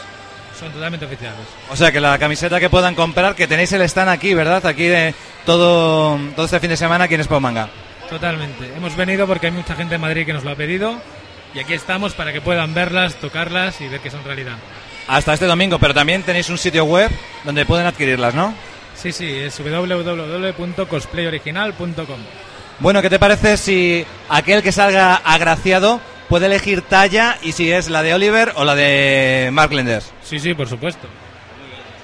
[0.58, 1.40] Son totalmente oficiales.
[1.70, 4.64] O sea que la camiseta que puedan comprar, que tenéis el stand aquí, ¿verdad?
[4.66, 5.14] Aquí de
[5.44, 7.68] todo, todo este fin de semana aquí en Expo Manga.
[8.08, 8.70] Totalmente.
[8.76, 11.00] Hemos venido porque hay mucha gente en Madrid que nos lo ha pedido.
[11.54, 14.56] Y aquí estamos para que puedan verlas, tocarlas y ver que son realidad.
[15.08, 17.10] Hasta este domingo, pero también tenéis un sitio web
[17.44, 18.54] donde pueden adquirirlas, ¿no?
[18.94, 22.20] Sí, sí, es www.cosplayoriginal.com.
[22.78, 26.00] Bueno, ¿qué te parece si aquel que salga agraciado
[26.32, 30.10] puede elegir talla y si es la de Oliver o la de Mark Lenders.
[30.22, 31.06] Sí, sí, por supuesto.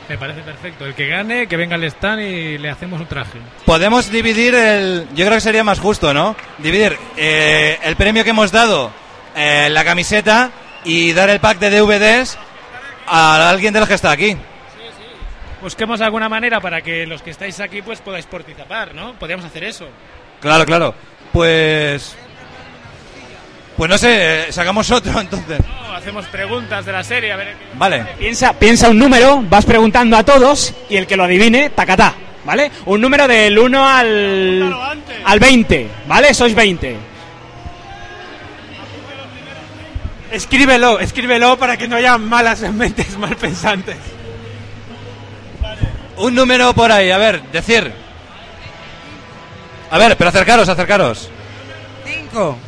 [0.07, 0.85] Me parece perfecto.
[0.85, 3.39] El que gane, que venga al stand y le hacemos un traje.
[3.65, 5.09] Podemos dividir el.
[5.15, 6.37] Yo creo que sería más justo, ¿no?
[6.59, 8.91] Dividir eh, el premio que hemos dado,
[9.35, 10.51] eh, la camiseta,
[10.85, 12.37] y dar el pack de DVDs
[13.07, 14.37] a alguien de los que está aquí.
[15.63, 19.15] Busquemos alguna manera para que los que estáis aquí pues podáis participar, ¿no?
[19.15, 19.89] Podríamos hacer eso.
[20.43, 20.95] Claro, claro.
[21.33, 22.15] Pues.
[23.79, 25.61] Pues no sé, eh, sacamos otro entonces.
[25.61, 27.55] No, hacemos preguntas de la serie, a ver.
[27.75, 28.05] Vale.
[28.19, 32.13] Piensa, piensa un número, vas preguntando a todos y el que lo adivine, tacatá,
[32.45, 32.73] ¿vale?
[32.87, 34.77] Un número del 1 al,
[35.25, 36.35] al 20, ¿vale?
[36.35, 36.97] Sois 20.
[40.33, 43.97] Escríbelo, escríbelo para que no haya malas mentes malpensantes.
[46.17, 47.93] Un número por ahí, a ver, decir.
[49.89, 51.31] A ver, pero acercaros, acercaros.
[52.05, 52.59] 5.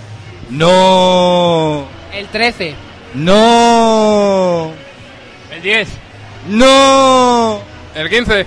[0.51, 1.86] No.
[2.12, 2.74] El 13.
[3.14, 4.72] No.
[5.51, 5.89] El 10.
[6.48, 7.60] No.
[7.94, 8.47] El 15.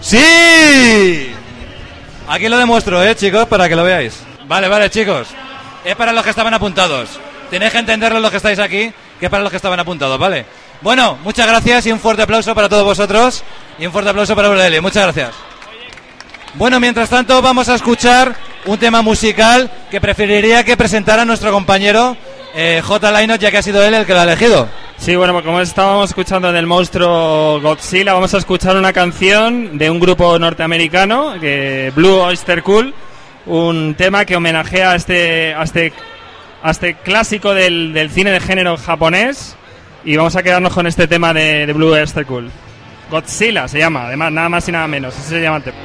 [0.00, 1.32] ¡Sí!
[2.28, 4.22] Aquí lo demuestro, eh, chicos, para que lo veáis.
[4.46, 5.28] Vale, vale, chicos.
[5.84, 7.18] Es para los que estaban apuntados.
[7.50, 10.46] Tenéis que entenderlo los que estáis aquí, que es para los que estaban apuntados, ¿vale?
[10.80, 13.44] Bueno, muchas gracias y un fuerte aplauso para todos vosotros.
[13.78, 14.82] Y un fuerte aplauso para Aurelio.
[14.82, 15.53] Muchas gracias.
[16.56, 18.36] Bueno, mientras tanto vamos a escuchar
[18.66, 22.16] un tema musical que preferiría que presentara nuestro compañero
[22.54, 23.10] eh, J.
[23.10, 24.68] Lainot, ya que ha sido él el que lo ha elegido.
[24.96, 29.90] Sí, bueno, pues como estábamos escuchando del monstruo Godzilla, vamos a escuchar una canción de
[29.90, 32.94] un grupo norteamericano, que Blue Oyster Cult,
[33.46, 35.92] un tema que homenajea a este, a este,
[36.62, 39.56] a este clásico del, cine de género japonés.
[40.04, 42.52] Y vamos a quedarnos con este tema de, de Blue Oyster Cult.
[43.10, 45.18] Godzilla se llama, además, nada más y nada menos.
[45.18, 45.76] Ese se llama el tema.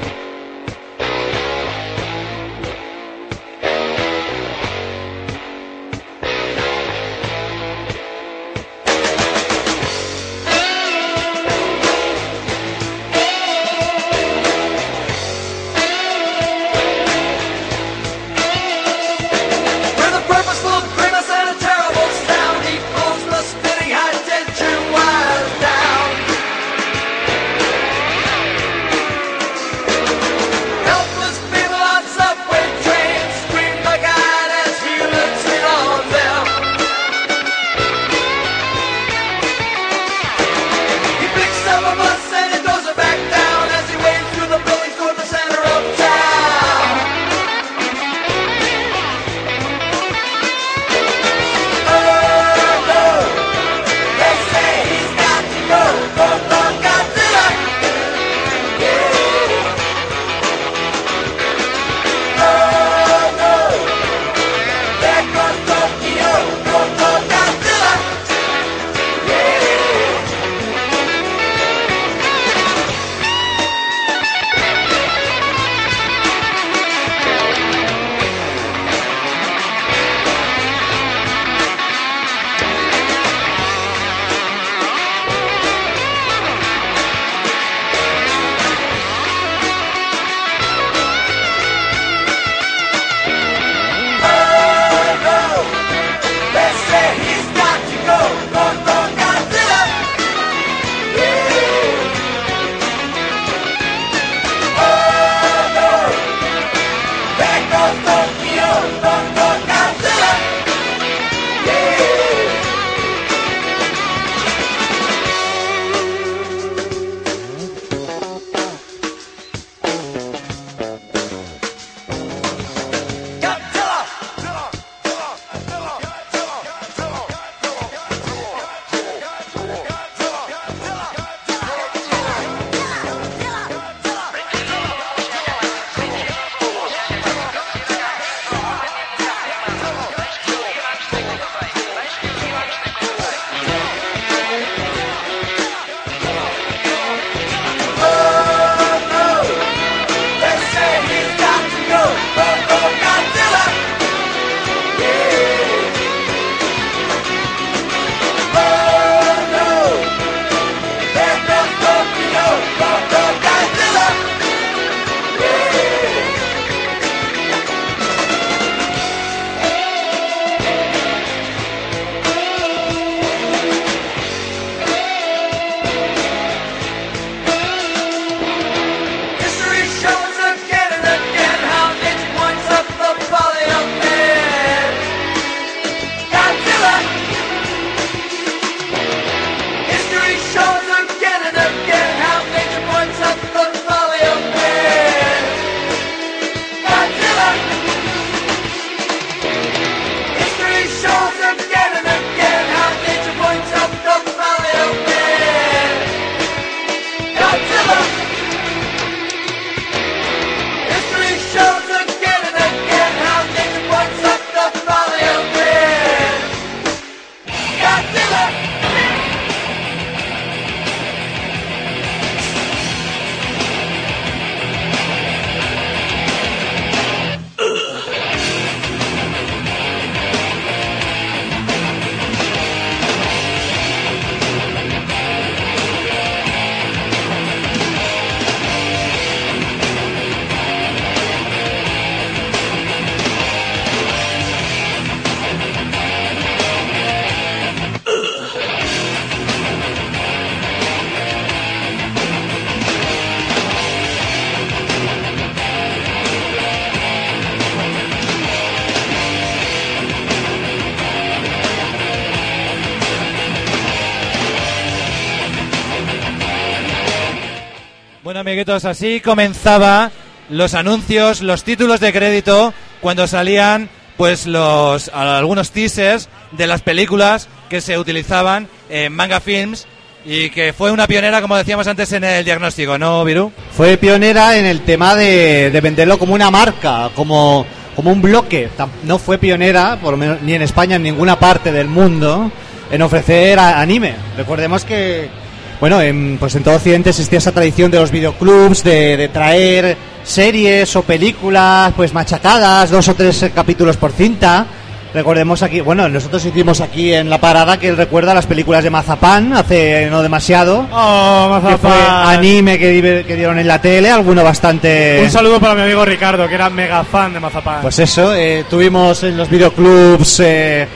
[268.49, 270.09] Amiguitos, así comenzaba
[270.49, 277.47] los anuncios, los títulos de crédito cuando salían pues los algunos teasers de las películas
[277.69, 279.85] que se utilizaban en Manga Films
[280.25, 283.51] y que fue una pionera, como decíamos antes, en el diagnóstico, ¿no, Viru?
[283.71, 288.67] Fue pionera en el tema de, de venderlo como una marca, como, como un bloque.
[289.03, 289.99] No fue pionera,
[290.41, 292.51] ni en España, en ninguna parte del mundo,
[292.91, 294.15] en ofrecer anime.
[294.35, 295.29] Recordemos que,
[295.79, 299.97] bueno, en, pues en todo Occidente existía esa tradición de los videoclubs, de, de traer
[300.23, 304.65] series o películas pues machacadas, dos o tres capítulos por cinta.
[305.11, 308.91] Recordemos aquí, bueno, nosotros hicimos aquí en la parada que él recuerda las películas de
[308.91, 310.85] Mazapán hace no demasiado.
[310.91, 312.37] Oh, Que fue Mazapán.
[312.37, 315.19] anime que dieron en la tele, alguno bastante...
[315.23, 317.81] Un saludo para mi amigo Ricardo, que era mega fan de Mazapán.
[317.81, 320.87] Pues eso, eh, tuvimos en los videoclubs eh,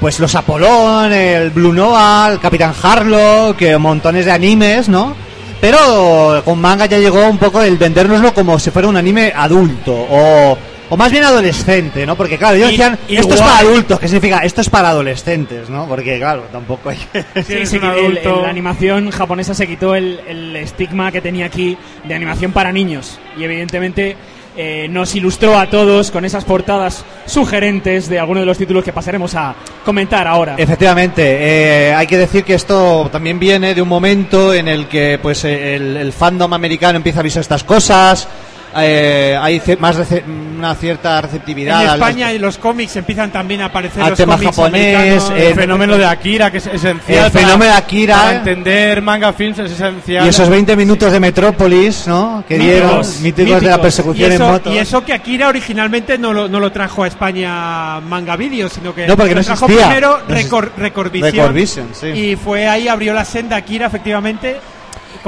[0.00, 5.14] pues los Apolón, el Blue Noah, el Capitán Harlock, que montones de animes, ¿no?
[5.60, 9.92] Pero con manga ya llegó un poco el vendérnoslo como si fuera un anime adulto
[9.92, 10.56] o,
[10.88, 12.16] o más bien adolescente, ¿no?
[12.16, 14.38] Porque claro, ellos decían, y esto es para adultos, ¿qué significa?
[14.38, 15.86] Esto es para adolescentes, ¿no?
[15.86, 17.42] Porque claro, tampoco hay que...
[17.42, 21.44] Sí, sí, que el- el- la animación japonesa se quitó el, el estigma que tenía
[21.44, 24.16] aquí de animación para niños y evidentemente
[24.56, 28.92] eh, nos ilustró a todos con esas portadas sugerentes de algunos de los títulos que
[28.92, 29.54] pasaremos a
[29.84, 30.56] comentar ahora.
[30.58, 35.18] Efectivamente, eh, hay que decir que esto también viene de un momento en el que
[35.22, 38.28] pues el, el fandom americano empieza a avisar estas cosas,
[38.76, 43.66] eh, hay más rece- una cierta receptividad En España en los cómics empiezan también a
[43.66, 47.26] aparecer al los tema cómics japonés, el el fenómeno de Akira, que es esencial.
[47.26, 48.16] El fenómeno de Akira.
[48.16, 50.26] Para entender manga films es esencial.
[50.26, 52.44] y esos 20 minutos de Metrópolis, ¿no?
[52.46, 53.80] Que dieron Míticos, míticos de la míticos.
[53.80, 54.72] persecución y eso, en moto.
[54.74, 58.94] Y eso que Akira originalmente no lo, no lo trajo a España Manga Video, sino
[58.94, 59.86] que No, porque lo no trajo existía.
[59.88, 61.32] primero Record, Record Vision.
[61.32, 62.06] Record Vision, sí.
[62.08, 64.58] Y fue ahí, abrió la senda Akira, efectivamente.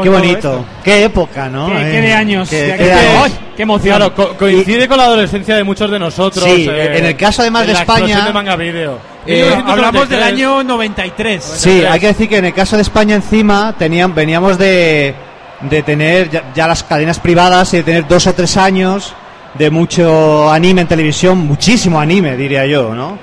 [0.03, 1.67] Qué bonito, qué época, ¿no?
[1.69, 3.23] Qué- Eh, qué de años, qué- de qué aquel- de años.
[3.25, 3.33] ¡Ay!
[3.57, 3.97] ¡Qué emoción!
[3.97, 6.45] Claro, co- coincide con la adolescencia de muchos de nosotros.
[6.45, 8.99] Sí, eh, en el caso además de la España- de manga video.
[9.27, 10.23] Eh, Hablamos del 1993.
[10.23, 11.45] año 93.
[11.45, 15.15] Sí, hay que decir que en el caso de España encima tenían, veníamos de,
[15.61, 19.15] de tener ya, ya las cadenas privadas y de tener dos o tres años
[19.55, 23.19] de mucho anime en televisión, muchísimo anime, diría yo, ¿no?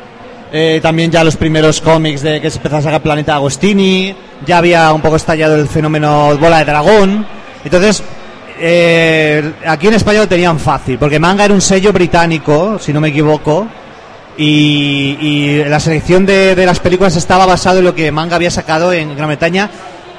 [0.52, 4.16] Eh, también ya los primeros cómics de que se empezó a sacar Planeta Agostini,
[4.46, 7.26] ya había un poco estallado el fenómeno Bola de Dragón.
[7.64, 8.02] Entonces,
[8.60, 13.00] eh, aquí en España lo tenían fácil, porque Manga era un sello británico, si no
[13.00, 13.68] me equivoco,
[14.38, 18.50] y, y la selección de, de las películas estaba basado en lo que Manga había
[18.50, 19.70] sacado en Gran Bretaña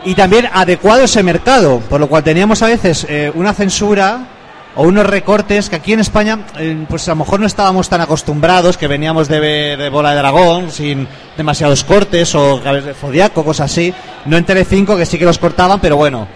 [0.05, 4.27] y también adecuado ese mercado, por lo cual teníamos a veces eh, una censura
[4.77, 8.01] o unos recortes que aquí en España eh, pues a lo mejor no estábamos tan
[8.01, 13.45] acostumbrados, que veníamos de, de Bola de Dragón sin demasiados cortes o cabezas de Zodiaco,
[13.45, 13.93] cosas así,
[14.27, 16.27] no en Telecinco que sí que los cortaban, pero bueno,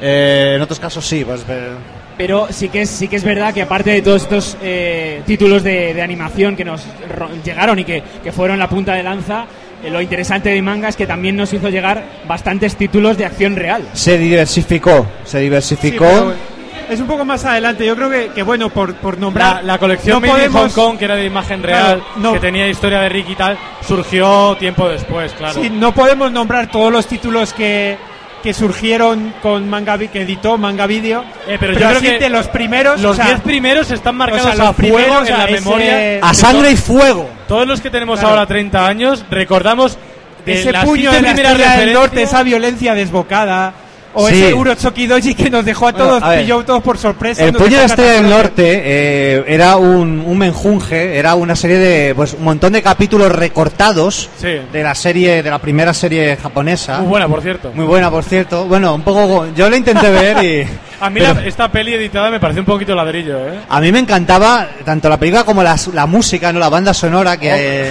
[0.00, 1.44] eh, en otros casos sí, pues...
[1.48, 1.70] eh,
[2.16, 5.62] Pero sí que es, sí que es verdad que aparte de todos estos eh, títulos
[5.62, 6.82] de, de animación que nos
[7.14, 9.46] ro- llegaron y que, que fueron la punta de lanza,
[9.82, 13.56] eh, lo interesante de manga es que también nos hizo llegar bastantes títulos de acción
[13.56, 13.82] real.
[13.94, 16.04] se diversificó, se Sí, diversificó.
[16.06, 16.34] pero
[16.90, 17.86] es un poco más adelante.
[17.86, 19.56] Yo creo que, que bueno, por, por nombrar.
[19.56, 22.32] La, la colección no podemos- Hong Kong, que era de imagen real, Claro, no.
[22.34, 23.56] que tenía historia de Rick y tal,
[23.86, 25.54] surgió tiempo después, claro.
[25.60, 27.96] Sí, no podemos nombrar todos los títulos que,
[28.42, 31.24] que surgieron con manga que editó Manga Video.
[31.46, 33.00] Eh, pero, yo creo que de los primeros.
[33.00, 35.52] los o sea, 10 primeros están marcados o sea, a fuego primeros, en la ese-
[35.54, 36.18] memoria.
[36.22, 37.28] A sangre y fuego.
[37.48, 38.34] Todos los que tenemos Claro.
[38.34, 39.98] ahora 30 años recordamos
[40.46, 43.74] de ese puño 15 de la del norte, esa violencia desbocada.
[44.12, 44.42] O Sí.
[44.42, 46.40] ese Urochoki Doji que nos dejó a Bueno, todos, a ver.
[46.40, 47.44] pilló todos por sorpresa.
[47.44, 48.28] El Puño de la Estrella del.
[48.30, 53.30] Norte eh, era un, un menjunje, era una serie de, pues, un montón de capítulos
[53.30, 54.48] recortados Sí.
[54.72, 56.98] de la serie, de la primera serie japonesa.
[56.98, 57.70] Muy buena, por cierto.
[57.72, 58.64] Muy buena, por cierto.
[58.66, 60.66] Bueno, un poco, yo la intenté ver y
[61.00, 63.60] A mí pero la- esta peli editada me parece un poquito ladrillo, ¿eh?
[63.68, 67.36] a mí me encantaba tanto la película como las- la, música, no, la banda sonora
[67.38, 67.84] que, Oh, eh,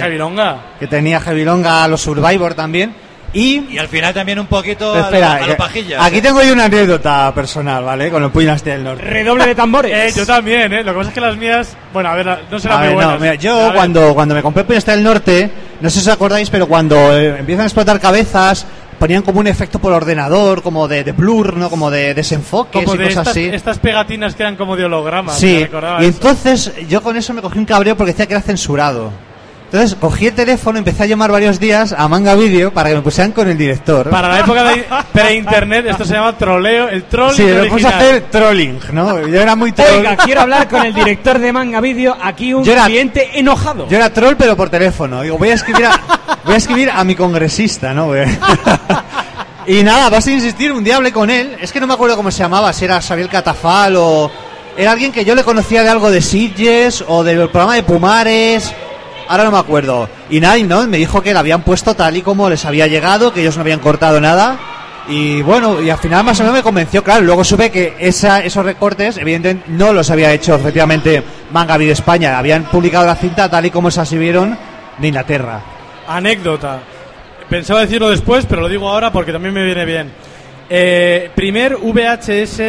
[0.78, 2.94] que tenía Heavy Longa, los Survivor también.
[3.32, 6.02] Y Y al final también un poquito a, espera, lo, a lo pajillas.
[6.02, 8.10] aquí tengo yo una anécdota personal, ¿vale?
[8.10, 9.02] Con el Estrella del Norte.
[9.02, 9.90] Redoble de tambores.
[10.00, 10.82] Eh, yo también, ¿eh?
[10.82, 13.06] Lo que pasa es que las mías, bueno, a ver, no serán A muy ver,
[13.06, 15.50] no, mira, yo cuando, cuando me compré Puño del Norte,
[15.80, 18.66] no sé si os acordáis, pero cuando eh, empiezan a explotar cabezas,
[18.98, 21.68] ponían como un efecto por ordenador, como de, de blur, ¿no?
[21.68, 23.44] Como de desenfoques Como y de cosas estas, así.
[23.52, 25.38] estas pegatinas que eran como de hologramas.
[25.38, 25.98] Sí, y eso.
[26.00, 29.10] entonces yo con eso me cogí un cabreo porque decía que era censurado.
[29.72, 33.02] Entonces cogí el teléfono, empecé a llamar varios días a Manga Video para que me
[33.02, 34.10] pusieran con el director.
[34.10, 37.90] Para la época de pre-internet, esto se llama troleo, el trolling Sí, me puse a
[37.90, 39.28] hacer trolling, ¿no?
[39.28, 39.98] Yo era muy troll.
[39.98, 42.16] Oiga, quiero hablar con el director de Manga Video.
[42.20, 43.86] Aquí un Yo era- cliente enojado.
[43.88, 45.22] Yo era troll pero por teléfono.
[45.22, 46.00] Digo, voy a escribir a,
[46.44, 48.10] voy a escribir a mi congresista, ¿no?
[49.66, 52.16] Y nada, vas a insistir, un día hablé con él, es que no me acuerdo
[52.16, 54.30] cómo se llamaba, si era Xavier Catafal o...
[54.76, 58.72] Era alguien que yo le conocía de algo de Sitges o del programa de Pumares,
[59.30, 60.08] ahora no me acuerdo.
[60.28, 63.32] Y y no, me dijo que la habían puesto tal y como les había llegado,
[63.32, 64.58] que ellos no habían cortado nada.
[65.08, 68.40] Y bueno, y al final más o menos me convenció, claro, luego supe que esa,
[68.40, 73.48] esos recortes, evidentemente, no los había hecho efectivamente Manga Vida España, habían publicado la cinta
[73.48, 74.56] tal y como se vieron
[74.98, 75.60] de Inglaterra.
[76.06, 76.80] Anécdota.
[77.48, 80.12] Pensaba decirlo después, pero lo digo ahora porque también me viene bien.
[80.68, 82.60] Eh, primer VHS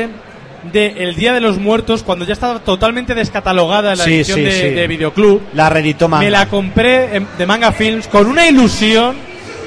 [0.72, 4.44] de El Día de los Muertos, cuando ya estaba totalmente descatalogada la Sí, edición sí,
[4.46, 4.70] de, sí.
[4.70, 5.42] de Videoclub.
[5.54, 6.24] La reeditó Manga.
[6.24, 9.16] Me la compré en- de Manga Films con una ilusión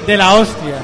[0.07, 0.75] de la hostia.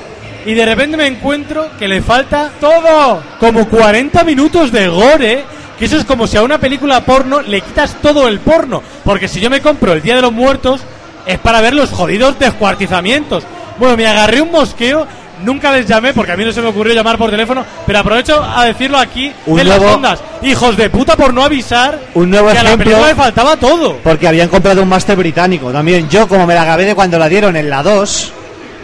[0.45, 3.21] Y de repente me encuentro que le falta todo.
[3.39, 5.43] Como 40 minutos de gore.
[5.77, 8.83] Que eso es como si a una película porno le quitas todo el porno.
[9.03, 10.81] Porque si yo me compro el Día de los Muertos,
[11.25, 13.43] es para ver los jodidos descuartizamientos.
[13.79, 15.07] Bueno, me agarré un mosqueo.
[15.43, 17.65] Nunca les llamé porque a mí no se me ocurrió llamar por teléfono.
[17.85, 20.23] Pero aprovecho a decirlo aquí Un en nuevo- las ondas.
[20.43, 22.85] Hijos de puta por no avisar Un nuevo que a la ejemplo.
[22.85, 23.97] película le faltaba todo.
[24.03, 25.71] Porque habían comprado un máster británico.
[25.71, 28.33] También yo, como me la acabé de cuando la dieron en la 2,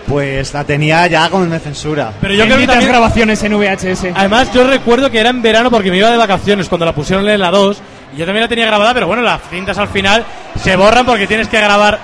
[0.07, 2.11] pues la tenía ya con censura.
[2.21, 4.11] Pero yo creo que también- grabaciones en VHS.
[4.15, 7.27] Además, yo recuerdo que era en verano porque me iba de vacaciones cuando la pusieron
[7.27, 7.81] en la 2
[8.13, 10.23] y yo también la tenía grabada, pero bueno, las cintas al final
[10.63, 11.99] se borran porque tienes que grabar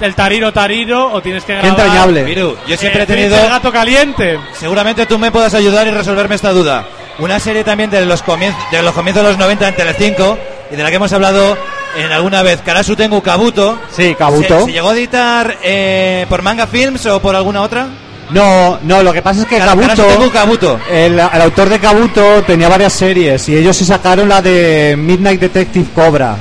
[0.00, 2.24] el tariro tariro o tienes que Qué grabar entrañable.
[2.24, 3.36] Miru, yo siempre eh, he tenido...
[3.38, 4.38] El gato caliente.
[4.52, 6.86] Seguramente tú me puedas ayudar y resolverme esta duda.
[7.18, 10.38] Una serie también de los, comienzos de los comienzos de los 90 en Telecinco
[10.70, 11.56] y de la que hemos hablado
[11.96, 13.78] en alguna vez, Karasu Tengu Kabuto.
[13.90, 14.60] Sí, Kabuto.
[14.60, 17.88] ¿Se, se llegó a editar eh, por Manga Films o por alguna otra?
[18.30, 20.80] No, no, lo que pasa es que Kabuto, Karasu Tengu Kabuto.
[20.90, 25.40] el, el autor de Kabuto tenía varias series y ellos se sacaron la de Midnight
[25.40, 26.36] Detective Cobra,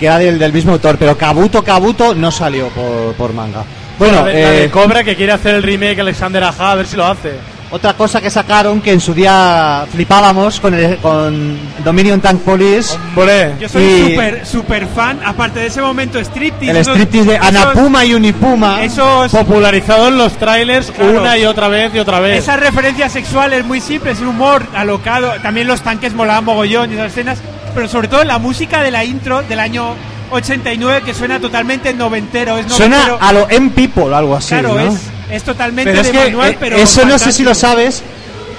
[0.00, 3.62] que era del, del mismo autor, pero Kabuto Kabuto no salió por, por manga.
[3.98, 6.74] Bueno, la, de, la de eh, Cobra que quiere hacer el remake Alexander Aja, a
[6.74, 7.34] ver si lo hace.
[7.70, 12.96] otra cosa que sacaron que en su día flipábamos con, el, con Dominion Tank Police.
[13.14, 16.70] Hombre, Yo soy súper super fan, aparte de ese momento striptease.
[16.70, 18.82] El esos- striptease de Anapuma y Unipuma.
[18.82, 21.20] Esos, Popularizado en los trailers Claro.
[21.20, 22.38] una y otra vez y otra vez.
[22.38, 25.32] esas referencias sexuales muy simples, un humor alocado.
[25.42, 27.38] También los tanques molaban mogollón y esas escenas.
[27.74, 29.94] Pero sobre todo la música de la intro del año
[30.30, 32.58] 89 que suena totalmente noventero.
[32.58, 33.18] Es Suena noventero.
[33.20, 34.80] a lo M-People o algo así, Claro, ¿no?
[34.92, 37.54] es, es totalmente Pero es de que manual, eh, pero eso no sé si lo
[37.54, 38.02] sabes,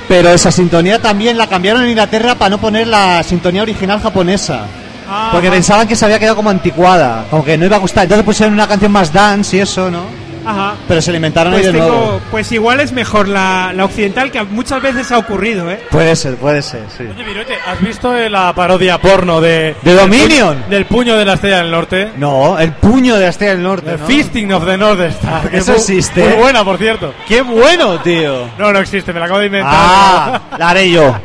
[0.07, 4.65] pero esa sintonía también la cambiaron en Inglaterra para no poner la sintonía original japonesa.
[5.09, 8.03] Ah, Porque pensaban que se había quedado como anticuada, como que no iba a gustar.
[8.03, 10.03] Entonces pusieron una canción más dance y eso, ¿no?
[10.45, 10.73] Ajá.
[10.87, 12.21] Pero se la inventaron Pues, ahí de tengo- nuevo.
[12.31, 15.79] pues igual es mejor la, la occidental que muchas veces ha ocurrido, ¿eh?
[15.91, 17.03] Puede ser, puede ser, sí.
[17.13, 19.75] Oye, Virote, ¿has visto eh, la parodia porno de...
[19.81, 20.55] ¿De Dominion?
[20.55, 22.11] Del, pu- del puño de la estrella del norte?
[22.17, 24.05] No, el puño de la Estrella del Norte, The ¿no?
[24.05, 25.49] Fisting of the North Star.
[25.53, 26.23] Eso muy- existe.
[26.27, 27.13] Muy buena, por cierto.
[27.27, 28.47] ¡Qué bueno, tío!
[28.57, 29.71] No, no existe, me la acabo de inventar.
[29.73, 31.15] Ah, la haré yo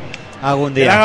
[0.42, 1.00] algún día.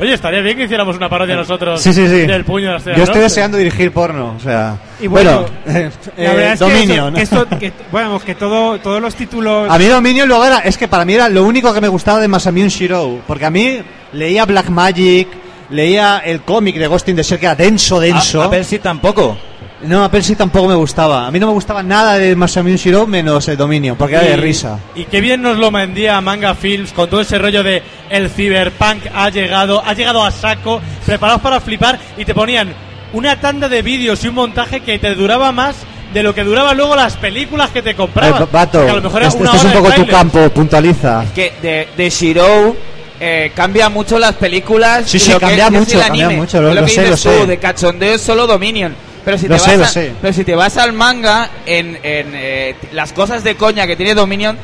[0.00, 2.26] Oye, estaría bien que hiciéramos una parodia nosotros Sí, sí, sí.
[2.26, 4.76] del puño de la Yo estoy deseando dirigir porno, o sea...
[5.00, 7.16] Y bueno, eh, La verdad es que Dominion.
[7.16, 9.70] eso- que, esto, que, bueno, que todo, todos los títulos...
[9.70, 12.20] A mí Dominion luego era, es que para mí era lo único que me gustaba
[12.20, 13.78] de Masamune Shirou, porque a mí
[14.12, 15.28] leía Black Magic,
[15.70, 18.42] leía el cómic de Ghost in the Shell que era denso, denso.
[18.42, 19.36] A, a Percy tampoco.
[19.82, 21.26] No, a Percy tampoco me gustaba.
[21.26, 24.36] A mí no me gustaba nada de Masamune Shirou menos el Dominion, porque era de
[24.36, 24.78] risa.
[24.96, 29.04] Y qué bien nos lo vendía Manga Films con todo ese rollo de el cyberpunk
[29.14, 32.72] ha llegado, ha llegado a saco, preparados para flipar y te ponían
[33.12, 35.76] una tanda de vídeos y un montaje que te duraba más
[36.12, 38.40] de lo que duraban luego las películas que te comprabas.
[38.40, 41.24] Eh, Vato, a lo mejor este, este es un poco tu campo, puntualiza.
[41.34, 42.74] que de, de Shirou
[43.20, 45.08] eh, cambia mucho las películas.
[45.08, 47.00] Sí, y sí, lo que cambia es mucho, cambia mucho, lo- Es lo que sé,
[47.04, 47.46] dices lo tú, sé.
[47.46, 48.94] de cachondeo es solo Dominion.
[49.24, 50.12] Pero si, Lo te sé, vas lo a- sé.
[50.20, 54.14] pero si te vas al manga, en, en, eh, las cosas de coña que tiene
[54.14, 54.56] Dominion,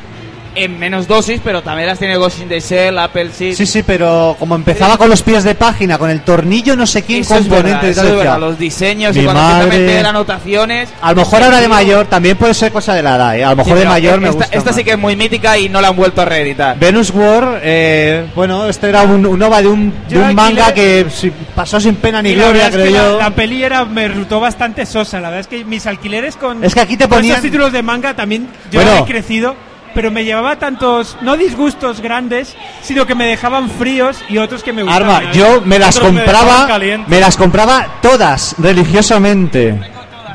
[0.55, 3.55] en menos dosis, pero también las tiene Ghost in the Shell, Apple Seed.
[3.55, 7.03] Sí, sí, pero como empezaba con los pies de página, con el tornillo no sé
[7.03, 9.65] quién Eso es componente verdad, eso es verdad, los diseños mi y cuando empieza a
[9.67, 9.79] madre.
[9.79, 10.89] meter anotaciones.
[11.01, 13.43] A lo mejor ahora de mayor, también puede ser cosa de la edad, ¿eh?
[13.43, 14.75] A lo mejor Sí, de mayor me esta, gusta esta más.
[14.77, 16.77] sí que es muy mítica y no la han vuelto a reeditar.
[16.79, 21.05] Venus War, eh, bueno, este era un, un OVA de un, de un manga que
[21.09, 23.17] si- pasó sin pena ni Y gloria, es creo que yo.
[23.17, 25.19] La, la peli era, me resultó bastante sosa.
[25.19, 26.63] La verdad es que mis alquileres con.
[26.63, 28.47] Es que aquí te con esos títulos de manga también.
[28.71, 28.97] Yo Bueno.
[28.99, 29.55] he crecido.
[29.95, 34.73] Pero me llevaba tantos, no disgustos grandes, sino que me dejaban fríos y otros que
[34.73, 35.09] me gustaban.
[35.09, 36.67] Arma, yo me las Otros compraba,
[37.07, 39.79] me las compraba todas religiosamente.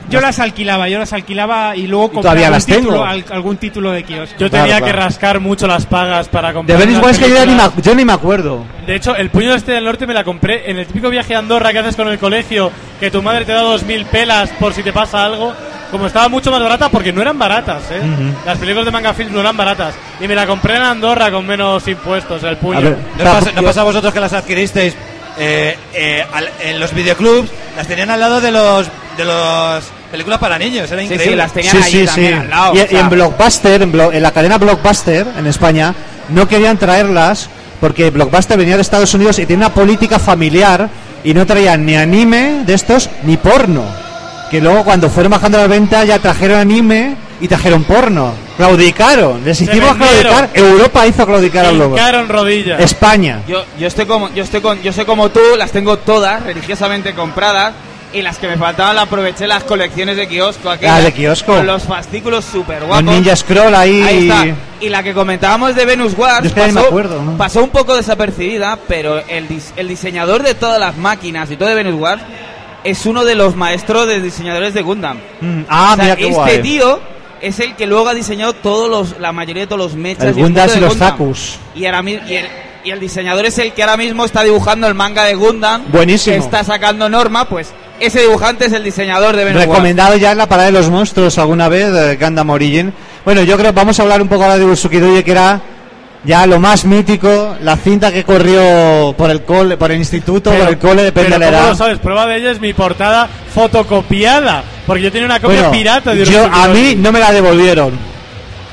[0.08, 2.80] Yo las alquilaba, yo las alquilaba y luego compraba todavía algún las tengo.
[2.80, 4.34] título, al- algún título de kiosco.
[4.40, 4.86] Yo Claro, tenía claro.
[4.86, 6.78] que rascar mucho las pagas para De comprar.
[7.00, 8.64] War es que yo, ni me, yo ni me acuerdo.
[8.88, 11.36] De hecho, el puño de este del norte me la compré en el típico viaje
[11.36, 14.50] a Andorra que haces con el colegio, que tu madre te da dos mil pelas
[14.58, 15.52] por si te pasa algo.
[15.90, 18.00] Como estaba mucho más barata, porque no eran baratas, ¿eh?
[18.46, 19.94] Las películas de Manga Films no eran baratas.
[20.20, 22.80] Y me la compré en Andorra con menos impuestos, el puño.
[22.80, 24.94] Ver, ¿No pasa, no pasa a vosotros que las adquiristeis
[25.38, 27.50] eh, eh, al- en los videoclubs?
[27.76, 28.86] Las tenían al lado de los
[29.16, 31.36] de los películas para niños, era increíble.
[31.70, 32.20] sí, sí, sí.
[32.74, 35.94] Y, y en Blockbuster, en, Blo- en la cadena Blockbuster en España,
[36.30, 37.48] no querían traerlas
[37.80, 40.88] porque Blockbuster venía de Estados Unidos y tiene una política familiar
[41.24, 43.84] y no traían ni anime de estos ni porno.
[44.50, 48.32] Que luego cuando fueron bajando la venta ya trajeron anime y trajeron porno.
[48.56, 50.50] Claudicaron, les hicimos claudicar.
[50.54, 51.98] Europa hizo claudicar a Blockbuster.
[52.06, 52.80] Hincaron rodillas.
[52.80, 53.40] España.
[53.48, 57.14] Yo, yo estoy como yo estoy con yo soy como tú, las tengo todas religiosamente
[57.14, 57.72] compradas
[58.12, 61.54] y las que me faltaban las aproveché las colecciones de kiosco Ah, de kiosco.
[61.54, 63.04] con los fascículos super guapos.
[63.04, 64.02] Ninja Scroll ahí.
[64.02, 64.46] Ahí está.
[64.80, 67.36] Y la que comentábamos de Venus Wars Yo es que ni me pasó, acuerdo, ¿no?
[67.36, 71.68] pasó un poco desapercibida, pero el, dis- el diseñador de todas las máquinas y todo
[71.68, 72.20] de Venus Wars
[72.84, 75.18] es uno de los maestros de diseñadores de Gundam.
[75.40, 76.62] Mm, ah, O sea, mira qué este guay.
[76.62, 77.00] tío
[77.40, 80.38] es el que luego ha diseñado todos los, la mayoría de todos los mechas El
[80.38, 81.10] y Gundam y de los Gundam.
[81.10, 81.58] Zakus.
[81.74, 82.46] Y, ahora y, el,
[82.84, 85.84] y el diseñador es el que ahora mismo está dibujando el manga de Gundam.
[85.90, 86.36] Buenísimo.
[86.36, 89.68] Que está sacando Norma, pues ese dibujante es el diseñador de Venus Wars.
[89.68, 92.92] Recomendado ya en la parada de los monstruos alguna vez, de Gundam Origin.
[93.24, 95.60] Bueno, yo creo vamos a hablar un poco ahora de Usukidoye, que era
[96.24, 100.68] ya lo más mítico, la cinta que corrió por el cole, por el instituto, por
[100.68, 101.68] el cole, depende de pero la ¿cómo edad.
[101.70, 101.98] lo sabes?
[101.98, 104.62] Prueba de ello es mi portada fotocopiada.
[104.86, 107.92] Porque yo tenía una copia Bueno, pirata de yo, a mí no me la devolvieron.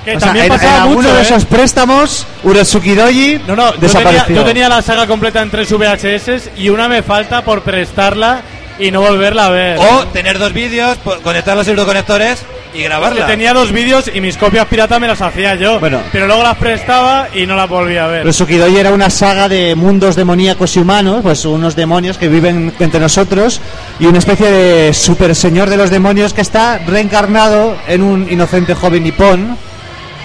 [0.03, 1.23] Que O sea, también en, pasaba en alguno mucho, de ¿eh?
[1.23, 4.35] esos préstamos, Urosuki Doji No, no, yo tenía, desapareció.
[4.35, 8.41] yo tenía la saga completa en tres VHS y una me falta por prestarla
[8.79, 9.77] y no volverla a ver.
[9.79, 12.39] O tener dos vídeos, conectar los euroconectores
[12.73, 13.27] y que grabarla.
[13.27, 15.79] tenía dos vídeos y mis copias piratas me las hacía yo.
[15.79, 16.01] Bueno.
[16.11, 18.23] Pero luego las prestaba y no las volví a ver.
[18.23, 22.73] Urosuki Doji era una saga de mundos demoníacos y humanos, pues unos demonios que viven
[22.79, 23.61] entre nosotros
[23.99, 28.73] y una especie de super señor de los demonios que está reencarnado en un inocente
[28.75, 29.57] joven nipón.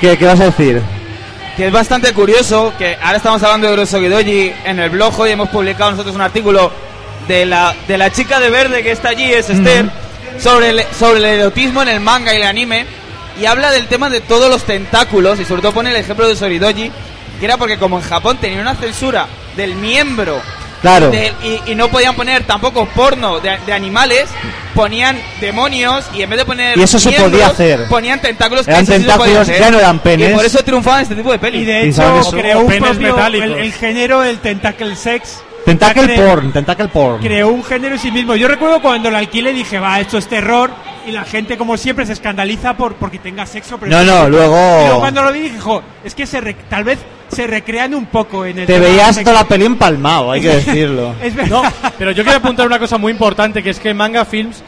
[0.01, 0.83] ¿Qué, qué vas a decir?
[1.57, 5.33] que es bastante curioso que ahora estamos hablando de Urosuki Doji en el blog hoy
[5.33, 6.73] hemos publicado nosotros un artículo
[7.29, 9.91] de la de la chica de verde que está allí es Esther
[10.39, 12.87] sobre el, sobre el erotismo en el manga y el anime
[13.41, 16.37] y habla del tema de todos los tentáculos y sobre todo pone el ejemplo de
[16.37, 16.91] Soridoji
[17.39, 19.27] que era porque como en Japón tenía una censura
[19.57, 20.41] del miembro
[20.83, 21.11] Claro.
[21.11, 24.25] del- y, y no podían poner tampoco porno de, de animales
[24.75, 27.87] ponían demonios y en vez de poner Y eso se podía hacer.
[27.87, 29.61] ponían tentáculos que Eran sí se podía tentáculos, hacer.
[29.61, 30.31] ya no eran penes.
[30.31, 32.91] y por eso triunfaban este tipo de pelis Y de ¿Y hecho creó un Penes
[32.91, 33.47] propio, metálicos.
[33.47, 35.39] el, el género, el tentacle sex.
[35.65, 37.23] Tentacle Ya cre- porn, tentacle porn.
[37.23, 38.35] Creó un género en sí mismo.
[38.35, 40.71] Yo recuerdo cuando lo alquilé dije, va, esto es terror.
[41.07, 43.79] Y la gente, como siempre, se escandaliza por porque tenga sexo.
[43.79, 46.57] Pero No, no, luego- Y luego cuando lo vi dije, jo, es que se re-
[46.69, 46.99] tal vez
[47.29, 51.15] se recrean un poco en el Te veías toda la peli empalmado, hay que decirlo.
[51.23, 51.63] Es verdad.
[51.63, 54.63] No, pero yo quiero apuntar una cosa muy importante, que es que Manga Films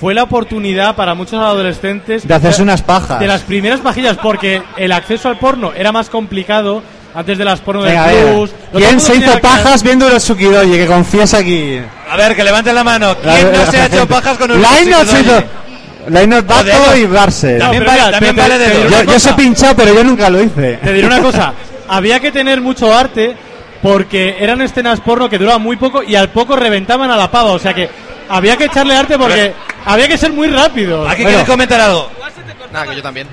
[0.00, 3.18] fue la oportunidad para muchos adolescentes De hacerse unas pajas.
[3.18, 6.82] de las primeras pajillas, porque el acceso al porno era más complicado
[7.14, 8.32] antes de las porno Venga, de venga.
[8.32, 8.50] Plus.
[8.74, 10.72] ¿Quién se hizo pajas viendo Urosuki Doji?
[10.72, 11.80] Que confiesa aquí.
[12.10, 13.16] A ver, que levanten la mano.
[13.22, 14.62] ¿Quién no se ha hecho pajas con un
[16.10, 17.58] Lainot Bato y Barse.
[17.58, 18.90] También pero vale, mira, también vale de dos.
[18.90, 19.36] Yo, yo cosa.
[19.36, 20.78] pinchado, pero yo nunca lo hice.
[20.82, 21.52] Te diré una cosa,
[21.88, 23.36] había que tener mucho arte
[23.82, 27.52] porque eran escenas porno que duraban muy poco y al poco reventaban a la pava,
[27.52, 27.88] o sea que
[28.28, 29.52] había que echarle arte porque
[29.84, 31.06] había que ser muy rápido.
[31.06, 31.28] Aquí Bueno.
[31.36, 32.10] quieres comentar algo.
[32.72, 33.26] Nada, que yo también.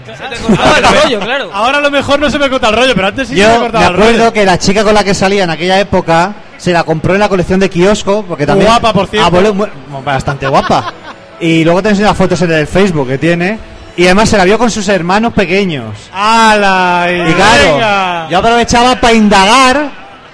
[1.54, 3.48] Ahora a lo mejor no se me corta el rollo, pero antes sí se me
[3.48, 4.04] Yo me cortaba el rollo.
[4.10, 7.20] acuerdo que la chica con la que salía en aquella época se la compró en
[7.20, 9.28] la colección de kiosco porque también Guapa, por cierto.
[9.28, 10.94] Ah, bueno, mu- bastante guapa.
[11.40, 13.60] Y luego tenéis unas fotos en el Facebook que tiene
[13.98, 15.96] y además se la vio con sus hermanos pequeños.
[16.14, 17.08] ¡Hala!
[17.10, 18.28] Y claro, venga!
[18.30, 19.90] yo aprovechaba para indagar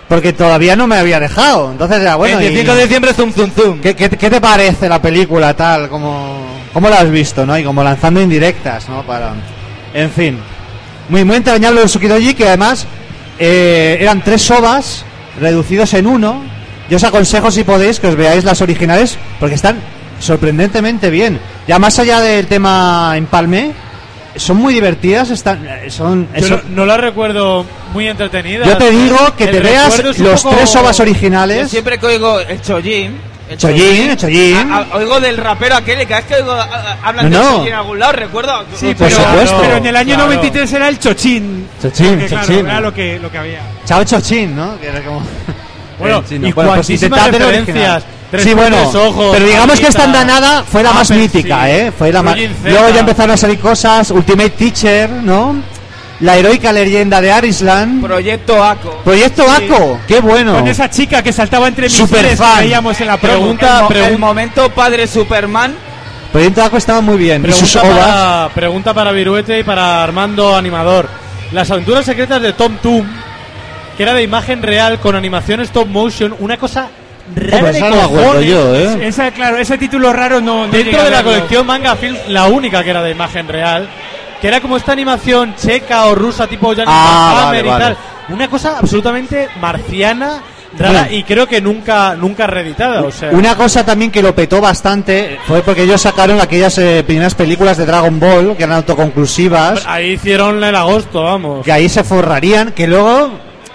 [0.08, 1.72] porque todavía no me había dejado.
[1.72, 2.40] Entonces era bueno.
[2.40, 3.80] y- 25 de diciembre, zum, zum, zum.
[3.82, 5.90] ¿Qué, qué, qué te parece la película tal?
[5.90, 7.58] como ¿Cómo la has visto, no?
[7.58, 9.04] Y como lanzando indirectas, ¿no?
[9.04, 9.34] Para...
[9.94, 10.40] En fin.
[11.10, 12.86] Muy, muy entrañable el Sukidoji, que además
[13.40, 15.04] eh, eran tres sobas
[15.40, 16.42] reducidos en uno.
[16.90, 19.78] Yo os aconsejo, si podéis, que os veáis las originales, porque están
[20.20, 21.40] sorprendentemente bien.
[21.68, 23.72] Ya más allá del tema empalme,
[24.36, 26.28] son muy divertidas, están, eh, son...
[26.38, 28.66] Yo no, no la recuerdo muy entretenida.
[28.66, 31.70] yo te digo que te veas los poco- tres sobas Yo originales.
[31.70, 33.18] siempre que oigo el Chojin,
[33.52, 34.72] el Chojin, el Chojin.
[34.72, 37.44] a- a- oigo del rapero aquel cada vez que oigo a- a- hablan No, de.
[37.46, 38.64] Chojin en algún lado, recuerdo.
[38.76, 39.58] Sí, Por pero, supuesto.
[39.62, 40.24] pero en el año Claro.
[40.30, 41.68] 93 era el chochín.
[41.82, 42.66] Chochín, Porque, claro, chochín.
[42.66, 43.60] era lo que, lo que había.
[43.86, 44.80] Chao Chochín, ¿no?
[44.80, 45.22] Que era como...
[46.00, 48.04] Bueno, y pues cuantísimas el referencias.
[48.32, 51.72] Tres sí, bueno, ojos, pero digamos que esta andanada fue la más Apple, mítica, sí.
[51.72, 51.92] ¿eh?
[51.96, 52.38] Fue la más...
[52.64, 55.62] Luego ya empezaron a salir cosas, Ultimate Teacher, ¿no?
[56.22, 58.02] La heroica leyenda de Arislan.
[58.02, 59.02] Proyecto ACO.
[59.04, 60.54] Proyecto ACO, qué bueno.
[60.54, 64.70] Con esa chica que saltaba entre misiles que veíamos en la el, mo- el momento
[64.70, 65.74] padre Superman
[66.32, 67.44] Proyecto Aqua estaba muy bien.
[67.52, 71.10] Sus Pregunta para, pregunta para Viruete y para Armando Animador.
[71.52, 73.06] Las aventuras secretas de Tom Toom,
[73.98, 76.88] que era de imagen real con animación stop motion, una cosa
[77.36, 78.46] rara de cojones.
[78.46, 79.08] yo, ¿eh?
[79.08, 80.68] Esa, claro, ese título raro no.
[80.68, 83.90] no Dentro de la colección Manga Film, la única que era de imagen real,
[84.42, 87.84] que era como esta animación checa o rusa tipo Johnny Ah, vale, y vale.
[87.86, 87.98] tal.
[88.30, 90.42] Una cosa absolutamente marciana,
[90.78, 93.02] rara y creo que nunca nunca reeditada.
[93.02, 97.04] O sea, Una cosa también que lo petó bastante fue porque ellos sacaron aquellas eh,
[97.06, 101.66] primeras películas de Dragon Ball que eran autoconclusivas, ahí hicieron el agosto, vamos.
[101.66, 103.32] que ahí se forrarían, que luego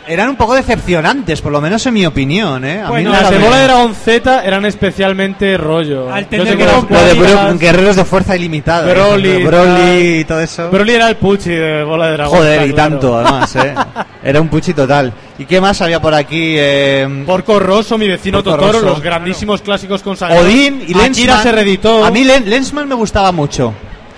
[0.06, 2.80] eran un poco decepcionantes, por lo menos en mi opinión, ¿eh?
[2.80, 6.12] A mí Bueno, no las de bola de Dragon Z eran especialmente rollo.
[6.12, 8.92] Al tener sé que de guerreros de fuerza ilimitada.
[8.92, 10.70] Broly, Broly y todo eso.
[10.70, 12.38] Broly era el Pucci de bola de dragón.
[12.38, 12.90] Joder, está y claro.
[12.90, 13.74] tanto, además, ¿eh?
[14.26, 15.12] Era un puchi total.
[15.38, 16.56] ¿Y qué más había por aquí?
[16.58, 18.86] Eh, Porco Rosso, mi vecino Porco Totoro, Rosso.
[18.94, 20.44] los grandísimos clásicos consagrados.
[20.44, 21.42] Odín y Akira Lensman.
[21.44, 22.04] se reeditó.
[22.04, 23.72] A mí Len- Lensman me gustaba mucho.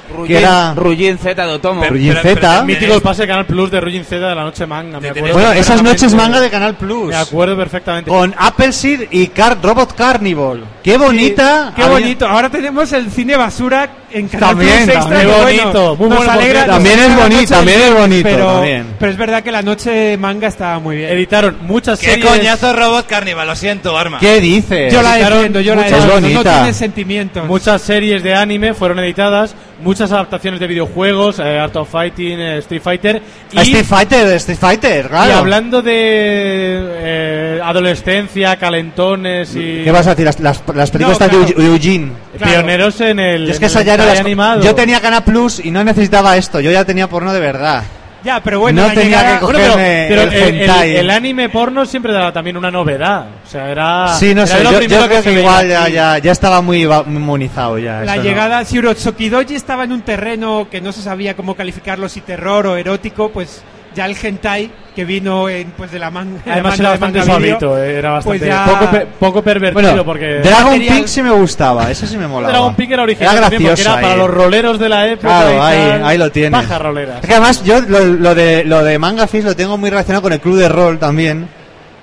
[0.09, 1.85] Rugin, que era- Rugin Z de Otomo.
[1.85, 2.63] Rugin Z.
[2.65, 5.33] Mítico el pase de Canal Plus de Rugin Z de la noche manga, me acuerdo.
[5.35, 7.09] Bueno, esas noches manga de Canal Plus.
[7.09, 8.11] Me acuerdo perfectamente.
[8.11, 10.65] Con Appleseed y Car Robot Carnival.
[10.83, 11.73] Qué bonita.
[11.77, 12.27] Qué Había- bonito.
[12.27, 15.27] Ahora tenemos el cine basura en Canal También, Plus Extra, también.
[15.27, 18.87] bueno, bonito, muy nos alegra- nos También es bonito, también es bonito, Pero, también.
[18.99, 21.11] pero es verdad que la noche manga estaba muy bien.
[21.11, 22.27] Editaron muchas Qué series.
[22.27, 24.19] coñazo Robot Carnival, lo siento, Arma.
[24.19, 24.93] ¿Qué dices?
[24.93, 25.87] Yo la Editaron defiendo, yo la.
[25.87, 27.47] Es No tiene sentimientos.
[27.47, 32.59] Muchas series de anime fueron editadas, muchas adaptaciones de videojuegos, eh, Art of Fighting, eh,
[32.59, 33.23] Street Fighter.
[33.53, 35.37] Y, Street Fighter, Street Fighter, y claro.
[35.39, 40.25] hablando de eh, adolescencia, calentones y ¿Qué vas a decir?
[40.27, 41.63] Las, las, las películas No, de claro.
[41.73, 42.13] Eugene.
[42.43, 44.63] pioneros en el, Yo es que en esa el ya era hentai las- animado.
[44.63, 46.61] Yo tenía Canal Plus y no necesitaba esto.
[46.61, 47.83] Yo ya tenía porno de verdad.
[48.25, 50.61] Ya, pero bueno, No la tenía llegada- que Bueno, pero, cogerme pero el el, el-
[50.63, 50.97] hentai.
[50.97, 53.27] el anime porno siempre era también una novedad.
[53.47, 54.09] O sea, era.
[54.19, 54.65] Sí, no era sé.
[54.65, 58.01] lo Yo, creo que veía igual ya, ya, ya estaba muy, monizado ya.
[58.01, 58.29] La eso no.
[58.29, 62.67] llegada, si Urotsukidoji estaba en un terreno que no se sabía cómo calificarlo, si terror
[62.67, 63.63] o erótico, pues
[63.95, 66.41] ya el hentai que vino en, pues de la manga.
[66.45, 69.83] de Además era de bastante suavito, eh, era bastante pues ya- poco, pe- poco pervertido
[69.91, 71.91] Bueno, porque Dragon material- Pink sí me gustaba.
[71.91, 72.53] Ese sí me molaba.
[72.53, 75.29] Dragon Pink era original Era porque graciosa era para los roleros de la época.
[75.29, 76.05] Claro, y ahí, tal.
[76.07, 76.61] ahí lo tienes.
[76.61, 77.21] Paja roleras.
[77.23, 80.23] Es que además yo lo, lo de, lo de Manga Fish lo tengo muy relacionado
[80.23, 81.49] con el club de rol también.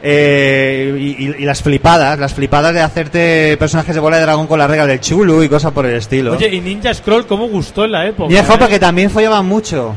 [0.07, 4.45] Eh, y, y- y las flipadas, las flipadas de hacerte personajes de bola de dragón
[4.45, 6.34] con la regla del chulu y cosas por el estilo.
[6.34, 8.32] Oye, y Ninja Scroll, ¿cómo gustó en la época?
[8.32, 8.68] y es eh?
[8.70, 9.95] que también follaban mucho.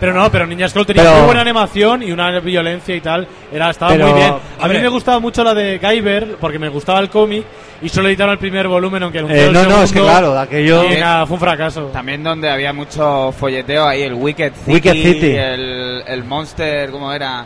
[0.00, 3.26] Pero no, pero Ninja Scroll tenía Pero- muy buena animación y una violencia y tal.
[3.52, 4.34] Era, estaba Pero, muy bien.
[4.60, 7.44] A mí me gustaba mucho la de Guyver porque me gustaba el cómic
[7.82, 10.38] y solo editaron el primer volumen, aunque anunció Eh, el no, no, es que claro,
[10.38, 11.82] aquello- Y nada, fue un fracaso.
[11.92, 15.30] También donde había mucho folleteo ahí, el Wicked City, Wicked City.
[15.36, 17.44] El, el Monster, ¿cómo era?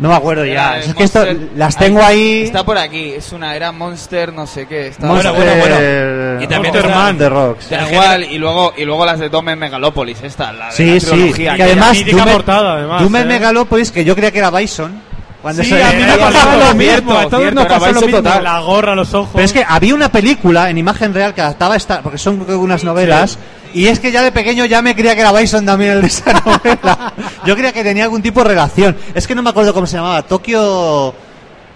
[0.00, 0.86] No me acuerdo Era ya.
[0.86, 1.24] Es que esto,
[1.54, 2.42] las tengo ahí.
[2.42, 4.88] Está por aquí, es una, era Monster no sé qué.
[4.88, 6.42] Está Monster Bueno, bueno, bueno.
[6.42, 7.70] Y también Monster de Rocks.
[7.70, 11.00] Da igual, y luego, y luego las de Domen Megalopolis, esta, la de Sí, la
[11.00, 11.06] sí.
[11.06, 11.54] trilogía.
[11.54, 13.28] Que además, Dumer, portada, además, Dumer eh.
[13.28, 15.02] Megalopolis, que yo creía que era Bison.
[15.42, 18.00] Cuando Sí, se a mí me pasaba lo mismo, a todos cierto, nos pasó lo
[18.02, 18.16] mismo.
[18.18, 18.44] total.
[18.44, 19.30] La gorra, los ojos.
[19.32, 22.46] Pero es que había una película en imagen real que adaptaba esta, porque son creo
[22.48, 23.38] que unas novelas,
[23.72, 26.06] y es que ya de pequeño ya me creía que era Bison también el de
[26.08, 27.12] esa novela.
[27.46, 28.96] Yo creía que tenía algún tipo de relación.
[29.14, 31.14] Es que no me acuerdo cómo se llamaba, Tokio...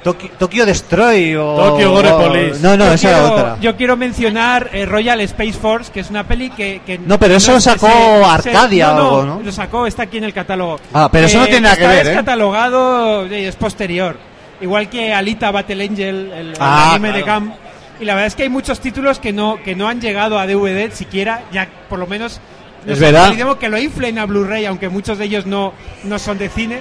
[0.04, 1.54] Tokio, Tokio Destroy o...
[1.56, 2.60] Tokyo Gore o- Police.
[2.60, 3.56] No, no, yo, esa era quiero, otra.
[3.60, 6.82] yo quiero mencionar eh, Royal Space Force, que es una peli que...
[6.84, 7.88] que No, pero eso lo sacó
[8.24, 9.40] Arcadia no, o algo, ¿no?
[9.42, 10.78] Lo sacó, está aquí en el catálogo.
[10.92, 11.98] Ah, pero eso no tiene nada que ver, ¿eh?
[12.00, 14.16] Está descatalogado, eh, es posterior.
[14.60, 17.46] Igual que Alita Battle Angel, el, el Ah, anime de claro.
[17.46, 17.54] Cam.
[18.00, 20.46] Y la verdad es que hay muchos títulos que no, que no han llegado a
[20.46, 22.40] DVD siquiera, ya por lo menos...
[22.86, 23.32] Es verdad.
[23.58, 25.72] que lo inflen a Blu-ray, aunque muchos de ellos no,
[26.02, 26.80] no son de cine.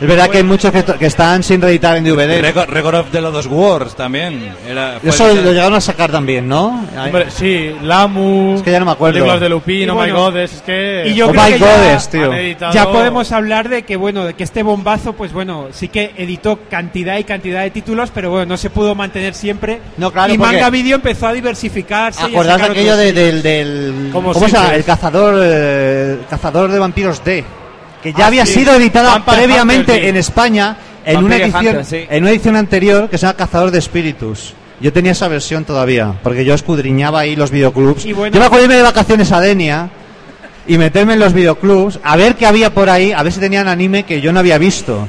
[0.00, 2.40] Es verdad que hay muchos que, que están sin reeditar en DVD.
[2.42, 4.52] Record, Record of the Lodos Wars también.
[4.68, 6.84] Era, Eso lo llegaron a sacar también, ¿no?
[6.98, 8.56] Hombre, sí, Lamu.
[8.56, 9.14] Es que ya no me acuerdo.
[9.14, 11.04] Películas de Lupin, Y Oh bueno, My Goddess, es que.
[11.06, 12.24] Y yo Oh creo my que ya- goddess, tío.
[12.32, 15.88] han editado- Ya podemos hablar de que bueno, de que este bombazo, pues bueno, sí
[15.88, 19.80] que editó cantidad y cantidad de títulos, pero bueno, no se pudo mantener siempre.
[19.96, 22.20] No, claro, y Manga Video empezó a diversificarse.
[22.20, 24.64] y a ¿Acordás de sacar aquello de- del, del Como ¿cómo se llama?
[24.66, 24.78] Sitges.
[24.78, 27.44] El cazador eh, cazador de vampiros D,
[28.04, 28.52] que ya Ah, había sí.
[28.60, 30.08] sido editada Vampire previamente Hunter, sí.
[30.10, 32.04] en España en una edición Hunter, sí.
[32.08, 34.54] en una edición anterior que se llama Cazador de Espíritus.
[34.80, 38.04] Yo tenía esa versión todavía, porque yo escudriñaba ahí los videoclubs.
[38.04, 39.88] Y bueno- yo me acuerdo de irme de vacaciones a Denia
[40.66, 43.66] y meterme en los videoclubs, a ver qué había por ahí, a ver si tenían
[43.68, 45.08] anime que yo no había visto.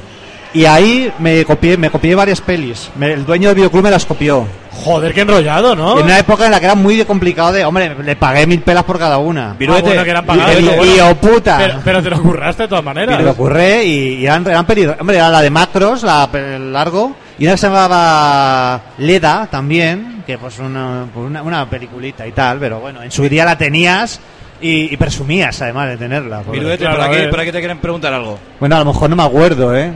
[0.54, 2.88] Y ahí me copié, me copié varias pelis.
[2.96, 4.46] Me- el dueño del videoclub me las copió.
[4.84, 5.98] Joder, qué enrollado, ¿no?
[5.98, 8.84] En una época en la que era muy complicado de, hombre, le pagué mil pelas
[8.84, 9.50] por cada una.
[9.52, 11.08] Ah, bueno, que eran Y- pagadas, y, pero y, bueno.
[11.10, 11.58] oh, puta.
[11.58, 13.18] Pero, pero te lo curraste de todas maneras.
[13.18, 14.88] Me lo ocurre y, y eran, eran pelis.
[15.00, 17.16] Hombre, era la de Macros, la el largo.
[17.38, 20.22] Y una que se llamaba Leda también.
[20.26, 23.58] que pues una, pues una, una peliculita y tal, pero bueno, en su día la
[23.58, 24.20] tenías
[24.60, 26.42] y, y presumías además de tenerla.
[26.50, 27.30] Viruete, Claro, por, a aquí, ver.
[27.30, 28.38] por aquí te quieren preguntar algo.
[28.58, 29.92] Bueno, a lo mejor no me acuerdo, ¿eh?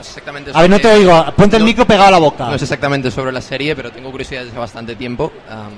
[0.00, 2.10] No sé exactamente A ver, no te sobre- oigo, ponte el no- micro pegado a
[2.12, 2.46] la boca.
[2.46, 5.30] No sé exactamente sobre la serie, pero tengo curiosidad desde hace bastante tiempo.
[5.50, 5.68] Am,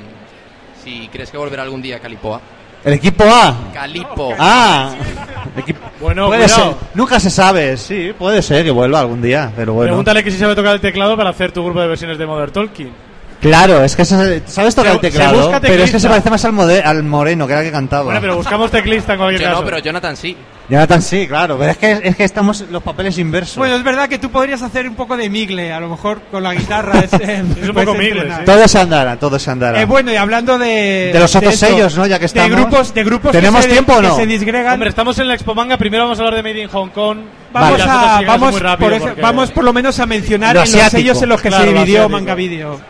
[0.85, 2.41] si crees que volverá algún día Calipoa.
[2.85, 3.55] El equipo A.
[3.75, 4.33] Calipo.
[4.39, 4.95] Ah,
[5.57, 6.73] Equipo- Bueno, puede ser.
[6.95, 9.91] Nunca se sabe, sí, puede ser que vuelva algún día, pero bueno.
[9.91, 12.53] Pregúntale que si sabe tocar el teclado para hacer tu grupo de versiones de Modern
[12.53, 12.93] Talking.
[13.41, 16.45] Claro, es que se- sabes tocar el Se- teclado, pero es que se parece más
[16.45, 18.05] al, mode- al moreno, que era el que cantaba.
[18.05, 19.61] Bueno, pero buscamos teclista en cualquier Yo caso.
[19.61, 20.37] no, pero Jonathan sí.
[20.73, 23.59] Jonathan sí, claro, pero es que, es que estamos los papeles inversos.
[23.59, 26.43] Bueno, es verdad que tú podrías hacer un poco de migle, a lo mejor con
[26.43, 26.93] la guitarra.
[27.03, 28.45] Es, un poco migle, sí.
[28.47, 29.83] todo se andará, todo se andará.
[29.83, 31.11] Eh, bueno, y hablando de.
[31.13, 32.07] De los otros esto, sellos, ¿no?
[32.07, 32.49] Ya que estamos.
[32.51, 34.17] De grupos, de grupos ¿Tenemos que se, tiempo que no?
[34.17, 34.73] se disgregan.
[34.73, 35.77] Hombre, estamos en la Expo Manga.
[35.77, 37.19] Primero vamos a hablar de Made in Hong Kong.
[37.53, 40.63] Vamos, otras a, vamos, muy rápido por, porque- vamos por lo menos a mencionar Lo
[40.65, 42.09] en los sellos en los que Claro, se dividió.
[42.09, 42.81] Manga Video.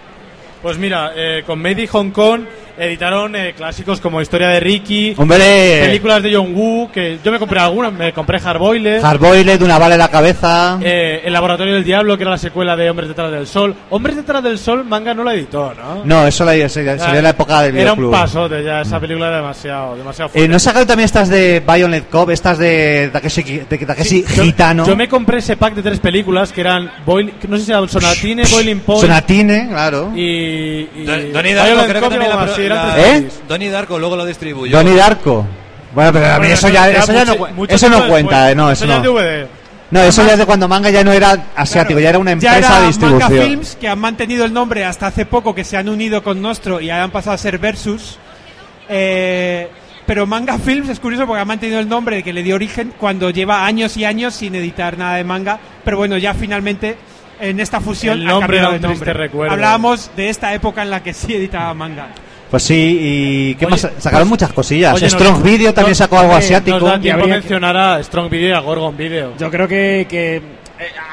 [0.63, 2.43] Pues mira, eh, con Made in Hong Kong
[2.79, 7.39] editaron eh, clásicos como Historia de Ricky, Hombre, películas de John Woo, que yo me
[7.39, 10.79] compré algunas, me compré Hardboiled, Hardboiled, una bala en la cabeza.
[10.83, 13.75] eh, El Laboratorio del Diablo, que era la secuela de Hombres detrás del Sol.
[13.91, 16.05] Hombres detrás del Sol, manga no la editó, ¿no?
[16.05, 18.11] No, eso la, sería, sería la época del Era un videoclub.
[18.21, 20.49] pasote ya, esa película era demasiado, demasiado Eh, fuerte.
[20.49, 24.87] ¿No sacaron también estas de Violet Cop, estas de Takeshi, de Takeshi Yo- Gitano?
[24.87, 27.89] Yo me compré ese pack de tres películas que eran, Boil- no sé si eran
[27.89, 30.13] Sonatine, Boiling Point Sonatine, claro.
[30.15, 30.21] y...
[30.23, 33.29] y Don- Donnie Darko Violent creo que también la, pro- eran la- tres ¿Eh?
[33.49, 34.77] Donnie Darko luego lo distribuyó.
[34.77, 35.47] Donnie Darko.
[35.95, 37.89] Bueno, pero a mí Bueno, eso ya, ya eso ya no, mucho- cu- mucho eso
[37.89, 38.53] no tiempo cuenta, después.
[38.53, 39.11] eh, no, Eso eso ya es no.
[39.13, 39.47] DVD.
[39.91, 42.33] No, eso ya es de cuando manga ya no era asiático, ya era una Ya
[42.57, 43.31] empresa era de distribución.
[43.31, 46.41] Manga Films, que han mantenido el nombre hasta hace poco, que se han unido con
[46.41, 48.19] Nostro y han pasado a ser Versus.
[48.89, 49.69] Eh,
[50.07, 53.31] pero Manga Films es curioso porque ha mantenido el nombre que le dio origen cuando
[53.31, 55.59] lleva años y años sin editar nada de manga.
[55.85, 56.97] Pero bueno, ya finalmente
[57.41, 59.27] en esta fusión El ha nombre cambiado era un de triste nombre.
[59.27, 59.53] recuerdo.
[59.53, 62.09] Hablábamos de esta época en la que sí editaba manga.
[62.53, 63.81] Pues sí, y ¿qué Oye, más?
[63.99, 64.95] Sacaron pues- muchas cosillas.
[64.95, 66.79] Oye, Strong nos- Video también nos- sacó algo eh, asiático.
[66.79, 69.33] Nos da tiempo mencionar a Strong Video y a Gorgon Video.
[69.39, 70.43] Yo creo que, que, eh,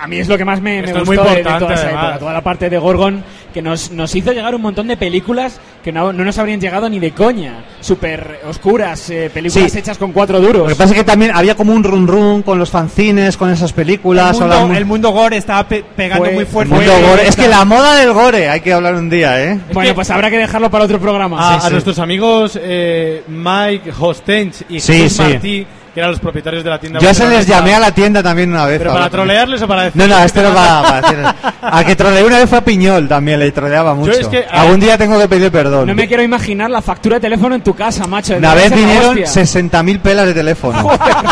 [0.02, 2.20] a mí es lo que más me, me gustó muy de- de, toda esa época,
[2.20, 5.92] toda la parte de Gorgon que nos, nos hizo llegar un montón de películas que
[5.92, 9.80] no, no nos habrían llegado ni de coña, súper oscuras, eh, películas Sí.
[9.80, 10.64] hechas con cuatro duros.
[10.64, 13.50] Lo que pasa es que también había como un run run con los fanzines, con
[13.50, 14.36] esas películas.
[14.40, 16.74] El mundo, mu- el mundo gore estaba pe- pegando muy el fuerte.
[16.74, 17.28] mundo Fue- gore.
[17.28, 19.60] Es que la moda del gore, hay que hablar un día, ¿eh?
[19.74, 21.38] bueno, pues habrá que dejarlo para otro programa.
[21.40, 21.72] a, Sí, a sí.
[21.72, 25.22] nuestros amigos eh, Mike Hostench y Sí, Jesús sí.
[25.24, 27.00] Martí, que eran los propietarios de la tienda.
[27.00, 28.78] Yo se les llamé a la tienda también una vez.
[28.78, 31.84] ¿Pero para trolearles o para decir No, no, este te no va para decir- A
[31.84, 34.12] que troleé una vez fue a Piñol también, le troleaba mucho.
[34.12, 35.88] es que- Algún día tengo que pedir perdón.
[35.88, 38.36] no me quiero imaginar la factura de teléfono en tu casa, macho.
[38.38, 39.26] Una vez vinieron hostia.
[39.28, 40.90] 60.000 pelas de teléfono.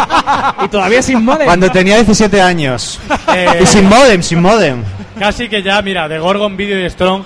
[0.65, 1.45] y todavía sin modem.
[1.45, 2.99] Cuando tenía 17 años.
[3.35, 4.83] Eh, Y sin modem, sin modem.
[5.19, 7.23] Casi que ya, mira, de Gorgon Video y Strong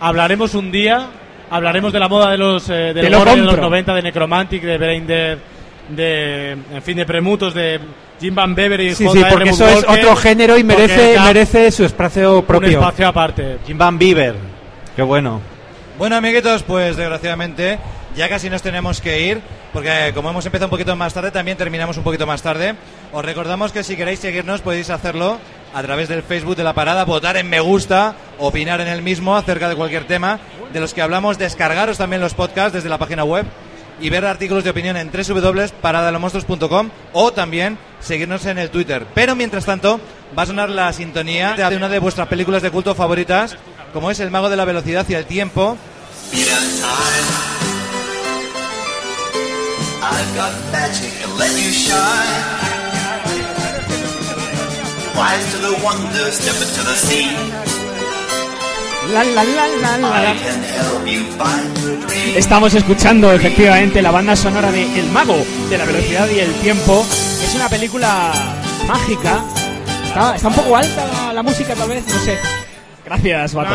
[0.00, 1.06] hablaremos un día,
[1.50, 3.56] hablaremos de la moda de los eh, lo de los compro.
[3.62, 5.38] 90, de Necromantic, de Brain Dead,
[5.88, 7.80] de, en fin, de Premutos, de
[8.20, 9.30] Jim Van Bever y Sí, sí, J.R.
[9.30, 12.78] porque eso es otro género y merece, merece su espacio un propio.
[12.78, 13.58] espacio aparte.
[13.66, 14.36] Jim Van Bieber.
[14.96, 15.40] Qué bueno.
[15.98, 17.78] Bueno, amiguitos, pues desgraciadamente
[18.16, 19.40] ya casi nos tenemos que ir,
[19.72, 22.74] porque como hemos empezado un poquito más tarde, también terminamos un poquito más tarde.
[23.12, 25.38] Os recordamos que si queréis seguirnos podéis hacerlo
[25.74, 29.36] a través del Facebook de la parada, votar en me gusta, opinar en el mismo
[29.36, 30.38] acerca de cualquier tema
[30.72, 33.46] de los que hablamos, descargaros también los podcasts desde la página web
[34.00, 39.06] y ver artículos de opinión en www.paradalomonstruos.com o también seguirnos en el Twitter.
[39.14, 40.00] Pero mientras tanto,
[40.36, 43.56] va a sonar la sintonía de una de vuestras películas de culto favoritas,
[43.92, 45.76] como es El Mago de la Velocidad y el Tiempo,
[59.12, 60.34] La, la, la.
[62.36, 65.36] Estamos escuchando efectivamente la banda sonora de El Mago
[65.68, 67.04] de la Velocidad y el Tiempo.
[67.44, 68.32] Es una película
[68.86, 69.44] mágica.
[70.06, 72.38] Está, está un poco alta la, la música tal vez, no sé.
[73.04, 73.74] Gracias, Bato.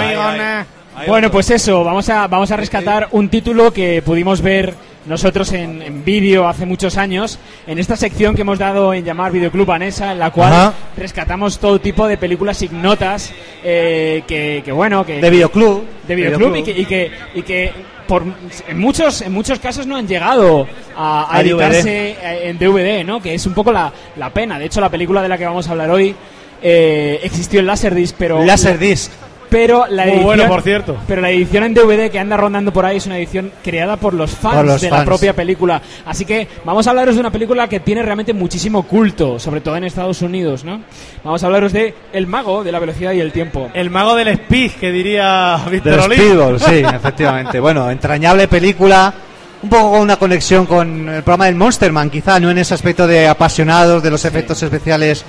[1.08, 4.74] Bueno, pues eso, vamos a, vamos a rescatar un título que pudimos ver
[5.06, 9.32] nosotros en, en vídeo hace muchos años, en esta sección que hemos dado en llamar
[9.32, 10.74] Videoclub Vanessa, en la cual Ajá.
[10.98, 13.32] rescatamos todo tipo de películas ignotas
[13.64, 15.20] eh, que, que, bueno, que...
[15.20, 15.84] De videoclub.
[16.08, 17.72] de videoclub y que, y que, y que
[18.08, 18.24] por,
[18.68, 23.04] en, muchos, en muchos casos no han llegado a, a A editarse eh, en DVD,
[23.06, 23.22] ¿no?
[23.22, 24.60] Que es un poco la, la pena.
[24.60, 26.16] De hecho, la película de la que vamos a hablar hoy
[26.62, 28.44] eh, existió en Laserdisc, pero...
[28.44, 29.12] Laserdisc.
[29.50, 30.98] Pero la Muy edición, bueno, por cierto.
[31.08, 34.14] Pero la edición en DVD que anda rondando por ahí es una edición creada por
[34.14, 35.08] los fans Por los de la fans.
[35.08, 35.82] propia película.
[36.06, 39.76] Así que vamos a hablaros de una película que tiene realmente muchísimo culto, sobre todo
[39.76, 40.82] en Estados Unidos, ¿no?
[41.24, 43.70] Vamos a hablaros de El mago de la velocidad y el tiempo.
[43.74, 46.04] El mago del speed, que diría De Víctor.
[46.04, 47.60] Speedball, sí, efectivamente.
[47.60, 49.14] Bueno, entrañable película.
[49.62, 53.06] Un poco con una conexión con el programa del Monsterman, quizá, no en ese aspecto
[53.08, 55.26] de apasionados de los efectos especiales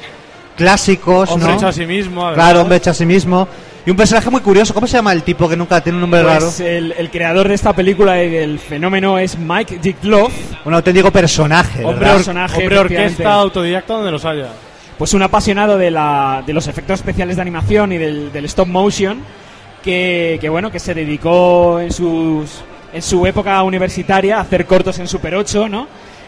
[0.56, 1.56] clásicos, Hombre ¿no?
[1.56, 2.32] hecho a sí mismo.
[2.34, 3.48] Claro, hombre hecho a sí mismo.
[3.86, 4.74] Y un personaje muy curioso.
[4.74, 6.47] ¿Cómo se llama el tipo que nunca tiene un nombre raro?
[6.47, 10.32] Pues el, el creador de esta película y del fenómeno es Mike Dikloff.
[10.65, 11.85] Un auténtico personaje.
[11.85, 12.15] Hombre, ¿verdad?
[12.16, 14.48] personaje, hombre orquesta autodidacta donde los haya.
[14.98, 18.69] Pues un apasionado de, la, de los efectos especiales de animación y del, del stop
[18.69, 19.20] motion
[19.82, 22.51] que, que, bueno que se dedicó en sus
[22.93, 25.86] en su época universitaria a hacer cortos en Super 8, ¿no?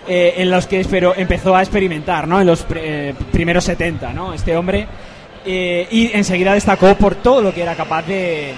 [0.08, 2.40] Eh, en los que espero, empezó a experimentar, ¿no?
[2.40, 4.32] En los pr- eh, primeros 70, ¿no?
[4.32, 4.86] Este hombre
[5.44, 8.52] eh, y enseguida destacó por todo lo que era capaz de,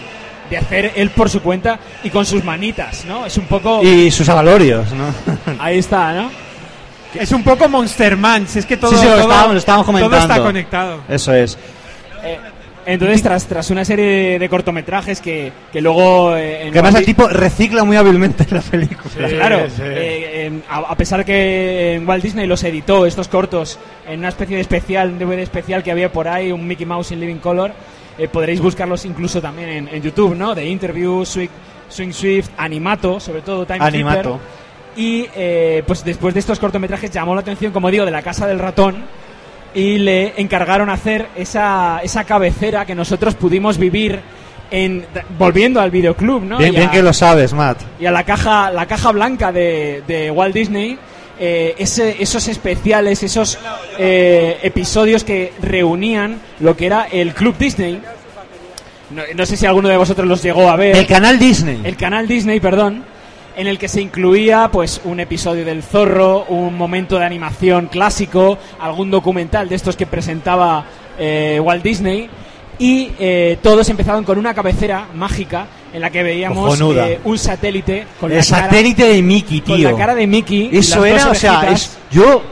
[0.50, 3.26] de hacer él por su cuenta y con sus manitas, ¿no?
[3.26, 5.06] Es un poco Y sus avalorios, ¿no?
[5.58, 6.30] ahí está, ¿no?
[7.14, 9.58] Es un poco Monster Man, si es que todo, sí, sí, lo todo- estábamos, lo
[9.58, 10.34] estábamos todo comentando.
[10.34, 11.00] está conectado.
[11.08, 11.56] Eso es.
[12.24, 12.38] Eh,
[12.86, 16.36] entonces, tras, tras una serie de, de cortometrajes que, que luego...
[16.36, 19.28] eh, en Que además el tipo recicla muy hábilmente la película.
[19.28, 23.78] claro, eh, en- a, a pesar que en Walt Disney los editó estos cortos
[24.08, 27.12] en una especie de especial, un DVD especial que había por ahí, un Mickey Mouse
[27.12, 27.72] in Living Color,
[28.18, 30.54] eh, podréis buscarlos incluso también en, en YouTube, ¿no?
[30.54, 31.48] De Interview, Swing,
[31.88, 34.38] Swing Swift, Animato, sobre todo Time Animato.
[34.38, 34.64] Keeper.
[34.96, 38.46] Y eh, pues después de estos cortometrajes llamó la atención, como digo, de la Casa
[38.46, 38.96] del Ratón
[39.74, 44.20] y le encargaron hacer esa, esa cabecera que nosotros pudimos vivir
[44.70, 45.04] en
[45.38, 46.58] volviendo al videoclub, ¿no?
[46.58, 47.78] Bien, que lo sabes, Matt.
[48.00, 50.98] y a la caja la caja blanca de, de Walt Disney
[51.38, 53.58] eh, ese- esos especiales esos
[53.98, 58.00] eh, episodios que reunían lo que era el club Disney
[59.10, 61.80] no, no sé si alguno de vosotros los llegó a ver El canal Disney.
[61.84, 63.04] el canal Disney perdón
[63.56, 68.58] en el que se incluía pues un episodio del zorro un momento de animación clásico
[68.80, 70.84] algún documental de estos que presentaba
[71.18, 72.28] eh, Walt Disney
[72.78, 78.04] y eh, todos empezaban con una cabecera mágica en la que veíamos eh, un satélite
[78.18, 79.90] con el la cara- satélite de Mickey, con tío.
[79.92, 82.42] la cara de Mickey Eso era, o sea, es- yo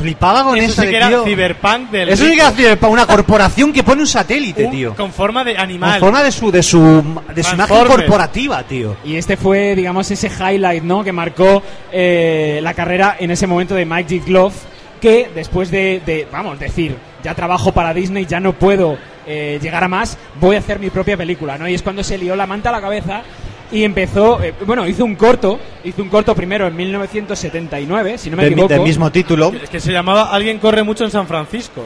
[0.00, 1.24] flipaba con Eso eso, sí que era tío.
[1.24, 4.94] Cyberpunk del Eso sí que era Cyberpunk, una corporación que pone un satélite, Un- tío.
[4.96, 6.00] Con forma de animal.
[6.00, 7.02] Con forma de su, de su,
[7.34, 8.96] de su imagen corporativa, tío.
[9.04, 11.04] Y este fue, digamos, ese highlight, ¿no?
[11.04, 11.62] Que marcó
[11.92, 14.54] eh, la carrera en ese momento de Mike Dikloff,
[15.00, 19.84] que después de, de, vamos, decir, ya trabajo para Disney, ya no puedo eh, llegar
[19.84, 21.68] a más, voy a hacer mi propia película, ¿no?
[21.68, 23.22] Y es cuando se lió la manta a la cabeza
[23.72, 28.36] y empezó, eh, bueno, hizo un corto, hizo un corto primero en 1979, si no
[28.36, 28.74] me Del, equivoco.
[28.74, 29.52] del mismo título.
[29.62, 31.84] Es que se llamaba Alguien corre mucho en San Francisco.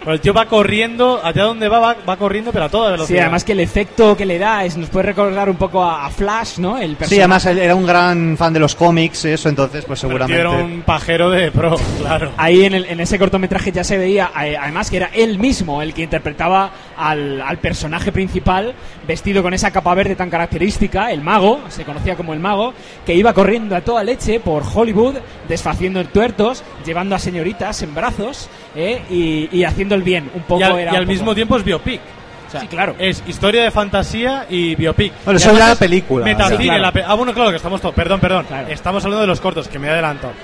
[0.00, 3.18] Pero el tío va corriendo, allá donde va, va, va corriendo, pero a toda velocidad.
[3.18, 6.06] Sí, además que el efecto que le da es, nos puede recordar un poco a,
[6.06, 6.78] a Flash, ¿no?
[6.78, 10.12] El Sí, además él era un gran fan de los cómics, eso, entonces, pues Pero
[10.12, 10.40] el tío seguramente.
[10.64, 12.30] era un pajero de pro, claro.
[12.38, 15.82] Ahí en, el- en ese cortometraje ya se veía, eh, además, que era él mismo
[15.82, 18.74] el que interpretaba al, al personaje principal,
[19.08, 22.74] vestido con esa capa verde tan característica, el mago, se conocía como el mago,
[23.06, 25.16] que iba corriendo a toda leche por Hollywood,
[25.48, 30.30] desfaciendo tuertos, llevando a señoritas en brazos eh, y, y haciendo el bien.
[30.34, 32.00] Un poco y al, era y al poco- mismo tiempo es biopic.
[32.46, 32.94] O sea, Sí, claro.
[32.98, 35.12] Es historia de fantasía y biopic.
[35.24, 36.80] Bueno, eso además la es película, Metacine, sí, claro.
[36.82, 37.94] la pe- ah, bueno, claro, que estamos todos.
[37.94, 38.46] Perdón, perdón.
[38.70, 39.88] Estamos hablando de los cortos, que me.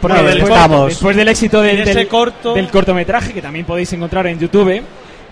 [0.03, 4.39] Porque Bueno, después, del éxito ese del- corto- del cortometraje, que también podéis encontrar en
[4.39, 4.83] YouTube,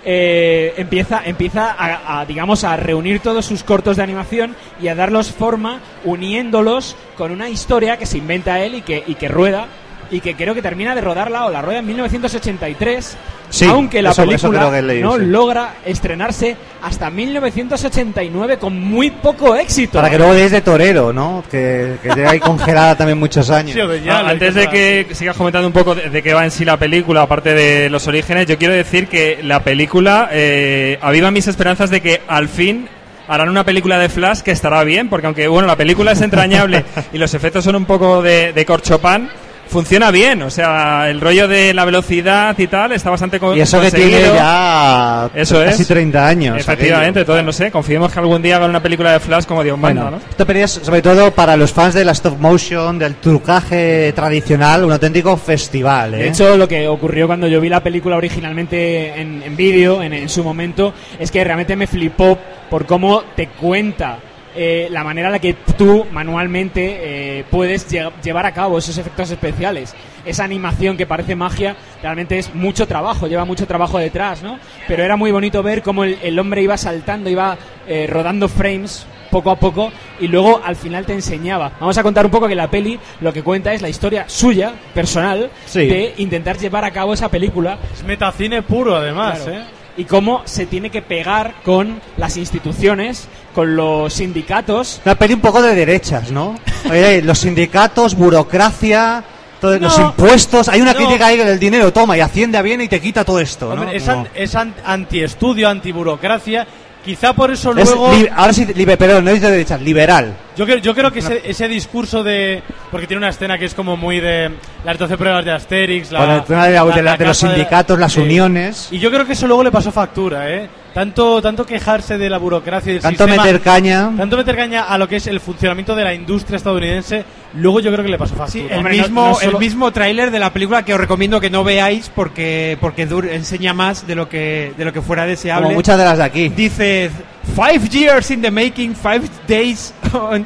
[0.04, 4.94] eh, empieza, empieza a, a, digamos, a reunir todos sus cortos de animación y a
[4.94, 9.66] darlos forma, uniéndolos con una historia que se inventa él y que, y que rueda.
[10.12, 13.16] Y que creo que termina de rodarla o la rueda en 1983,
[13.48, 15.24] Sí, aunque la eso- eso película creo que he leído, no sí.
[15.30, 19.92] logra estrenarse hasta 1989 con muy poco éxito.
[19.98, 21.42] Para que luego deis de torero, ¿no?
[21.50, 23.72] Que, que lleva ahí congelada también muchos años.
[23.74, 26.64] Sí, Ah, antes de que sigas comentando un poco de, de qué va en sí
[26.64, 31.46] la película, aparte de los orígenes, yo quiero decir que la película eh, aviva mis
[31.48, 32.88] esperanzas de que al fin
[33.28, 36.84] harán una película de Flash que estará bien, porque aunque bueno la película es entrañable
[37.12, 39.30] y los efectos son un poco de, de corchopán,
[39.72, 43.60] funciona bien, o sea, el rollo de la velocidad y tal está bastante co- Y
[43.60, 44.18] eso que conseguido.
[44.20, 45.88] tiene ya Eso casi es.
[45.88, 46.58] 30 años.
[46.58, 47.20] Efectivamente, aquello.
[47.38, 50.02] entonces no sé, confiemos que algún día hagan una película de Flash como Dios manda,
[50.02, 50.22] Bueno, ¿no?
[50.30, 54.92] esto es sobre todo para los fans de la stop motion, del trucaje tradicional, un
[54.92, 56.18] auténtico festival, ¿eh?
[56.18, 60.12] De hecho, lo que ocurrió cuando yo vi la película originalmente en, en vídeo, en,
[60.12, 62.38] en su momento, es que realmente me flipó
[62.70, 64.18] por cómo te cuenta
[64.54, 66.98] eh, la manera en la que tú manualmente
[67.40, 69.94] eh, puedes lle- llevar a cabo esos efectos especiales.
[70.24, 74.58] Esa animación que parece magia, realmente es mucho trabajo, lleva mucho trabajo detrás, ¿no?
[74.86, 77.56] Pero era muy bonito ver cómo el, el hombre iba saltando, iba
[77.88, 81.72] eh, rodando frames poco a poco y luego al final te enseñaba.
[81.80, 84.72] Vamos a contar un poco que la peli lo que cuenta es la historia suya,
[84.94, 85.86] personal, Sí.
[85.86, 87.78] de intentar llevar a cabo esa película.
[87.94, 89.58] Es metacine puro, además, Claro.
[89.58, 89.64] ¿eh?
[89.96, 95.00] Y cómo se tiene que pegar con las instituciones, con los sindicatos.
[95.04, 96.54] Una peli un poco de derechas, ¿no?
[96.90, 99.22] Oye, los sindicatos, burocracia,
[99.60, 100.68] todo- los impuestos.
[100.68, 100.98] Hay una No.
[100.98, 103.82] crítica ahí del dinero, toma, y Hacienda viene y te quita todo esto, ¿no?
[103.82, 106.66] Hombre, es, an- es an- antiestudio, antiburocracia.
[107.04, 108.10] Quizá por eso Es luego...
[108.36, 110.34] ahora sí, perdón, no es de derechas, liberal.
[110.56, 112.62] Yo creo, yo creo que ese, ese discurso de...
[112.92, 114.50] Porque tiene una escena que es como muy de
[114.84, 117.98] las 12 pruebas de Asterix, la, tema de, la- la- de la- de los sindicatos,
[117.98, 118.20] las sí.
[118.20, 118.88] uniones.
[118.92, 120.68] Y yo creo que eso luego le pasó factura, ¿eh?
[120.94, 124.10] Tanto, tanto quejarse de la burocracia y del Tanto sistema- meter caña.
[124.16, 127.24] Tanto meter caña a lo que es el funcionamiento de la industria estadounidense,
[127.54, 128.76] luego yo creo que le pasó factura.
[128.76, 132.76] El mismo, el mismo tráiler de la película que os recomiendo que no veáis porque
[132.80, 135.64] porque dur- enseña más de lo que de lo que fuera deseable.
[135.64, 136.48] Como muchas de las de aquí.
[136.50, 137.10] Dice
[137.56, 139.94] five years in the making, five days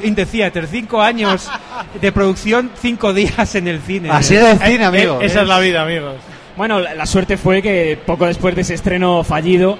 [0.02, 1.48] in the theater, cinco años
[2.00, 4.10] de producción, cinco días en el cine.
[4.10, 5.18] Así es el cine, amigo.
[5.20, 6.14] Esa es la vida, amigos.
[6.56, 9.76] Bueno, la, la suerte fue que poco después de ese estreno fallido,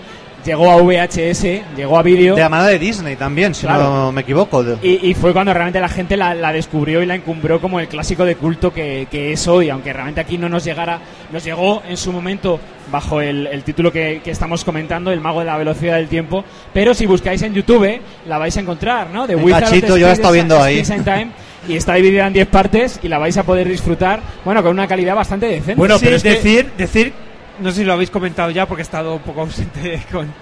[0.46, 1.42] llegó a VHS,
[1.76, 2.34] llegó a vídeo.
[2.34, 3.84] De la mano de Disney también, si Claro.
[3.84, 4.64] no me equivoco.
[4.82, 7.88] Y, y fue cuando realmente la gente la, la descubrió y la encumbró como el
[7.88, 11.00] clásico de culto que, que es hoy, aunque realmente aquí no nos llegara,
[11.32, 12.58] nos llegó en su momento
[12.90, 16.44] bajo el, el título que, que estamos comentando, El Mago de la Velocidad del Tiempo,
[16.72, 19.26] pero si buscáis en YouTube la vais a encontrar, ¿no?
[19.26, 20.82] De Wizard of the cachito, yo la he estado Speed viendo ahí.
[20.82, 21.28] Time,
[21.68, 24.86] y está dividida en 10 partes y la vais a poder disfrutar, bueno, con una
[24.86, 25.98] calidad bastante decente.
[25.98, 27.12] Sí, decir, decir,
[27.60, 30.32] no sé si lo habéis comentado ya porque he estado un poco ausente con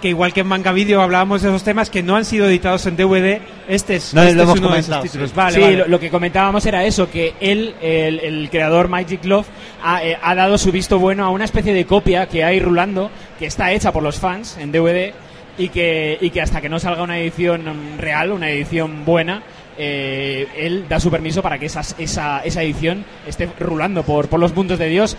[0.00, 2.86] que igual que en Manga Video hablábamos de esos temas que no han sido editados
[2.86, 5.30] en DVD, este es, No, este lo es hemos uno de esos títulos.
[5.30, 5.36] sí.
[5.36, 5.76] Vale, sí, vale.
[5.76, 9.48] Lo, lo que comentábamos era eso, que él, el, el creador Magic Love,
[9.82, 13.10] ha, eh, ha dado su visto bueno a una especie de copia que hay rulando,
[13.40, 15.14] que está hecha por los fans en DVD
[15.58, 17.64] y que, y que hasta que no salga una edición
[17.98, 19.42] real, una edición buena,
[19.76, 24.38] eh, él da su permiso para que esas- esa, esa edición esté rulando por, por
[24.38, 25.16] los mundos de Dios.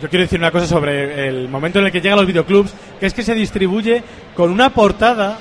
[0.00, 3.06] Yo quiero decir una cosa sobre el momento en el que llegan los videoclubs, que
[3.06, 4.02] es que se distribuye
[4.34, 5.38] con una portada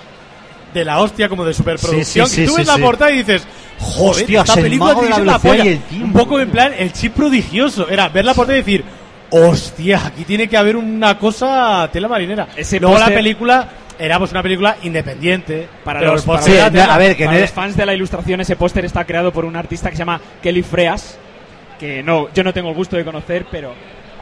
[0.73, 2.27] de la hostia como de superproducción.
[2.27, 2.81] Sí, sí, que tú sí, ves sí, la sí.
[2.81, 3.47] portada y dices,
[3.79, 5.65] joder, Hostias, esta el película tiene la que polla.
[5.65, 7.89] y el Un poco en plan, el chip prodigioso.
[7.89, 8.83] Era ver la portada y decir,
[9.31, 12.47] hostia, aquí tiene que haber una cosa tela marinera.
[12.55, 13.67] Ese Luego la película
[13.97, 15.67] era pues una película independiente.
[15.83, 16.87] Para pero los, para era los- tela.
[17.25, 19.99] para los fans de la ilustración, ese póster está creado por un artista que se
[19.99, 21.17] llama Kelly Freas,
[21.79, 23.73] que no, yo no tengo el gusto de conocer, pero,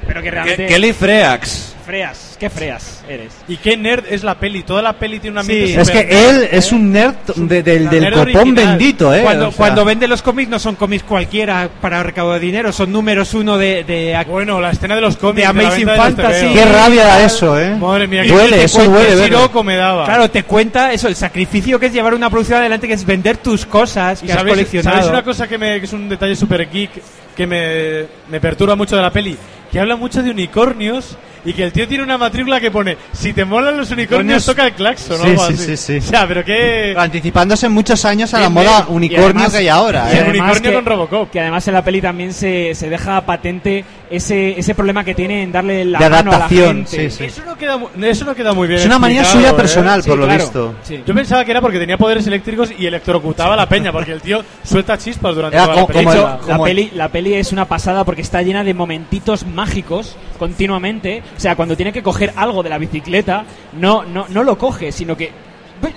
[0.06, 0.68] pero que realmente...
[0.68, 1.76] Kelly Freax.
[1.90, 3.34] Freas, ¿qué Freas eres?
[3.48, 4.62] Y qué nerd es la peli.
[4.62, 5.74] Toda la peli tiene una Sí.
[5.76, 8.66] Es que él es un nerd de- del, del Nerd copón original.
[8.78, 9.22] bendito, ¿eh?
[9.24, 12.92] Cuando, O sea, cuando vende los cómics no son cómics cualquiera para recaudar dinero, son
[12.92, 15.48] números uno de, de Bueno, la escena de los cómics.
[15.48, 16.54] de de Amazing de Fantasy.
[16.54, 17.76] Qué rabia da eso, ¿eh?
[17.76, 19.16] Madre mía, Y duele, te eso duele.
[19.16, 20.06] Qué siroco me daba.
[20.06, 23.38] Claro, te cuenta eso, el sacrificio que es llevar una producción adelante, que es vender
[23.38, 24.96] tus cosas ¿Y que has sabéis, coleccionado.
[24.98, 26.92] sabéis una cosa que, me, que es un detalle super geek
[27.36, 29.36] que me, me perturba mucho de la peli?
[29.72, 33.34] Que habla mucho de unicornios y que el tío tiene una matrícula que pone si
[33.34, 35.98] te molan los unicornios toca el claxon Sí, algo sí, sí, sí.
[35.98, 36.94] O sea, pero qué...
[36.98, 40.26] Anticipándose muchos años a la moda unicornio Y además- que hay ahora, y ¿eh?
[40.30, 41.30] unicornio que- con Robocop.
[41.32, 45.44] Que además en la peli también se, se deja patente ese, ese problema que tiene
[45.44, 47.10] en darle la De mano a la adaptación, gente.
[47.12, 47.24] sí, sí.
[47.26, 49.54] Eso no, queda, mu- eso no queda muy bien Es una manía suya ¿eh?
[49.54, 50.44] personal, Sí, por lo claro.
[50.44, 50.76] visto.
[50.84, 51.04] Sí.
[51.06, 54.22] Yo pensaba que era porque tenía poderes eléctricos y electrocutaba a la peña, porque el
[54.22, 56.10] tío suelta chispas durante Era toda la como- película.
[56.14, 58.64] como De el- hecho, la el- peli, la peli es una pasada porque está llena
[58.64, 61.22] de momentitos mágicos continuamente.
[61.38, 64.92] O sea, cuando tiene que coger algo de la bicicleta, no, no, no lo coge,
[64.92, 65.32] sino que.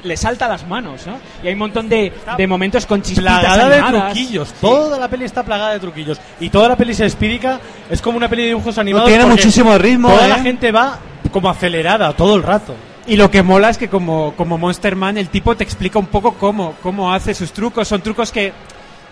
[0.02, 1.18] Le salta a las manos, ¿no?
[1.42, 4.48] Y hay un montón de, de momentos con chispitas plagada de truquillos.
[4.48, 4.54] Sí.
[4.60, 6.20] Toda la peli está plagada de truquillos.
[6.40, 7.60] Y toda la peli se espírica.
[7.90, 9.09] Es como una peli de dibujos animados.
[9.09, 10.28] tiene porque muchísimo ritmo, Toda ¿eh?
[10.28, 10.98] la gente va
[11.30, 12.74] como acelerada todo el rato.
[13.06, 16.06] Y lo que mola es que como, como Monster Man el tipo te explica un
[16.06, 17.88] poco cómo, cómo hace sus trucos.
[17.88, 18.52] Son trucos que,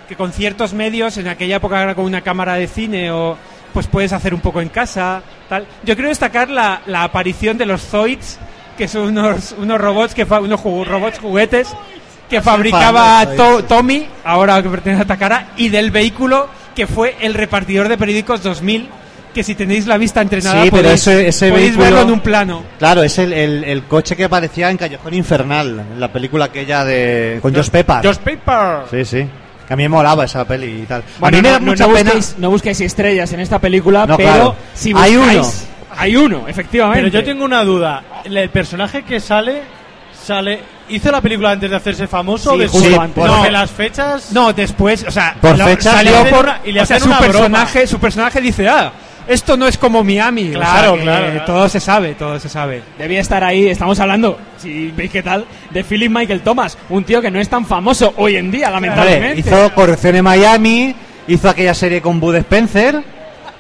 [0.09, 3.37] que con ciertos medios, en aquella época era con una cámara de cine o
[3.73, 5.23] pues puedes hacer un poco en casa.
[5.49, 5.67] tal.
[5.85, 8.39] Yo quiero destacar la, la aparición de los Zoids,
[8.81, 11.69] que son unos, unos robots, que fa- unos ju- robots juguetes
[12.31, 17.35] que fabricaba To- Tommy, ahora que pertenece a Takara, y del vehículo que fue el
[17.35, 18.89] repartidor de periódicos 2000,
[19.35, 21.85] que si tenéis la vista entrenada Sí, pero podéis, ese, ese podéis vehículo...
[21.85, 22.63] verlo en un plano.
[22.79, 26.85] Claro, es el, el, el coche que aparecía en Callejón Infernal, en la película aquella
[26.87, 27.39] de...
[27.43, 27.97] con Josh Pepper.
[28.03, 28.87] Josh Paper.
[28.91, 29.27] Sí, sí.
[29.69, 31.03] Que a mí me molaba esa peli y tal.
[31.19, 32.11] Bueno, a mí me no, da no- mucha no pena...
[32.13, 34.57] busquéis, no busquéis estrellas en esta película, No, pero claro.
[34.75, 35.67] si Hay buscáis...
[35.97, 37.03] Hay uno, efectivamente.
[37.11, 38.03] Pero yo tengo una duda.
[38.25, 39.63] El personaje que sale,
[40.23, 42.51] sale hizo la película antes de hacerse famoso?
[42.51, 43.15] Sí, o de justo sí, antes.
[43.15, 43.51] Porque No.
[43.51, 44.33] las fechas...
[44.33, 47.33] No, después, o sea, Por fechas salió por y le o sea, su una broma.
[47.33, 48.93] personaje, su personaje dice, "Ah,
[49.29, 51.43] esto no es como Miami." O sea, Claro, claro.
[51.47, 52.83] Todo se sabe, todo se sabe.
[52.99, 57.21] Debía estar ahí, estamos hablando, si veis qué tal, de Philip Michael Thomas, un tío
[57.23, 59.41] que no es tan famoso hoy en día, Vale, lamentablemente.
[59.41, 60.95] hizo Corrección en Miami,
[61.29, 63.01] hizo aquella serie con Bud Spencer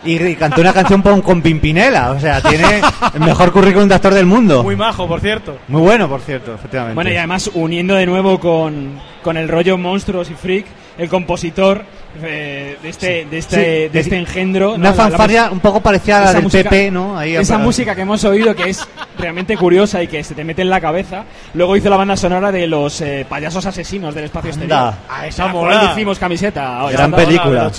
[0.05, 2.10] y, y cantó una canción con, con Pimpinela.
[2.12, 2.81] O sea, tiene
[3.14, 4.62] el mejor currículum de actor del mundo.
[4.62, 5.59] Muy majo, por cierto.
[5.68, 6.94] Muy bueno, por cierto, efectivamente.
[6.94, 10.66] Bueno, y además uniendo de nuevo con, con el rollo monstruos y freak,
[10.98, 11.85] el compositor
[12.23, 13.57] eh, de, este, de, este,
[13.87, 14.74] Sí, de este engendro.
[14.74, 14.85] Una ¿no?
[14.85, 17.19] La- la fanfarria un poco parecida a la del música- PP, ¿no?
[17.19, 18.87] Ahí esa para- música que hemos oído que es
[19.19, 21.24] realmente curiosa y que se te mete en la cabeza.
[21.55, 24.78] Luego hizo la banda sonora de los eh, payasos asesinos del espacio exterior.
[24.78, 24.99] Anda.
[25.09, 25.91] Ah, esa mola.
[25.93, 26.85] hicimos camiseta.
[26.85, 27.70] Oye, Gran película.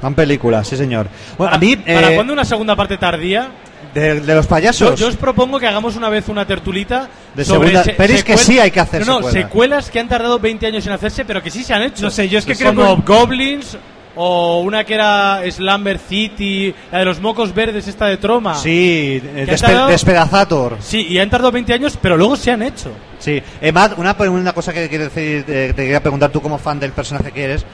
[0.00, 1.06] Gran película, sí señor.
[1.38, 3.48] Bueno, a mí, ¿Para eh, cuándo una segunda parte tardía?
[3.94, 5.00] De, de los Yo, payasos.
[5.00, 8.24] yo os propongo que hagamos una vez una tertulita De sobre segunda- se- pero es
[8.24, 9.44] que sí hay que hacer no, no, secuelas.
[9.44, 12.02] secuelas que han tardado 20 años en hacerse, pero que sí se han hecho.
[12.02, 13.76] No sé, yo es que Como creo que- Goblins
[14.16, 18.54] o una que era Slumber City, la de los mocos verdes esta de Troma.
[18.56, 20.76] Sí, eh, despe- tardado- Despedazator.
[20.80, 22.90] Sí, y han tardado 20 años, pero luego se han hecho.
[23.18, 26.58] Sí, eh, Matt, una, una cosa que quiero decir, eh, te quería preguntar tú como
[26.58, 27.64] fan del personaje que eres.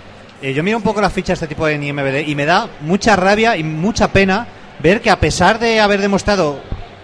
[0.43, 2.69] Eh, yo miro un poco las fichas de este tipo en IMBD y me da
[2.83, 4.47] mucha rabia y mucha pena
[4.81, 6.59] ver que a pesar de haber demostrado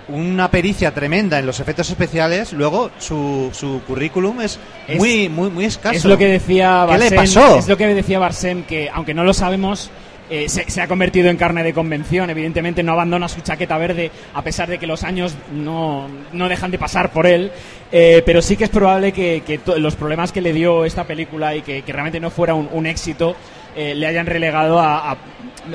[0.08, 4.58] una pericia tremenda en los efectos especiales, luego su, su currículum es,
[4.88, 5.94] Es- muy, muy, muy escaso.
[5.96, 7.56] Es lo que decía ¿Qué le Barsem, pasó?
[7.58, 9.90] Es lo que decía Barsem, que aunque no lo sabemos,
[10.28, 12.28] eh, se, se ha convertido en carne de convención.
[12.30, 16.70] Evidentemente no abandona su chaqueta verde, a pesar de que los años no, no dejan
[16.70, 17.50] de pasar por él.
[17.90, 21.54] Eh, pero sí que es probable que, que los problemas que le dio esta película
[21.54, 23.36] y que, que realmente no fuera un, un éxito
[23.76, 25.16] eh, le hayan relegado a, a-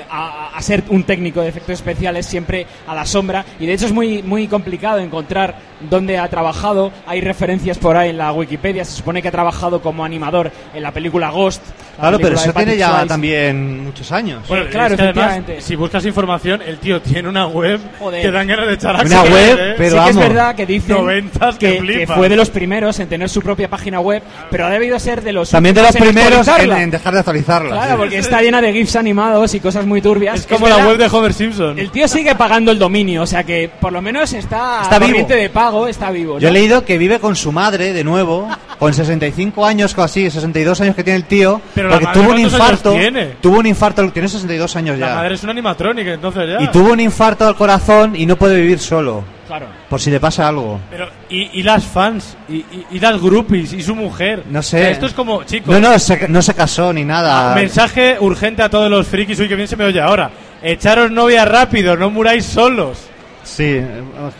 [0.09, 3.45] a- a ser un técnico de efectos especiales siempre a la sombra.
[3.59, 5.55] Y de hecho es muy, muy complicado encontrar
[5.89, 6.91] dónde ha trabajado.
[7.05, 8.83] Hay referencias por ahí en la Wikipedia.
[8.83, 11.61] Se supone que ha trabajado como animador en la película Ghost.
[11.95, 14.47] la Claro, pero eso tiene ya también muchos años.
[14.47, 15.61] Bueno, claro, es que además, efectivamente.
[15.61, 18.21] si buscas información, el tío tiene una web Joder.
[18.21, 19.73] que dan ganas de echar a Una web, ¿eh?
[19.77, 22.17] pero sí que es verdad que dicen Noventas que que, que flipas.
[22.17, 24.21] fue de los primeros en tener su propia página web,
[24.51, 27.71] pero ha debido ser de los También de los primeros en, dejar de actualizarla.
[27.75, 30.39] Claro, porque está llena de GIFs animados y cosas muy turbias.
[30.41, 31.77] Es como la web de Homer Simpson.
[31.79, 35.25] El tío sigue pagando el dominio, o sea que por lo menos está, Está vivo.
[35.27, 36.39] de pago, está vivo.
[36.39, 36.53] Yo he ¿no?
[36.55, 38.49] leído que vive con su madre de nuevo,
[38.79, 42.19] con 65 años o así, 62 años que tiene el tío, Pero la porque madre,
[42.19, 42.93] tuvo un ¿cuántos años infarto.
[42.93, 43.25] tiene?
[43.41, 45.15] Tuvo un infarto, tiene 62 años La ya.
[45.15, 46.63] madre es una animatrónica, entonces ya.
[46.63, 49.23] Y tuvo un infarto al corazón y no puede vivir solo.
[49.47, 49.67] Claro.
[49.89, 50.79] Por si le pasa algo.
[50.91, 54.43] Pero, y, y las fans, y, y, y las groupies, y su mujer.
[54.49, 54.91] No O sea, sé.
[54.91, 55.67] esto es como, chicos.
[55.79, 57.55] No, no, se, no se casó ni nada.
[57.55, 60.29] Mensaje urgente a todos los frikis, uy, que bien se me oye ahora.
[60.61, 62.99] Echaros novia rápido, no muráis solos.
[63.43, 63.81] Sí,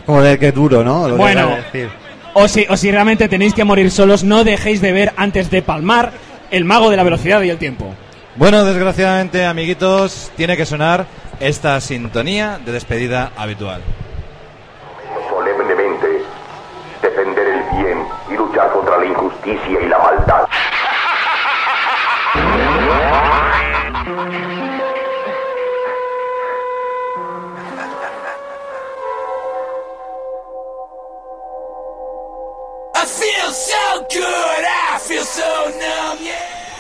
[0.06, 1.08] joder, qué duro, ¿no?
[1.08, 1.56] Lo Bueno.
[1.72, 1.90] decir.
[2.34, 5.62] O si, o si realmente tenéis que morir solos, no dejéis de ver antes de
[5.62, 6.12] palmar
[6.52, 7.94] el mago de la velocidad y el tiempo.
[8.36, 11.06] Bueno, desgraciadamente, amiguitos, tiene que sonar
[11.40, 13.82] esta sintonía de despedida habitual.
[19.48, 20.48] Injusticia y la maldad.
[32.94, 35.42] I feel so good, I feel so
[35.80, 36.34] numb, yeah.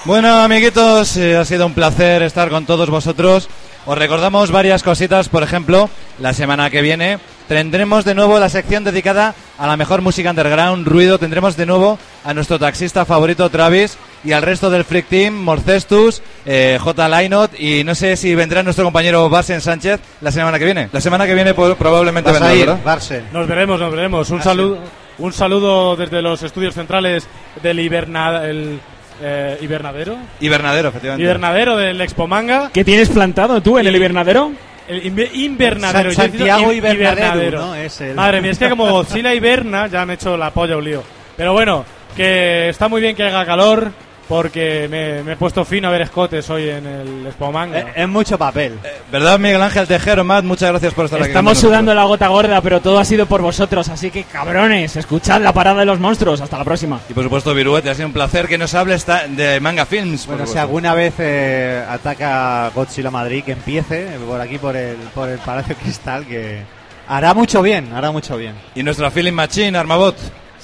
[0.06, 3.50] Bueno, amiguitos, eh, ha sido un placer estar con todos vosotros.
[3.88, 5.90] Os recordamos varias cositas, por ejemplo,
[6.20, 10.86] la semana que viene tendremos de nuevo la sección dedicada a la mejor música underground,
[10.86, 11.18] ruido.
[11.18, 16.22] Tendremos de nuevo a nuestro taxista favorito Travis y al resto del Freak Team, Morcestus,
[16.46, 17.08] eh, J.
[17.08, 20.90] Lainot y no sé si vendrá nuestro compañero Barsen Sánchez la semana que viene.
[20.92, 22.84] La semana que viene probablemente vendrá, a ir, ¿verdad?
[22.84, 23.24] Barse.
[23.32, 24.30] Nos veremos, nos veremos.
[24.32, 24.80] Un saludo,
[25.18, 27.26] un saludo desde los estudios centrales
[27.64, 28.82] del hiberna, el,
[29.22, 30.18] eh, hibernadero.
[30.40, 31.24] Hibernadero, efectivamente.
[31.24, 32.70] Hibernadero del Expo Manga.
[32.74, 34.52] ¿Qué tienes plantado tú en el invernadero?
[34.88, 36.12] El inve- invernadero.
[36.14, 37.76] Sa- yo he dicho Santiago hi- Hibernadero, ¿no?
[37.76, 40.84] Es el- Madre mía, es que como Godzilla hiberna ya han hecho la polla un
[40.86, 41.04] lío.
[41.36, 41.84] Pero bueno,
[42.16, 43.92] que está muy bien que haga calor
[44.28, 47.80] porque me, me he puesto fino a ver escotes hoy en el Expo Manga.
[47.80, 48.78] Eh, Es mucho papel.
[49.12, 50.44] ¿Verdad, Miguel Ángel Tejero, Matt?
[50.44, 51.30] Muchas gracias por estar aquí.
[51.30, 51.70] Estamos con nosotros.
[51.72, 55.54] sudando la gota gorda, pero todo ha sido por vosotros, así que cabrones, escuchad la
[55.54, 56.42] parada de los monstruos.
[56.42, 57.00] Hasta la próxima.
[57.10, 60.28] Y por supuesto, Viruete, ha sido un placer que nos hable esta- de Manga Films.
[60.28, 65.30] Bueno, si alguna vez eh, ataca Godzilla Madrid, que empiece por aquí, por el, por
[65.30, 66.62] el Palacio Cristal, que
[67.08, 68.56] hará mucho bien, hará mucho bien.
[68.76, 70.16] Y nuestra Feeling Machine, Armabot.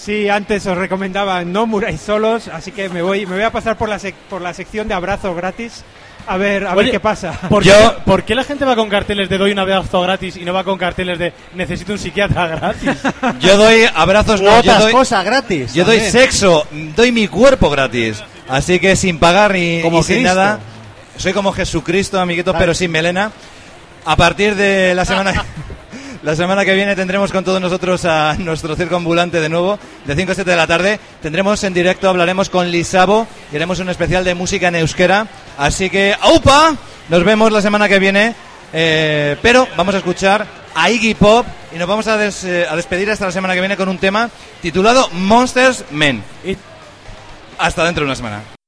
[0.04, 3.78] Sí, antes os recomendaba no muráis solos, así que me voy, me voy a pasar
[3.78, 5.86] por la, sec por la sección de abrazos gratis.
[6.28, 7.32] A ver, a ver qué pasa.
[7.48, 7.74] ¿por, yo...
[8.26, 10.78] qué, la gente va con carteles de doy un abrazo gratis y no va con
[10.78, 12.98] carteles de necesito un psiquiatra gratis?
[13.40, 15.74] Yo doy abrazos no, yo cosas gratis.
[15.74, 16.68] Yo doy sexo,
[16.98, 18.22] doy mi cuerpo gratis.
[18.50, 20.60] Así que sin pagar ni, sin nada.
[21.16, 23.32] Soy como Jesucristo, amiguitos, pero sin melena.
[24.04, 25.46] A partir de la semana
[26.24, 30.16] La semana que viene tendremos con todos nosotros a nuestro circo ambulante de nuevo, de
[30.16, 30.98] 5 a 7 de la tarde.
[31.22, 35.28] Tendremos en directo, hablaremos con Lisabo y haremos un especial de música en euskera.
[35.58, 36.78] Así que, ¡aupa!
[37.10, 38.36] Nos vemos la semana que viene.
[38.72, 41.46] Eh, pero vamos a escuchar a Iggy Pop
[41.76, 43.98] y nos vamos a, des, eh, a despedir hasta la semana que viene con un
[43.98, 44.30] tema
[44.62, 46.24] titulado Monsters Men.
[46.46, 46.56] Y
[47.58, 48.63] hasta dentro de una semana.